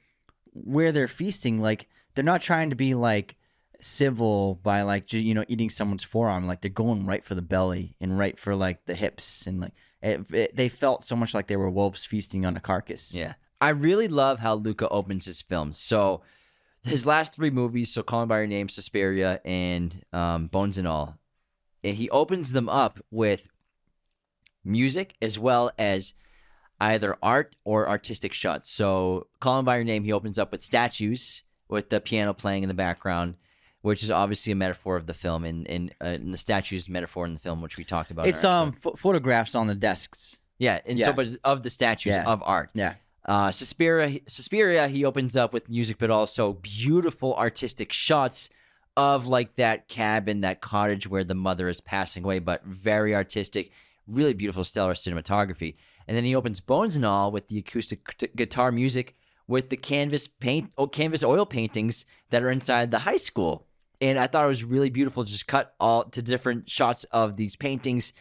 where 0.56 0.91
they're 0.91 1.08
feasting 1.08 1.62
like 1.62 1.88
they're 2.15 2.24
not 2.24 2.41
trying 2.41 2.70
to 2.72 2.76
be 2.76 2.94
like 2.94 3.36
civil 3.82 4.56
by 4.63 4.82
like 4.82 5.12
you 5.13 5.34
know 5.34 5.46
eating 5.48 5.70
someone's 5.70 6.04
forearm 6.04 6.48
like 6.48 6.62
they're 6.62 6.72
going 6.72 7.06
right 7.06 7.24
for 7.24 7.36
the 7.36 7.41
belly 7.41 7.96
and 8.02 8.18
right 8.18 8.39
for 8.39 8.56
like 8.56 8.86
the 8.86 8.96
hips 8.96 9.46
and 9.46 9.60
like 9.60 9.74
it, 10.02 10.22
it, 10.34 10.56
they 10.56 10.70
felt 10.70 11.04
so 11.04 11.15
much 11.15 11.34
like 11.34 11.48
they 11.48 11.56
were 11.56 11.70
wolves 11.70 12.04
feasting 12.06 12.46
on 12.46 12.58
a 12.58 12.60
carcass 12.60 13.13
Yeah. 13.13 13.34
I 13.62 13.70
really 13.70 14.08
love 14.08 14.39
how 14.39 14.56
Luca 14.56 14.88
opens 14.89 15.26
his 15.26 15.41
films. 15.41 15.80
So 15.80 16.22
his 16.84 17.06
last 17.06 17.34
three 17.34 17.50
movies, 17.50 17.91
so 17.91 18.04
Call 18.04 18.26
Me 18.26 18.28
by 18.28 18.38
Your 18.39 18.48
Name, 18.48 18.70
Suspiria, 18.70 19.39
and 19.44 20.04
um, 20.13 20.48
Bones 20.48 20.78
and 20.78 20.88
All, 20.88 21.18
and 21.84 21.96
he 21.96 22.10
opens 22.10 22.52
them 22.52 22.70
up 22.70 23.00
with 23.10 23.48
music 24.63 25.15
as 25.22 25.39
well 25.39 25.72
as 25.78 26.13
either 26.80 27.18
art 27.24 27.56
or 27.64 27.88
artistic 27.88 28.34
shots. 28.34 28.70
So 28.70 29.28
Call 29.40 29.60
Him 29.60 29.66
by 29.66 29.76
Your 29.76 29.86
Name, 29.86 30.04
he 30.04 30.12
opens 30.14 30.38
up 30.40 30.52
with 30.52 30.62
statues 30.62 31.44
with 31.70 31.90
the 31.90 32.00
piano 32.02 32.34
playing 32.34 32.64
in 32.64 32.68
the 32.68 32.74
background. 32.76 33.36
Which 33.82 34.02
is 34.02 34.10
obviously 34.10 34.52
a 34.52 34.56
metaphor 34.56 34.96
of 34.96 35.06
the 35.06 35.14
film, 35.14 35.44
and, 35.44 35.68
and, 35.70 35.94
uh, 36.02 36.06
and 36.06 36.34
the 36.34 36.40
statues 36.40 36.90
metaphor 36.90 37.24
in 37.28 37.36
the 37.36 37.40
film, 37.40 37.62
which 37.62 37.78
we 37.78 37.84
talked 37.84 38.10
about. 38.10 38.26
it's 38.28 38.44
um 38.44 38.72
ph- 38.74 38.96
photographs 38.98 39.54
on 39.54 39.68
the 39.68 39.76
desks 39.76 40.40
yeah, 40.58 40.80
and 40.88 40.98
yeah. 40.98 41.06
so 41.06 41.14
but 41.14 41.28
of 41.44 41.62
the 41.62 41.70
statues 41.70 42.14
Yeah. 42.14 42.24
of 42.26 42.42
art. 42.44 42.72
yeah 42.74 42.96
Uh, 43.26 43.52
Suspiria, 43.52 44.22
Suspiria, 44.28 44.88
he 44.88 45.06
opens 45.06 45.36
up 45.36 45.54
with 45.54 45.70
music, 45.70 45.98
but 46.00 46.10
also 46.10 46.54
beautiful 46.54 47.36
artistic 47.36 47.94
shots 47.94 48.50
of 48.98 49.28
like 49.28 49.56
that 49.58 49.88
cabin, 49.88 50.40
that 50.42 50.62
cottage 50.62 51.06
where 51.08 51.24
the 51.24 51.36
mother 51.36 51.70
is 51.70 51.80
passing 51.80 52.24
away, 52.24 52.40
but 52.40 52.64
very 52.66 53.14
artistic, 53.14 53.70
really 54.08 54.34
beautiful, 54.34 54.64
stellar 54.64 54.94
cinematography. 54.96 55.76
And 56.08 56.15
then 56.15 56.24
he 56.24 56.36
opens 56.36 56.60
Bones 56.62 56.96
and 56.96 57.06
All 57.06 57.32
with 57.32 57.48
the 57.48 57.58
acoustic 57.58 58.18
t- 58.18 58.30
guitar 58.36 58.72
music 58.72 59.15
with 59.48 59.70
the 59.70 59.78
canvas 59.78 60.28
paint, 60.28 60.72
oh, 60.78 60.88
canvas 60.88 61.24
oil 61.24 61.46
paintings 61.46 62.06
that 62.30 62.44
are 62.44 62.50
inside 62.52 62.91
the 62.91 63.00
high 63.00 63.18
school. 63.18 63.68
And 64.02 64.20
I 64.20 64.28
thought 64.28 64.46
it 64.46 64.50
was 64.50 64.63
really 64.63 64.89
beautiful. 64.89 65.24
to 65.24 65.32
Just 65.32 65.48
cut 65.48 65.74
all 65.80 66.04
to 66.06 66.22
different 66.22 66.70
shots 66.70 67.04
of 67.06 67.38
these 67.38 67.56
paintings 67.56 68.12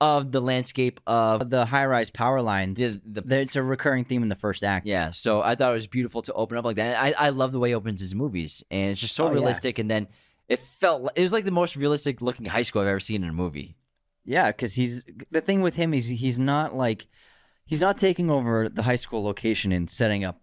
of 0.00 0.32
the 0.32 0.40
landscape 0.40 0.98
of 1.06 1.48
the 1.50 1.64
high-rise 1.66 2.10
power 2.10 2.42
lines 2.42 2.76
The- 2.78 3.22
the- 3.22 3.40
it's 3.40 3.54
a 3.54 3.62
recurring 3.62 4.04
theme 4.04 4.24
in 4.24 4.28
the 4.28 4.34
first 4.34 4.64
act 4.64 4.84
Yeah, 4.84 5.12
so 5.12 5.42
I 5.42 5.54
thought 5.54 5.70
it 5.70 5.74
was 5.74 5.86
beautiful 5.86 6.22
to 6.22 6.32
open 6.32 6.58
up 6.58 6.64
like 6.64 6.74
that. 6.76 7.00
I, 7.00 7.26
I 7.26 7.28
love 7.28 7.52
the 7.52 7.60
way 7.60 7.68
he 7.68 7.74
opens 7.76 8.00
his 8.00 8.12
movies, 8.12 8.64
and 8.68 8.90
it's 8.90 9.00
just 9.00 9.14
so 9.14 9.24
Oh, 9.24 9.28
yeah. 9.28 9.34
realistic. 9.34 9.78
And 9.78 9.88
then 9.88 10.08
it 10.48 10.58
felt 10.58 11.12
it 11.14 11.22
was 11.22 11.32
like 11.32 11.44
the 11.44 11.52
most 11.52 11.76
realistic 11.76 12.20
looking 12.20 12.46
high 12.46 12.62
school 12.62 12.82
I've 12.82 12.88
ever 12.88 12.98
seen 13.00 13.22
in 13.22 13.30
a 13.30 13.32
movie. 13.32 13.76
Yeah, 14.24 14.48
because 14.48 14.74
he's 14.74 15.04
the 15.30 15.40
thing 15.40 15.60
with 15.62 15.76
him 15.76 15.94
is 15.94 16.08
he's 16.08 16.38
not 16.38 16.74
like 16.74 17.06
he's 17.72 17.80
not 17.80 17.96
taking 17.98 18.30
over 18.30 18.68
the 18.68 18.82
high 18.82 18.96
school 18.96 19.24
location 19.24 19.72
and 19.72 19.88
setting 19.90 20.22
up 20.24 20.40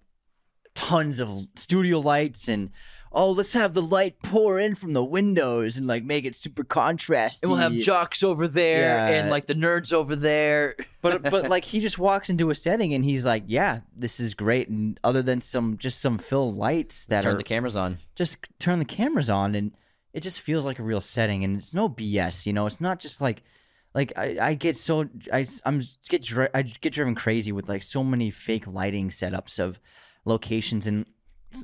tons 0.75 1.19
of 1.19 1.47
studio 1.55 1.99
lights 1.99 2.47
and 2.47 2.69
oh 3.11 3.29
let's 3.31 3.53
have 3.53 3.73
the 3.73 3.81
light 3.81 4.15
pour 4.23 4.59
in 4.59 4.75
from 4.75 4.93
the 4.93 5.03
windows 5.03 5.75
and 5.77 5.87
like 5.87 6.03
make 6.03 6.25
it 6.25 6.35
super 6.35 6.63
contrasty. 6.63 7.41
And 7.43 7.51
we'll 7.51 7.59
have 7.59 7.73
jocks 7.73 8.23
over 8.23 8.47
there 8.47 8.81
Yeah. 8.97 9.07
and 9.17 9.29
like 9.29 9.47
the 9.47 9.55
nerds 9.55 9.91
over 9.91 10.15
there. 10.15 10.75
but 11.01 11.23
but 11.33 11.49
like 11.49 11.65
he 11.65 11.79
just 11.79 11.97
walks 11.97 12.29
into 12.29 12.49
a 12.49 12.55
setting 12.55 12.93
and 12.93 13.03
he's 13.03 13.25
like, 13.25 13.43
yeah, 13.47 13.81
this 13.95 14.19
is 14.19 14.33
great. 14.35 14.69
And 14.69 14.99
other 15.03 15.21
than 15.21 15.41
some 15.41 15.77
just 15.77 15.99
some 16.01 16.17
fill 16.17 16.53
lights 16.53 17.07
that 17.07 17.23
Turn 17.23 17.33
are 17.33 17.37
the 17.37 17.43
cameras 17.43 17.75
on. 17.75 17.97
just 18.15 18.37
turn 18.59 18.79
the 18.79 18.85
cameras 18.85 19.29
on 19.29 19.55
and 19.55 19.71
it 20.13 20.21
just 20.21 20.39
feels 20.41 20.65
like 20.65 20.79
a 20.79 20.83
real 20.83 21.01
setting 21.01 21.43
and 21.43 21.57
it's 21.57 21.73
no 21.73 21.89
BS, 21.89 22.45
you 22.45 22.53
know. 22.53 22.65
It's 22.67 22.79
not 22.81 22.99
just 22.99 23.21
like 23.21 23.43
like 23.93 24.13
I, 24.17 24.37
I 24.39 24.53
get 24.53 24.77
so 24.77 25.09
I 25.33 25.45
I'm 25.65 25.83
get 26.09 26.23
dri- 26.23 26.49
I 26.53 26.61
get 26.61 26.93
driven 26.93 27.15
crazy 27.15 27.51
with 27.51 27.67
like 27.69 27.83
so 27.83 28.03
many 28.03 28.29
fake 28.29 28.67
lighting 28.67 29.09
setups 29.09 29.59
of 29.59 29.79
locations 30.25 30.85
and 30.87 31.05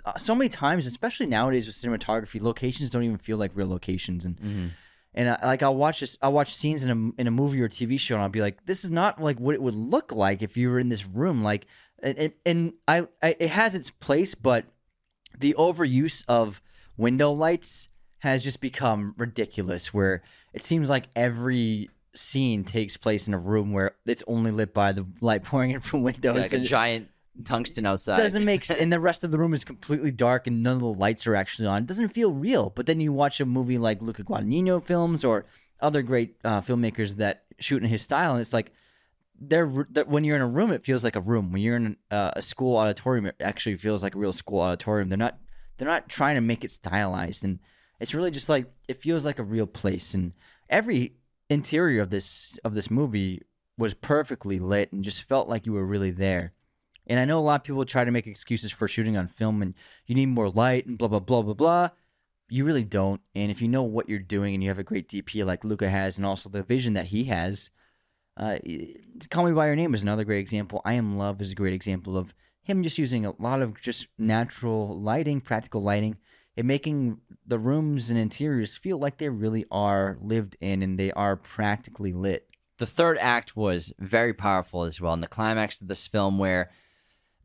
uh, 0.03 0.17
so 0.17 0.33
many 0.33 0.49
times, 0.49 0.87
especially 0.87 1.27
nowadays 1.27 1.67
with 1.67 1.75
cinematography, 1.75 2.41
locations 2.41 2.89
don't 2.89 3.03
even 3.03 3.19
feel 3.19 3.37
like 3.37 3.51
real 3.55 3.67
locations 3.67 4.25
and 4.25 4.37
Mm-hmm. 4.37 4.67
and 5.13 5.29
I, 5.29 5.45
like 5.45 5.61
I'll 5.61 5.75
watch 5.75 5.99
this 5.99 6.17
I'll 6.21 6.33
watch 6.33 6.55
scenes 6.55 6.83
in 6.83 6.89
a 6.89 7.21
in 7.21 7.27
a 7.27 7.31
movie 7.31 7.61
or 7.61 7.69
TV 7.69 7.99
show 7.99 8.15
and 8.15 8.23
I'll 8.23 8.29
be 8.29 8.41
like 8.41 8.65
this 8.65 8.83
is 8.83 8.89
not 8.91 9.21
like 9.21 9.39
what 9.39 9.53
it 9.55 9.61
would 9.61 9.75
look 9.75 10.11
like 10.11 10.41
if 10.41 10.57
you 10.57 10.69
were 10.69 10.79
in 10.79 10.89
this 10.89 11.05
room 11.05 11.43
like 11.43 11.67
and 12.01 12.17
and, 12.17 12.33
and 12.45 12.73
I, 12.87 13.07
I 13.21 13.35
it 13.39 13.49
has 13.49 13.75
its 13.75 13.91
place 13.91 14.33
but 14.33 14.65
the 15.37 15.53
overuse 15.57 16.23
of 16.27 16.61
window 16.97 17.31
lights 17.31 17.89
has 18.19 18.43
just 18.43 18.59
become 18.61 19.13
ridiculous 19.17 19.93
where 19.93 20.23
it 20.53 20.63
seems 20.63 20.89
like 20.89 21.09
every 21.15 21.89
scene 22.15 22.63
takes 22.63 22.97
place 22.97 23.27
in 23.27 23.33
a 23.33 23.37
room 23.37 23.73
where 23.73 23.95
it's 24.05 24.23
only 24.27 24.51
lit 24.51 24.73
by 24.73 24.91
the 24.91 25.05
light 25.21 25.43
pouring 25.43 25.71
in 25.71 25.79
from 25.79 26.01
windows 26.01 26.37
like 26.37 26.53
a 26.53 26.59
giant 26.59 27.09
tungsten 27.43 27.85
outside. 27.85 28.15
doesn't 28.15 28.45
make 28.45 28.63
sense 28.63 28.79
and 28.79 28.93
the 28.93 28.99
rest 29.09 29.23
of 29.23 29.31
the 29.31 29.37
room 29.37 29.53
is 29.53 29.65
completely 29.65 30.11
dark 30.11 30.47
and 30.47 30.63
none 30.63 30.73
of 30.73 30.79
the 30.79 30.85
lights 30.85 31.27
are 31.27 31.35
actually 31.35 31.67
on 31.67 31.83
it 31.83 31.85
doesn't 31.85 32.09
feel 32.09 32.31
real 32.31 32.71
but 32.75 32.85
then 32.85 33.01
you 33.01 33.11
watch 33.11 33.41
a 33.41 33.45
movie 33.45 33.77
like 33.77 34.01
Luca 34.01 34.23
Guadagnino 34.23 34.81
films 34.81 35.25
or 35.25 35.45
other 35.81 36.01
great 36.01 36.37
uh, 36.45 36.61
filmmakers 36.61 37.17
that 37.17 37.43
shoot 37.59 37.83
in 37.83 37.89
his 37.89 38.01
style 38.01 38.31
and 38.31 38.41
it's 38.41 38.53
like 38.53 38.71
they're 39.39 39.69
that 39.91 40.07
when 40.07 40.23
you're 40.23 40.35
in 40.35 40.41
a 40.41 40.47
room, 40.47 40.71
it 40.71 40.85
feels 40.85 41.03
like 41.03 41.15
a 41.15 41.21
room. 41.21 41.51
When 41.51 41.61
you're 41.61 41.75
in 41.75 41.97
uh, 42.11 42.31
a 42.35 42.41
school 42.41 42.77
auditorium, 42.77 43.25
it 43.25 43.35
actually 43.39 43.75
feels 43.75 44.03
like 44.03 44.15
a 44.15 44.17
real 44.17 44.33
school 44.33 44.61
auditorium. 44.61 45.09
They're 45.09 45.17
not 45.17 45.37
they're 45.77 45.87
not 45.87 46.07
trying 46.07 46.35
to 46.35 46.41
make 46.41 46.63
it 46.63 46.71
stylized, 46.71 47.43
and 47.43 47.59
it's 47.99 48.13
really 48.13 48.31
just 48.31 48.49
like 48.49 48.67
it 48.87 49.01
feels 49.01 49.25
like 49.25 49.39
a 49.39 49.43
real 49.43 49.67
place. 49.67 50.13
And 50.13 50.33
every 50.69 51.15
interior 51.49 52.01
of 52.01 52.09
this 52.09 52.57
of 52.63 52.73
this 52.73 52.89
movie 52.89 53.41
was 53.77 53.93
perfectly 53.93 54.59
lit 54.59 54.91
and 54.91 55.03
just 55.03 55.23
felt 55.23 55.49
like 55.49 55.65
you 55.65 55.73
were 55.73 55.85
really 55.85 56.11
there. 56.11 56.53
And 57.07 57.19
I 57.19 57.25
know 57.25 57.37
a 57.37 57.41
lot 57.41 57.61
of 57.61 57.63
people 57.63 57.85
try 57.85 58.03
to 58.03 58.11
make 58.11 58.25
excuses 58.25 58.71
for 58.71 58.87
shooting 58.87 59.17
on 59.17 59.27
film 59.27 59.61
and 59.61 59.75
you 60.07 60.15
need 60.15 60.27
more 60.27 60.49
light 60.49 60.85
and 60.85 60.97
blah 60.97 61.07
blah 61.07 61.19
blah 61.19 61.41
blah 61.41 61.53
blah. 61.53 61.89
You 62.47 62.63
really 62.65 62.83
don't. 62.83 63.21
And 63.33 63.51
if 63.51 63.61
you 63.61 63.67
know 63.67 63.83
what 63.83 64.07
you're 64.07 64.19
doing 64.19 64.53
and 64.53 64.63
you 64.63 64.69
have 64.69 64.79
a 64.79 64.83
great 64.83 65.09
DP 65.09 65.45
like 65.45 65.63
Luca 65.63 65.89
has 65.89 66.17
and 66.17 66.25
also 66.25 66.49
the 66.49 66.63
vision 66.63 66.93
that 66.93 67.07
he 67.07 67.25
has, 67.25 67.71
uh, 68.37 68.57
Call 69.29 69.45
Me 69.45 69.51
by 69.51 69.67
Your 69.67 69.75
Name 69.75 69.93
is 69.95 70.03
another 70.03 70.23
great 70.23 70.39
example. 70.39 70.81
I 70.85 70.93
Am 70.93 71.17
Love 71.17 71.41
is 71.41 71.51
a 71.51 71.55
great 71.55 71.73
example 71.73 72.17
of 72.17 72.33
him 72.61 72.83
just 72.83 72.97
using 72.97 73.25
a 73.25 73.33
lot 73.39 73.61
of 73.61 73.79
just 73.79 74.07
natural 74.17 74.99
lighting, 74.99 75.41
practical 75.41 75.81
lighting, 75.81 76.17
and 76.57 76.67
making 76.67 77.19
the 77.45 77.59
rooms 77.59 78.09
and 78.09 78.19
interiors 78.19 78.77
feel 78.77 78.97
like 78.97 79.17
they 79.17 79.29
really 79.29 79.65
are 79.71 80.17
lived 80.21 80.55
in 80.61 80.81
and 80.81 80.97
they 80.97 81.11
are 81.11 81.35
practically 81.35 82.13
lit. 82.13 82.47
The 82.77 82.85
third 82.85 83.17
act 83.19 83.55
was 83.55 83.93
very 83.99 84.33
powerful 84.33 84.83
as 84.83 84.99
well. 84.99 85.13
In 85.13 85.21
the 85.21 85.27
climax 85.27 85.79
of 85.79 85.87
this 85.87 86.07
film, 86.07 86.37
where 86.37 86.71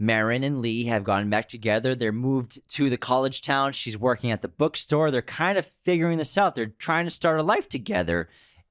Marin 0.01 0.43
and 0.43 0.61
Lee 0.63 0.87
have 0.87 1.05
gotten 1.05 1.29
back 1.29 1.47
together. 1.47 1.95
They're 1.95 2.11
moved 2.11 2.67
to 2.71 2.89
the 2.89 2.97
college 2.97 3.43
town. 3.43 3.73
She's 3.73 3.99
working 3.99 4.31
at 4.31 4.41
the 4.41 4.49
bookstore. 4.49 5.11
They're 5.11 5.21
kind 5.21 5.59
of 5.59 5.67
figuring 5.67 6.17
this 6.17 6.39
out. 6.39 6.55
They're 6.55 6.73
trying 6.79 7.05
to 7.05 7.11
start 7.11 7.39
a 7.39 7.43
life 7.43 7.69
together, 7.69 8.31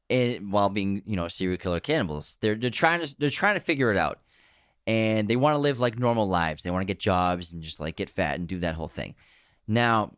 and 0.09 0.51
while 0.51 0.69
being 0.69 1.03
you 1.05 1.15
know 1.15 1.27
serial 1.27 1.59
killer 1.59 1.79
cannibals. 1.79 2.37
They're 2.41 2.55
they're 2.55 2.71
trying 2.71 3.05
to 3.05 3.15
they're 3.19 3.29
trying 3.29 3.53
to 3.53 3.59
figure 3.59 3.91
it 3.91 3.97
out, 3.97 4.19
and 4.87 5.27
they 5.27 5.35
want 5.35 5.53
to 5.53 5.59
live 5.59 5.79
like 5.79 5.99
normal 5.99 6.27
lives. 6.27 6.63
They 6.63 6.71
want 6.71 6.81
to 6.81 6.91
get 6.91 6.99
jobs 6.99 7.53
and 7.53 7.61
just 7.61 7.79
like 7.79 7.95
get 7.95 8.09
fat 8.09 8.39
and 8.39 8.47
do 8.47 8.57
that 8.59 8.73
whole 8.73 8.87
thing. 8.87 9.13
Now, 9.67 10.13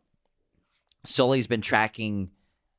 Sully's 1.04 1.46
been 1.46 1.60
tracking 1.60 2.30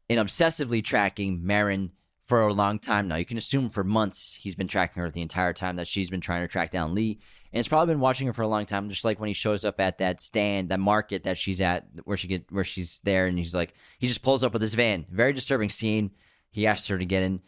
and 0.09 0.19
obsessively 0.19 0.83
tracking 0.83 1.45
Marin 1.45 1.91
for 2.23 2.41
a 2.41 2.53
long 2.53 2.79
time 2.79 3.07
now. 3.07 3.15
You 3.15 3.25
can 3.25 3.37
assume 3.37 3.69
for 3.69 3.83
months 3.83 4.37
he's 4.39 4.55
been 4.55 4.67
tracking 4.67 5.01
her 5.01 5.11
the 5.11 5.21
entire 5.21 5.53
time 5.53 5.75
that 5.75 5.87
she's 5.87 6.09
been 6.09 6.21
trying 6.21 6.41
to 6.41 6.47
track 6.47 6.71
down 6.71 6.95
Lee. 6.95 7.19
And 7.51 7.59
it's 7.59 7.67
probably 7.67 7.93
been 7.93 7.99
watching 7.99 8.27
her 8.27 8.33
for 8.33 8.41
a 8.41 8.47
long 8.47 8.65
time, 8.65 8.89
just 8.89 9.05
like 9.05 9.19
when 9.19 9.27
he 9.27 9.33
shows 9.33 9.63
up 9.63 9.79
at 9.79 9.99
that 9.99 10.21
stand, 10.21 10.69
that 10.69 10.79
market 10.79 11.23
that 11.23 11.37
she's 11.37 11.61
at, 11.61 11.85
where 12.05 12.17
she 12.17 12.27
get 12.27 12.51
where 12.51 12.63
she's 12.63 12.99
there, 13.03 13.27
and 13.27 13.37
he's 13.37 13.53
like, 13.53 13.73
he 13.99 14.07
just 14.07 14.23
pulls 14.23 14.43
up 14.43 14.53
with 14.53 14.61
his 14.61 14.73
van. 14.73 15.05
Very 15.11 15.33
disturbing 15.33 15.69
scene. 15.69 16.11
He 16.49 16.65
asks 16.65 16.87
her 16.87 16.97
to 16.97 17.05
get 17.05 17.23
in, 17.23 17.41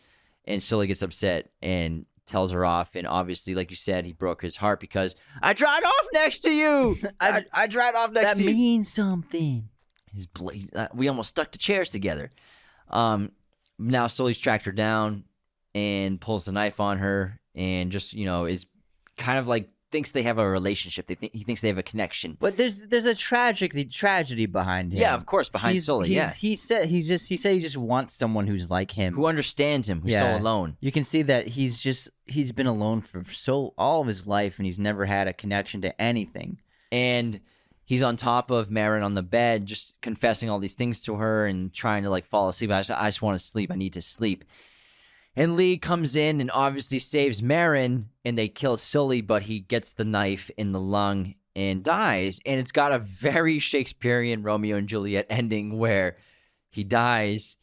and 0.45 0.61
Sully 0.61 0.87
gets 0.87 1.01
upset 1.01 1.49
and 1.63 2.05
tells 2.27 2.51
her 2.51 2.65
off. 2.65 2.95
And 2.95 3.07
obviously, 3.07 3.55
like 3.55 3.71
you 3.71 3.77
said, 3.77 4.05
he 4.05 4.13
broke 4.13 4.41
his 4.41 4.57
heart 4.57 4.79
because 4.79 5.15
I 5.41 5.53
dried 5.53 5.83
off 5.83 6.07
next 6.13 6.41
to 6.41 6.51
you. 6.51 6.97
I, 7.19 7.43
I 7.53 7.67
dried 7.67 7.95
off 7.95 8.11
next 8.11 8.27
that 8.27 8.37
to 8.37 8.43
you. 8.43 8.49
That 8.49 8.55
means 8.55 8.91
something. 8.91 9.69
His 10.15 10.27
blade. 10.27 10.69
Uh, 10.75 10.87
we 10.93 11.07
almost 11.07 11.29
stuck 11.29 11.51
the 11.51 11.57
chairs 11.57 11.91
together. 11.91 12.29
Um, 12.89 13.31
now 13.77 14.07
Sully's 14.07 14.37
tracked 14.37 14.65
her 14.65 14.71
down 14.71 15.25
and 15.73 16.19
pulls 16.21 16.45
the 16.45 16.51
knife 16.51 16.79
on 16.79 16.99
her, 16.99 17.39
and 17.53 17.91
just 17.91 18.13
you 18.13 18.25
know 18.25 18.45
is 18.45 18.65
kind 19.17 19.37
of 19.39 19.47
like 19.47 19.69
thinks 19.91 20.11
they 20.11 20.23
have 20.23 20.37
a 20.37 20.49
relationship. 20.49 21.07
They 21.07 21.15
think 21.15 21.33
he 21.33 21.43
thinks 21.43 21.61
they 21.61 21.67
have 21.69 21.77
a 21.77 21.83
connection. 21.83 22.37
But 22.39 22.57
there's 22.57 22.87
there's 22.87 23.05
a 23.05 23.15
tragedy 23.15 23.85
tragedy 23.85 24.45
behind 24.45 24.93
him. 24.93 24.99
Yeah, 24.99 25.13
of 25.15 25.25
course, 25.25 25.49
behind 25.49 25.73
he's, 25.73 25.85
Sully. 25.85 26.09
he's- 26.09 26.23
yeah, 26.25 26.33
he 26.33 26.55
said 26.55 26.89
he's 26.89 27.07
just 27.07 27.27
he 27.29 27.37
said 27.37 27.53
he 27.53 27.59
just 27.59 27.77
wants 27.77 28.13
someone 28.13 28.47
who's 28.47 28.69
like 28.71 28.91
him. 28.91 29.13
who 29.15 29.25
understands 29.25 29.89
him? 29.89 30.01
Who's 30.01 30.11
Yeah. 30.13 30.37
so 30.37 30.41
alone. 30.41 30.77
you 30.79 30.91
can 30.91 31.03
see 31.03 31.21
that 31.23 31.47
he's 31.47 31.79
just 31.79 32.09
he's 32.25 32.51
been 32.51 32.67
alone 32.67 33.01
for 33.01 33.23
so 33.31 33.73
all 33.77 34.01
of 34.01 34.07
his 34.07 34.25
life 34.27 34.57
and 34.59 34.65
he's 34.65 34.79
never 34.79 35.05
had 35.05 35.27
a 35.27 35.33
connection 35.33 35.81
to 35.81 36.01
anything. 36.01 36.59
and 36.91 37.39
he's 37.85 38.01
on 38.01 38.17
top 38.17 38.51
of 38.51 38.69
Marin 38.69 39.03
on 39.03 39.13
the 39.13 39.23
bed, 39.23 39.65
just 39.65 39.99
confessing 40.01 40.49
all 40.49 40.59
these 40.59 40.73
things 40.73 41.01
to 41.01 41.15
her 41.15 41.45
and 41.45 41.73
trying 41.73 42.03
to 42.03 42.09
like 42.09 42.25
fall 42.25 42.49
asleep. 42.49 42.71
I 42.71 42.79
just, 42.79 42.91
I 42.91 43.07
just 43.07 43.21
want 43.21 43.39
to 43.39 43.45
sleep. 43.45 43.71
I 43.71 43.75
need 43.75 43.93
to 43.93 44.01
sleep. 44.01 44.43
And 45.35 45.55
Lee 45.55 45.77
comes 45.77 46.15
in 46.15 46.39
and 46.39 46.49
obviously 46.51 46.99
saves 46.99 47.43
Marin, 47.43 48.09
and 48.23 48.37
they 48.37 48.47
kill 48.47 48.77
Sully, 48.77 49.21
but 49.21 49.43
he 49.43 49.59
gets 49.59 49.91
the 49.91 50.05
knife 50.05 50.49
in 50.57 50.71
the 50.71 50.79
lung 50.79 51.35
and 51.55 51.83
dies. 51.83 52.39
And 52.45 52.59
it's 52.59 52.71
got 52.71 52.93
a 52.93 52.99
very 52.99 53.59
Shakespearean 53.59 54.43
Romeo 54.43 54.77
and 54.77 54.87
Juliet 54.87 55.27
ending 55.29 55.77
where 55.77 56.17
he 56.69 56.83
dies 56.83 57.57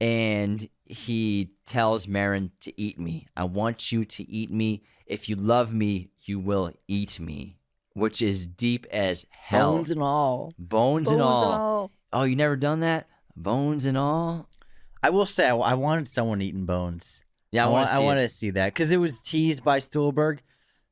and 0.00 0.68
he 0.84 1.50
tells 1.64 2.06
Marin 2.06 2.52
to 2.60 2.80
eat 2.80 2.98
me. 2.98 3.26
I 3.36 3.44
want 3.44 3.90
you 3.92 4.04
to 4.04 4.30
eat 4.30 4.50
me. 4.50 4.82
If 5.06 5.28
you 5.28 5.36
love 5.36 5.72
me, 5.72 6.10
you 6.22 6.38
will 6.38 6.72
eat 6.88 7.18
me, 7.20 7.55
which 7.96 8.20
is 8.20 8.46
deep 8.46 8.86
as 8.90 9.24
hell. 9.30 9.72
Bones 9.72 9.90
and 9.90 10.02
all. 10.02 10.52
Bones 10.58 11.10
and 11.10 11.22
all. 11.22 11.90
Oh, 12.12 12.22
you 12.24 12.36
never 12.36 12.54
done 12.56 12.80
that? 12.80 13.06
Bones 13.34 13.84
and 13.86 13.96
all? 13.98 14.48
I 15.02 15.10
will 15.10 15.26
say 15.26 15.48
I, 15.48 15.56
I 15.56 15.74
wanted 15.74 16.06
someone 16.08 16.42
eating 16.42 16.66
bones. 16.66 17.24
Yeah, 17.52 17.64
I, 17.64 17.68
I, 17.68 17.70
want 17.70 17.74
want 17.80 17.88
to 17.88 17.92
I 17.94 17.96
see 17.98 18.04
want 18.04 18.18
to 18.20 18.28
see 18.28 18.50
that 18.50 18.74
because 18.74 18.92
it 18.92 18.96
was 18.98 19.22
teased 19.22 19.64
by 19.64 19.78
Stuhlbarg. 19.78 20.40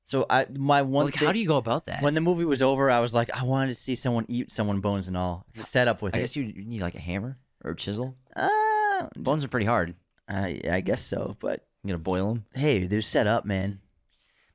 So 0.05 0.25
I 0.31 0.47
my 0.55 0.83
one 0.83 1.07
Like, 1.07 1.15
thing, 1.19 1.27
how 1.27 1.33
do 1.33 1.39
you 1.39 1.49
go 1.49 1.57
about 1.57 1.87
that? 1.87 2.03
when 2.03 2.15
the 2.15 2.21
movie 2.21 2.45
was 2.45 2.63
over, 2.63 2.91
I 2.91 3.01
was 3.01 3.15
like, 3.15 3.31
I 3.35 3.45
wanted 3.45 3.69
to 3.69 3.75
see 3.75 3.95
someone 3.95 4.25
eat 4.29 4.51
someone 4.53 4.81
bones 4.81 5.09
and 5.09 5.17
all. 5.17 5.47
The 5.55 5.63
setup 5.63 6.01
with 6.03 6.15
I 6.15 6.19
it. 6.19 6.21
guess 6.23 6.37
you 6.37 6.45
you 6.45 6.65
need 6.65 6.81
like 6.83 6.95
a 6.95 7.01
hammer 7.01 7.39
or 7.65 7.73
a 7.73 7.77
chisel. 7.77 8.17
Uh, 8.37 9.09
Bones 9.17 9.45
are 9.45 9.49
pretty 9.49 9.67
hard. 9.67 9.95
I, 10.29 10.61
I 10.71 10.81
guess 10.81 11.03
so, 11.03 11.37
but 11.41 11.67
You 11.83 11.89
gonna 11.89 11.99
boil 11.99 12.29
them. 12.35 12.45
hey, 12.55 12.87
they're 12.87 13.01
set 13.03 13.27
up, 13.27 13.45
man. 13.45 13.81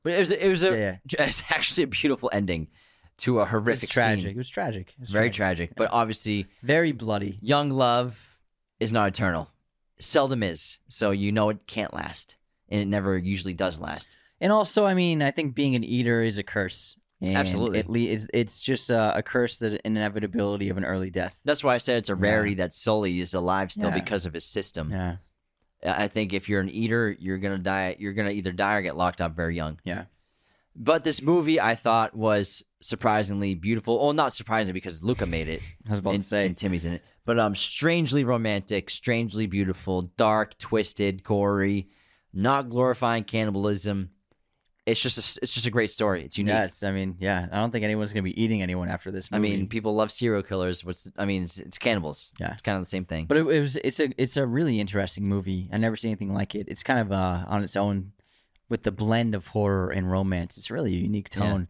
But 0.04 0.14
it 0.14 0.20
was 0.20 0.32
it 0.32 0.48
was 0.48 0.64
a 0.64 0.72
Yeah. 0.78 0.98
it's 1.28 1.44
actually 1.50 1.84
a 1.84 1.88
beautiful 1.88 2.30
ending 2.34 2.68
to 3.18 3.40
a 3.40 3.44
It 3.44 3.50
horrific 3.50 3.90
tragic. 3.90 4.22
scene. 4.22 4.32
It 4.32 4.38
was 4.38 4.50
tragic. 4.50 4.90
It 4.96 5.02
was 5.02 5.10
Very 5.10 5.30
tragic. 5.30 5.70
tragic. 5.72 5.76
But 5.76 5.90
obviously, 5.92 6.48
Very 6.64 6.92
bloody. 6.94 7.38
young 7.42 7.70
love 7.70 8.40
is 8.80 8.94
not 8.94 9.08
eternal. 9.10 9.52
Seldom 10.00 10.42
is. 10.44 10.78
So 10.88 11.12
you 11.12 11.32
know 11.32 11.50
it 11.50 11.68
can't 11.68 11.94
last, 11.94 12.38
and 12.70 12.80
it 12.82 12.86
never 12.88 13.18
usually 13.18 13.54
does 13.54 13.80
last. 13.82 14.10
And 14.40 14.52
also, 14.54 14.86
I 14.86 14.94
mean, 14.94 15.22
I 15.22 15.32
think 15.32 15.54
being 15.54 15.76
an 15.76 15.84
eater 15.84 16.24
is 16.24 16.38
a 16.38 16.44
curse. 16.44 16.96
And 17.22 17.36
Absolutely. 17.36 17.80
It 17.80 17.90
le- 17.90 18.00
it's, 18.14 18.28
it's 18.34 18.62
just 18.62 18.90
a, 18.90 19.18
a 19.18 19.22
curse 19.22 19.58
that 19.58 19.74
an 19.74 19.80
inevitability 19.84 20.70
of 20.70 20.78
an 20.78 20.86
early 20.86 21.10
death. 21.10 21.42
That's 21.44 21.62
why 21.62 21.76
I 21.76 21.78
said 21.80 21.98
it's 21.98 22.08
a 22.10 22.14
Yeah. 22.14 22.22
rarity 22.22 22.54
that 22.56 22.72
Sully 22.74 23.20
is 23.20 23.34
alive 23.34 23.74
still 23.74 23.90
Yeah. 23.90 24.00
because 24.00 24.26
of 24.26 24.34
his 24.34 24.46
system. 24.46 24.92
Yeah. 24.92 25.18
I 25.84 26.08
think 26.08 26.34
if 26.34 26.50
you're 26.50 26.62
an 26.62 26.70
eater, 26.70 27.16
you're 27.20 27.38
gonna 27.38 27.58
die. 27.58 27.96
You're 28.00 28.14
gonna 28.14 28.32
either 28.32 28.52
die 28.52 28.76
or 28.76 28.82
get 28.82 28.96
locked 28.98 29.22
up 29.22 29.36
very 29.36 29.56
young. 29.56 29.80
Yeah. 29.84 30.06
But 30.76 31.04
this 31.04 31.22
movie, 31.22 31.60
I 31.60 31.76
thought, 31.76 32.16
was 32.16 32.64
surprisingly 32.82 33.56
beautiful. 33.56 34.00
Well, 34.00 34.14
not 34.14 34.34
surprising 34.34 34.74
because 34.74 35.04
Luca 35.04 35.26
made 35.26 35.50
it, 35.50 35.62
I 35.88 35.92
was 35.92 36.00
about 36.00 36.14
and, 36.14 36.24
to 36.24 36.28
say. 36.28 36.46
and 36.46 36.56
Timmy's 36.56 36.86
in 36.86 36.94
it. 36.94 37.04
But 37.26 37.40
um, 37.40 37.56
strangely 37.56 38.24
romantic, 38.24 38.90
strangely 38.90 39.46
beautiful, 39.46 40.04
dark, 40.18 40.58
twisted, 40.58 41.24
gory, 41.24 41.90
not 42.34 42.70
glorifying 42.70 43.24
cannibalism. 43.24 44.12
It's 44.92 45.02
just 45.02 45.18
a, 45.18 45.40
it's 45.44 45.54
just 45.54 45.66
a 45.66 45.72
great 45.72 45.92
story. 45.92 46.24
It's 46.26 46.38
unique. 46.38 46.54
Yes, 46.54 46.84
I 46.84 46.92
mean, 46.92 47.16
yeah. 47.20 47.48
I 47.52 47.58
don't 47.58 47.72
think 47.72 47.84
anyone's 47.84 48.12
gonna 48.14 48.24
be 48.24 48.42
eating 48.42 48.62
anyone 48.62 48.90
after 48.90 49.12
this 49.12 49.30
I 49.32 49.40
mean, 49.40 49.68
people 49.68 49.96
love 49.96 50.12
serial 50.12 50.44
killers. 50.44 50.84
What's 50.84 51.08
I 51.18 51.26
mean, 51.26 51.44
it's, 51.44 51.60
it's 51.60 51.78
cannibals. 51.78 52.34
Yeah. 52.40 52.54
it's 52.54 52.62
kind 52.62 52.78
of 52.78 52.84
the 52.84 52.90
same 52.90 53.06
thing. 53.06 53.26
but 53.26 53.38
it, 53.38 53.48
it 53.48 53.60
was 53.62 53.76
it's 53.78 54.00
a 54.00 54.10
it's 54.22 54.38
a 54.38 54.46
really 54.46 54.80
interesting 54.80 55.24
movie. 55.26 55.70
I 55.72 55.78
never 55.78 55.96
seen 55.96 56.12
anything 56.12 56.34
like 56.34 56.56
it. 56.56 56.68
It's 56.70 56.84
kind 56.84 57.00
of 57.00 57.12
uh, 57.12 57.46
on 57.48 57.64
its 57.64 57.76
own 57.76 58.12
with 58.70 58.84
the 58.84 58.92
blend 58.92 59.36
of 59.36 59.48
horror 59.48 59.90
and 59.90 60.12
romance. 60.12 60.58
It's 60.58 60.70
really 60.70 60.94
a 60.94 61.00
unique 61.00 61.30
Yeah. 61.36 61.42
tone. 61.42 61.68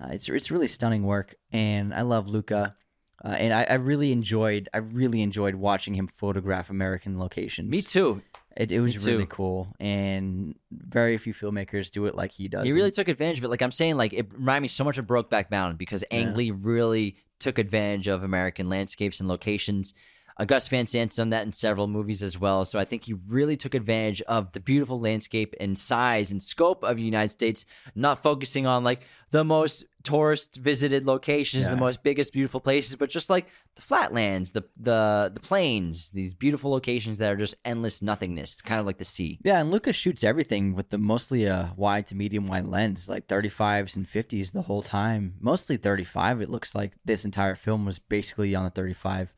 Uh, 0.00 0.08
it's 0.12 0.28
it's 0.28 0.50
really 0.50 0.66
stunning 0.66 1.04
work, 1.04 1.36
and 1.52 1.94
I 1.94 2.02
love 2.02 2.28
Luca. 2.28 2.76
Uh, 3.24 3.28
and 3.28 3.54
I, 3.54 3.62
I 3.64 3.74
really 3.74 4.12
enjoyed 4.12 4.68
I 4.74 4.78
really 4.78 5.22
enjoyed 5.22 5.54
watching 5.54 5.94
him 5.94 6.08
photograph 6.08 6.68
American 6.68 7.18
locations. 7.18 7.70
Me 7.70 7.80
too. 7.80 8.20
It, 8.56 8.70
it 8.70 8.80
was 8.80 9.04
really 9.04 9.26
cool, 9.26 9.74
and 9.80 10.54
very 10.70 11.18
few 11.18 11.34
filmmakers 11.34 11.90
do 11.90 12.06
it 12.06 12.14
like 12.14 12.30
he 12.30 12.46
does. 12.46 12.64
He 12.64 12.72
really 12.72 12.92
took 12.92 13.08
advantage 13.08 13.38
of 13.38 13.44
it. 13.44 13.48
Like 13.48 13.62
I'm 13.62 13.72
saying, 13.72 13.96
like 13.96 14.12
it 14.12 14.32
reminded 14.32 14.62
me 14.62 14.68
so 14.68 14.84
much 14.84 14.96
of 14.96 15.06
Brokeback 15.06 15.50
Mountain 15.50 15.76
because 15.76 16.04
Ang 16.10 16.28
Yeah. 16.28 16.34
Lee 16.34 16.50
really 16.52 17.16
took 17.40 17.58
advantage 17.58 18.06
of 18.06 18.22
American 18.22 18.68
landscapes 18.68 19.18
and 19.18 19.28
locations. 19.28 19.92
Uh, 20.36 20.44
Gus 20.44 20.66
Van 20.68 20.86
Sant's 20.86 21.16
done 21.16 21.30
that 21.30 21.44
in 21.46 21.52
several 21.52 21.86
movies 21.86 22.22
as 22.22 22.38
well. 22.38 22.64
So 22.64 22.78
I 22.78 22.84
think 22.84 23.04
he 23.04 23.12
really 23.12 23.56
took 23.56 23.74
advantage 23.74 24.20
of 24.22 24.52
the 24.52 24.60
beautiful 24.60 24.98
landscape 24.98 25.54
and 25.60 25.78
size 25.78 26.32
and 26.32 26.42
scope 26.42 26.82
of 26.82 26.96
the 26.96 27.02
United 27.04 27.30
States, 27.30 27.64
not 27.94 28.22
focusing 28.22 28.66
on 28.66 28.82
like 28.82 29.02
the 29.30 29.44
most 29.44 29.84
tourist 30.02 30.56
visited 30.56 31.06
locations, 31.06 31.68
the 31.68 31.76
most 31.76 32.02
biggest 32.02 32.32
beautiful 32.32 32.60
places, 32.60 32.94
but 32.94 33.08
just 33.08 33.30
like 33.30 33.46
the 33.74 33.82
flatlands, 33.82 34.52
the 34.52 34.62
the 34.76 35.30
the 35.32 35.40
plains, 35.40 36.10
these 36.10 36.34
beautiful 36.34 36.70
locations 36.70 37.18
that 37.18 37.30
are 37.32 37.36
just 37.36 37.54
endless 37.64 38.02
nothingness. 38.02 38.52
It's 38.52 38.62
kind 38.62 38.80
of 38.80 38.86
like 38.86 38.98
the 38.98 39.04
sea. 39.04 39.38
Yeah, 39.42 39.60
and 39.60 39.70
Lucas 39.70 39.96
shoots 39.96 40.22
everything 40.22 40.74
with 40.74 40.90
the 40.90 40.98
mostly 40.98 41.44
a 41.46 41.72
wide 41.76 42.06
to 42.08 42.14
medium 42.14 42.46
wide 42.46 42.66
lens, 42.66 43.08
like 43.08 43.26
35s 43.28 43.96
and 43.96 44.06
50s 44.06 44.52
the 44.52 44.62
whole 44.62 44.82
time. 44.82 45.34
Mostly 45.40 45.76
35. 45.76 46.42
It 46.42 46.50
looks 46.50 46.74
like 46.74 46.92
this 47.04 47.24
entire 47.24 47.54
film 47.54 47.84
was 47.84 47.98
basically 47.98 48.54
on 48.54 48.64
the 48.64 48.70
35. 48.70 49.34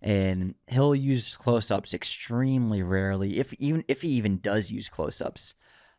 And 0.00 0.54
he'll 0.68 0.94
use 0.94 1.36
close-ups 1.36 1.92
extremely 1.92 2.82
rarely, 2.82 3.38
if 3.38 3.52
even 3.54 3.84
if 3.88 4.02
he 4.02 4.08
even 4.10 4.38
does 4.38 4.70
use 4.70 4.88
close-ups. 4.88 5.56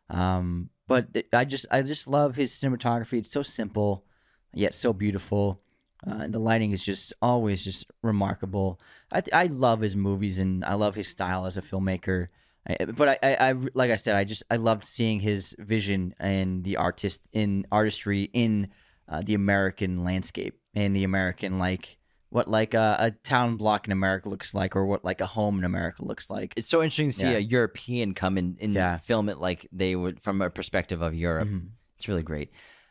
Um, 0.08 0.70
but 0.88 1.08
I 1.32 1.44
just 1.44 1.66
I 1.70 1.82
just 1.82 2.08
love 2.08 2.34
his 2.34 2.52
cinematography. 2.52 3.18
It's 3.18 3.30
so 3.30 3.42
simple, 3.42 4.04
yet 4.52 4.74
so 4.74 4.92
beautiful. 4.92 5.60
Uh, 6.06 6.20
and 6.22 6.34
the 6.34 6.38
lighting 6.38 6.72
is 6.72 6.82
just 6.82 7.12
always 7.20 7.62
just 7.62 7.86
remarkable. 8.02 8.80
I 9.12 9.20
th- 9.20 9.34
I 9.34 9.52
love 9.52 9.82
his 9.82 9.94
movies 9.94 10.40
and 10.40 10.64
I 10.64 10.74
love 10.74 10.94
his 10.94 11.08
style 11.08 11.44
as 11.44 11.58
a 11.58 11.62
filmmaker. 11.62 12.28
I, 12.66 12.86
but 12.86 13.08
I, 13.08 13.18
I, 13.22 13.50
I 13.50 13.52
like 13.74 13.90
I 13.90 13.96
said, 13.96 14.16
I 14.16 14.24
just 14.24 14.42
I 14.50 14.56
loved 14.56 14.84
seeing 14.84 15.20
his 15.20 15.54
vision 15.58 16.14
and 16.18 16.64
the 16.64 16.78
artist 16.78 17.28
in 17.32 17.66
artistry 17.70 18.30
in 18.32 18.68
uh, 19.08 19.22
the 19.22 19.34
American 19.34 20.04
landscape 20.04 20.58
and 20.74 20.96
the 20.96 21.04
American 21.04 21.58
like 21.58 21.98
what 22.30 22.48
like 22.48 22.74
a, 22.74 22.96
a 22.98 23.10
town 23.10 23.56
block 23.56 23.86
in 23.86 23.92
America 23.92 24.28
looks 24.28 24.54
like 24.54 24.74
or 24.76 24.86
what 24.86 25.04
like 25.04 25.20
a 25.20 25.26
home 25.26 25.58
in 25.58 25.64
America 25.64 26.04
looks 26.04 26.30
like. 26.30 26.54
It's 26.56 26.68
so 26.68 26.80
interesting 26.82 27.08
to 27.08 27.12
see 27.12 27.24
Yeah. 27.30 27.36
a 27.36 27.40
European 27.40 28.14
come 28.14 28.38
in 28.38 28.56
and 28.60 28.72
Yeah. 28.74 28.98
film 28.98 29.28
it 29.28 29.38
like 29.38 29.66
they 29.72 29.94
would 29.96 30.20
from 30.22 30.40
a 30.40 30.48
perspective 30.50 31.02
of 31.02 31.14
Europe. 31.14 31.48
Mhm. 31.48 31.70
It's 31.96 32.08
really 32.08 32.22
great. 32.22 32.50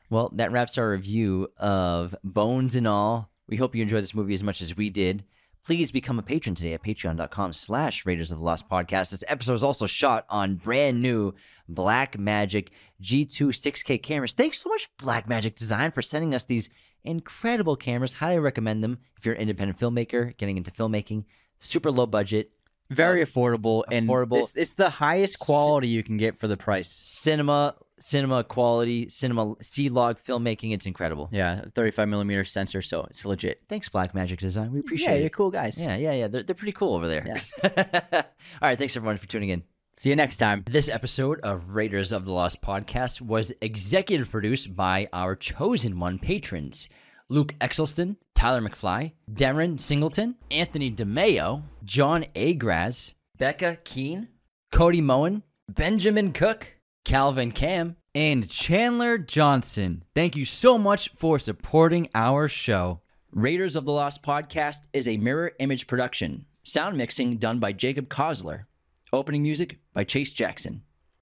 Well, 0.09 0.31
that 0.35 0.51
wraps 0.51 0.77
our 0.77 0.89
review 0.91 1.49
of 1.57 2.15
Bones 2.23 2.75
and 2.75 2.87
All. 2.87 3.31
We 3.47 3.57
hope 3.57 3.75
you 3.75 3.81
enjoyed 3.81 4.03
this 4.03 4.13
movie 4.13 4.33
as 4.33 4.43
much 4.43 4.61
as 4.61 4.75
we 4.75 4.89
did. 4.89 5.23
Please 5.65 5.91
become 5.91 6.17
a 6.17 6.23
patron 6.23 6.55
today 6.55 6.73
at 6.73 6.83
patreon.com 6.83 7.53
slash 7.53 8.05
Raiders 8.05 8.31
of 8.31 8.39
the 8.39 8.43
Lost 8.43 8.67
Podcast. 8.69 9.11
This 9.11 9.23
episode 9.27 9.53
is 9.53 9.63
also 9.63 9.85
shot 9.87 10.25
on 10.29 10.55
brand 10.55 11.01
new 11.01 11.33
Blackmagic 11.71 12.69
G2 13.01 13.49
6K 13.53 13.97
cameras. 14.01 14.33
Thanks 14.33 14.59
so 14.61 14.69
much, 14.69 14.89
Blackmagic 14.97 15.55
Design, 15.55 15.91
for 15.91 16.01
sending 16.01 16.33
us 16.35 16.43
these 16.43 16.69
incredible 17.03 17.75
cameras. 17.75 18.13
Highly 18.13 18.39
recommend 18.39 18.83
them 18.83 18.99
if 19.17 19.25
you're 19.25 19.35
an 19.35 19.41
independent 19.41 19.79
filmmaker 19.79 20.35
getting 20.37 20.57
into 20.57 20.71
filmmaking. 20.71 21.25
Super 21.59 21.91
low 21.91 22.05
budget, 22.05 22.51
Very 22.89 23.21
uh, 23.21 23.25
affordable 23.25 23.83
and 23.91 24.07
Affordable. 24.07 24.39
It's, 24.39 24.55
it's 24.55 24.73
the 24.75 24.89
highest 24.89 25.39
quality 25.39 25.89
you 25.89 26.03
can 26.03 26.17
get 26.17 26.37
for 26.37 26.47
the 26.47 26.55
price. 26.55 26.89
cinema, 26.89 27.75
cinema 27.99 28.43
quality, 28.45 29.09
cinema 29.09 29.55
C-log 29.61 30.17
filmmaking. 30.17 30.73
It's 30.73 30.85
incredible. 30.85 31.27
Yeah, 31.31 31.65
35 31.75 32.07
millimeter 32.07 32.45
sensor, 32.45 32.81
so 32.81 33.05
it's 33.09 33.25
legit. 33.25 33.61
Thanks, 33.67 33.89
Blackmagic 33.89 34.37
Design. 34.37 34.71
We 34.71 34.79
appreciate 34.79 35.11
yeah, 35.11 35.17
it. 35.17 35.21
you're 35.21 35.29
cool 35.29 35.51
guys. 35.51 35.81
Yeah, 35.81 35.97
yeah, 35.97 36.13
yeah. 36.13 36.27
They're, 36.27 36.43
they're 36.43 36.55
pretty 36.55 36.71
cool 36.71 36.95
over 36.95 37.07
there. 37.07 37.41
All 37.63 38.21
right. 38.61 38.77
Thanks, 38.77 38.95
everyone, 38.95 39.17
for 39.17 39.27
tuning 39.27 39.49
in. 39.49 39.63
See 39.99 40.11
you 40.11 40.15
next 40.15 40.37
time. 40.37 40.63
This 40.65 40.87
episode 40.87 41.41
of 41.41 41.75
Raiders 41.75 42.13
of 42.13 42.23
the 42.23 42.31
Lost 42.31 42.61
podcast 42.61 43.19
was 43.19 43.51
executive 43.61 44.31
produced 44.31 44.73
by 44.73 45.09
our 45.11 45.35
chosen 45.35 45.99
one 45.99 46.19
patrons 46.19 46.87
Luke 47.27 47.53
Exelston, 47.59 48.15
Tyler 48.33 48.61
McFly, 48.61 49.11
Darren 49.29 49.77
Singleton, 49.77 50.35
Anthony 50.49 50.89
DeMeo, 50.89 51.63
John 51.83 52.23
Agraz, 52.33 53.11
Becca 53.37 53.79
Keene, 53.83 54.29
Cody 54.71 55.01
Moen, 55.01 55.43
Benjamin 55.67 56.31
Cook, 56.31 56.77
Calvin 57.03 57.51
Cam, 57.51 57.97
and 58.15 58.49
Chandler 58.49 59.17
Johnson. 59.17 60.05
Thank 60.15 60.37
you 60.37 60.45
so 60.45 60.77
much 60.77 61.09
for 61.17 61.37
supporting 61.39 62.07
our 62.15 62.47
show. 62.47 63.01
Raiders 63.33 63.75
of 63.75 63.83
the 63.83 63.91
Lost 63.91 64.23
podcast 64.23 64.83
is 64.93 65.09
a 65.09 65.17
mirror 65.17 65.51
image 65.59 65.87
production. 65.87 66.45
Sound 66.63 66.95
mixing 66.95 67.35
done 67.35 67.59
by 67.59 67.73
Jacob 67.73 68.07
Kosler. 68.07 68.63
Opening 69.11 69.41
music 69.41 69.79
by 69.91 70.03
Chase 70.03 70.33
Jackson. 70.33 70.83